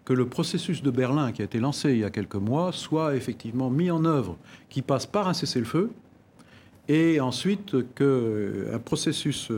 que 0.09 0.15
le 0.15 0.27
processus 0.27 0.83
de 0.83 0.91
Berlin 0.91 1.33
qui 1.33 1.43
a 1.43 1.45
été 1.45 1.61
lancé 1.61 1.93
il 1.93 1.99
y 1.99 2.05
a 2.05 2.09
quelques 2.09 2.37
mois 2.37 2.73
soit 2.73 3.15
effectivement 3.15 3.69
mis 3.69 3.91
en 3.91 4.07
œuvre, 4.07 4.39
qui 4.71 4.81
passe 4.81 5.05
par 5.05 5.29
un 5.29 5.35
cessez-le-feu, 5.35 5.91
et 6.89 7.21
ensuite 7.21 7.77
qu'un 7.95 8.79
processus 8.83 9.53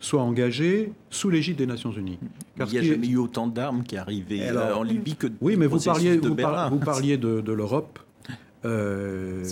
soit 0.00 0.20
engagé 0.20 0.92
sous 1.08 1.30
l'égide 1.30 1.56
des 1.56 1.66
Nations 1.66 1.92
Unies. 1.92 2.18
il 2.58 2.64
n'y 2.66 2.78
a 2.78 2.82
jamais 2.82 3.08
eu 3.08 3.16
autant 3.16 3.46
d'armes 3.46 3.84
qui 3.84 3.96
arrivaient 3.96 4.50
euh, 4.50 4.76
en 4.76 4.82
Libye 4.82 5.16
que 5.16 5.28
Oui, 5.40 5.56
mais 5.56 5.66
vous 5.66 5.80
parliez, 5.80 6.18
de 6.18 6.28
vous, 6.28 6.36
vous, 6.70 6.84
parliez 6.84 7.16
de, 7.16 7.50
l'Europe. 7.50 7.98
Euh, 8.66 9.42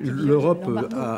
L'Europe 0.00 0.70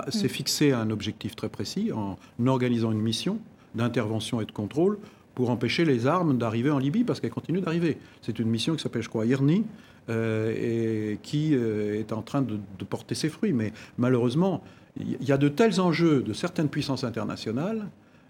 s'est 0.09 0.29
fixé 0.29 0.73
un 0.73 0.91
objectif 0.91 1.37
très 1.37 1.49
précis 1.49 1.93
en 1.93 2.17
organisant 2.45 2.91
une 2.91 3.01
mission 3.01 3.39
d'intervention 3.77 4.41
et 4.41 4.47
de 4.47 4.53
contrôle 4.53 4.99
pour 5.37 5.51
empêcher 5.51 5.85
les 5.85 6.09
armes 6.09 6.37
d'arriver 6.37 6.71
en 6.71 6.79
Libye, 6.79 7.05
parce 7.05 7.21
qu'elles 7.21 7.31
continuent 7.31 7.61
d'arriver. 7.61 7.99
C'est 8.23 8.41
une 8.41 8.49
mission 8.49 8.75
qui 8.75 8.83
s'appelle, 8.83 9.03
je 9.03 9.09
crois, 9.09 9.25
IRNI, 9.25 9.65
euh, 10.09 11.13
et 11.13 11.19
qui 11.23 11.55
est 11.55 12.13
en 12.13 12.23
train 12.23 12.43
de, 12.43 12.59
porter 12.85 13.15
ses 13.15 13.29
fruits. 13.29 13.53
Mais 13.53 13.73
malheureusement, 13.99 14.65
il 14.99 15.23
y 15.23 15.31
a 15.31 15.39
de 15.39 15.49
tels 15.49 15.81
enjeux 15.81 16.23
de 16.23 16.33
certaines 16.33 16.69
puissances 16.69 17.05
internationales 17.05 17.87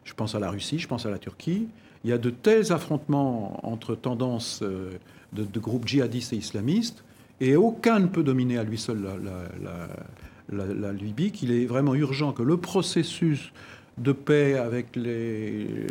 je 0.06 0.14
pense 0.14 0.34
à 0.34 0.38
la 0.38 0.50
Russie, 0.50 0.78
je 0.78 0.88
pense 0.88 1.04
à 1.04 1.10
la 1.10 1.18
Turquie. 1.18 1.68
Il 2.04 2.10
y 2.10 2.12
a 2.12 2.18
de 2.18 2.30
tels 2.30 2.72
affrontements 2.72 3.60
entre 3.66 3.94
tendances 3.94 4.60
euh, 4.62 4.92
de, 5.32 5.60
groupes 5.60 5.86
djihadistes 5.86 6.32
et 6.32 6.36
islamistes, 6.36 7.04
et 7.40 7.56
aucun 7.56 7.98
ne 7.98 8.06
peut 8.06 8.22
dominer 8.22 8.56
à 8.56 8.62
lui 8.62 8.78
seul 8.78 9.04
la, 10.48 10.92
Libye, 10.92 11.32
qu'il 11.32 11.50
est 11.50 11.66
vraiment 11.66 11.94
urgent 11.94 12.32
que 12.32 12.42
le 12.42 12.56
processus 12.56 13.52
de 13.98 14.12
paix 14.12 14.54
avec 14.54 14.94
le, 14.94 15.86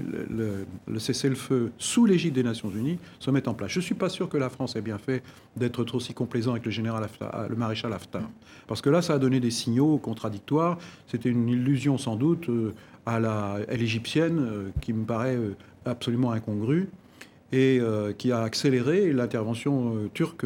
cessez-le-feu 0.97 1.71
sous 1.79 2.05
l'égide 2.05 2.33
des 2.33 2.43
Nations 2.43 2.69
Unies 2.69 2.99
se 3.19 3.31
mette 3.31 3.47
en 3.47 3.53
place. 3.55 3.71
Je 3.71 3.79
ne 3.79 3.83
suis 3.83 3.95
pas 3.95 4.09
sûr 4.09 4.29
que 4.29 4.37
la 4.37 4.49
France 4.49 4.75
ait 4.75 4.81
bien 4.81 4.99
fait 4.99 5.23
d'être 5.55 5.83
trop 5.83 5.99
si 5.99 6.13
complaisant 6.13 6.51
avec 6.51 6.65
le 6.65 6.71
général 6.71 7.03
Haftar, 7.03 7.47
le 7.49 7.55
maréchal 7.55 7.91
Haftar, 7.93 8.29
parce 8.67 8.81
que 8.81 8.89
là, 8.89 9.01
ça 9.01 9.13
a 9.15 9.17
donné 9.17 9.39
des 9.39 9.51
signaux 9.51 9.97
contradictoires. 9.97 10.77
C'était 11.07 11.29
une 11.29 11.49
illusion 11.49 11.97
sans 11.97 12.15
doute 12.15 12.47
euh, 12.49 12.73
à 13.05 13.75
l'égyptienne 13.75 14.39
euh, 14.39 14.69
qui 14.81 14.93
me 14.93 15.05
paraît 15.05 15.35
euh, 15.35 15.55
absolument 15.85 16.31
incongrue 16.31 16.89
et 17.51 17.79
euh, 17.79 18.13
qui 18.13 18.31
a 18.31 18.41
accéléré 18.41 19.13
l'intervention 19.13 20.09
turque 20.13 20.45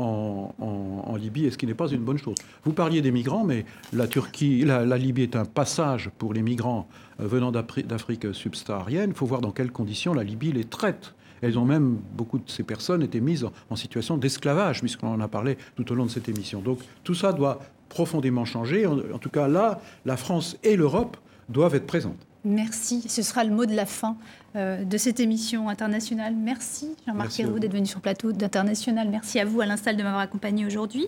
en, 0.00 1.16
Libye, 1.16 1.46
et 1.46 1.50
ce 1.50 1.58
qui 1.58 1.66
n'est 1.66 1.74
pas 1.74 1.88
une 1.88 2.02
bonne 2.02 2.18
chose. 2.18 2.36
Vous 2.64 2.72
parliez 2.72 3.02
des 3.02 3.10
migrants, 3.10 3.44
mais 3.44 3.66
la 3.92 4.06
Turquie, 4.06 4.64
la, 4.64 4.96
Libye 4.96 5.22
est 5.22 5.36
un 5.36 5.44
passage 5.44 6.10
pour 6.18 6.32
les 6.32 6.42
migrants 6.42 6.88
venant 7.18 7.52
d'Afrique 7.52 8.32
subsaharienne. 8.32 9.10
Il 9.10 9.16
faut 9.16 9.26
voir 9.26 9.40
dans 9.40 9.50
quelles 9.50 9.72
conditions 9.72 10.14
la 10.14 10.24
Libye 10.24 10.52
les 10.52 10.64
traite. 10.64 11.14
Elles 11.42 11.58
ont 11.58 11.64
même, 11.64 11.98
beaucoup 12.14 12.38
de 12.38 12.48
ces 12.48 12.62
personnes 12.62 13.02
étaient 13.02 13.20
mises 13.20 13.46
en 13.68 13.76
situation 13.76 14.16
d'esclavage, 14.16 14.80
puisqu'on 14.80 15.08
en 15.08 15.20
a 15.20 15.28
parlé 15.28 15.58
tout 15.76 15.90
au 15.92 15.94
long 15.94 16.06
de 16.06 16.10
cette 16.10 16.28
émission. 16.28 16.60
Donc 16.60 16.78
tout 17.04 17.14
ça 17.14 17.32
doit 17.32 17.60
profondément 17.88 18.44
changer. 18.44 18.86
en 18.86 19.18
tout 19.18 19.30
cas, 19.30 19.48
là, 19.48 19.80
la 20.04 20.16
France 20.16 20.56
et 20.62 20.76
l'Europe 20.76 21.16
doivent 21.48 21.74
être 21.74 21.86
présentes. 21.86 22.26
Merci. 22.44 23.04
Ce 23.06 23.22
sera 23.22 23.44
le 23.44 23.50
mot 23.50 23.66
de 23.66 23.74
la 23.74 23.84
fin 23.84 24.16
euh, 24.16 24.39
euh, 24.56 24.82
de 24.82 24.98
cette 24.98 25.20
émission 25.20 25.68
internationale. 25.68 26.34
Merci 26.34 26.96
Jean-Marc 27.06 27.38
Héroux 27.38 27.60
d'être 27.60 27.72
venu 27.72 27.86
sur 27.86 28.00
plateau 28.00 28.32
d'International. 28.32 29.08
Merci 29.08 29.38
à 29.38 29.44
vous, 29.44 29.60
à 29.60 29.66
l'install 29.66 29.96
de 29.96 30.02
m'avoir 30.02 30.22
accompagné 30.22 30.66
aujourd'hui. 30.66 31.06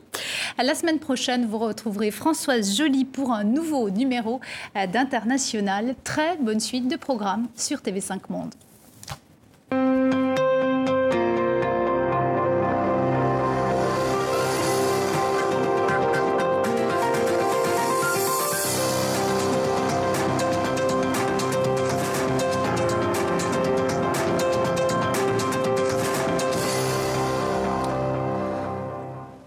La 0.62 0.76
semaine 0.76 1.00
prochaine, 1.00 1.44
vous 1.46 1.58
retrouverez 1.58 2.12
Françoise 2.12 2.76
Joly 2.76 3.04
pour 3.04 3.32
un 3.32 3.42
nouveau 3.42 3.90
numéro 3.90 4.40
euh, 4.76 4.86
d'International. 4.86 5.96
Très 6.04 6.36
bonne 6.36 6.60
suite 6.60 6.86
de 6.86 6.94
programmes 6.94 7.48
sur 7.56 7.78
TV5 7.78 8.20
Monde. 8.28 8.54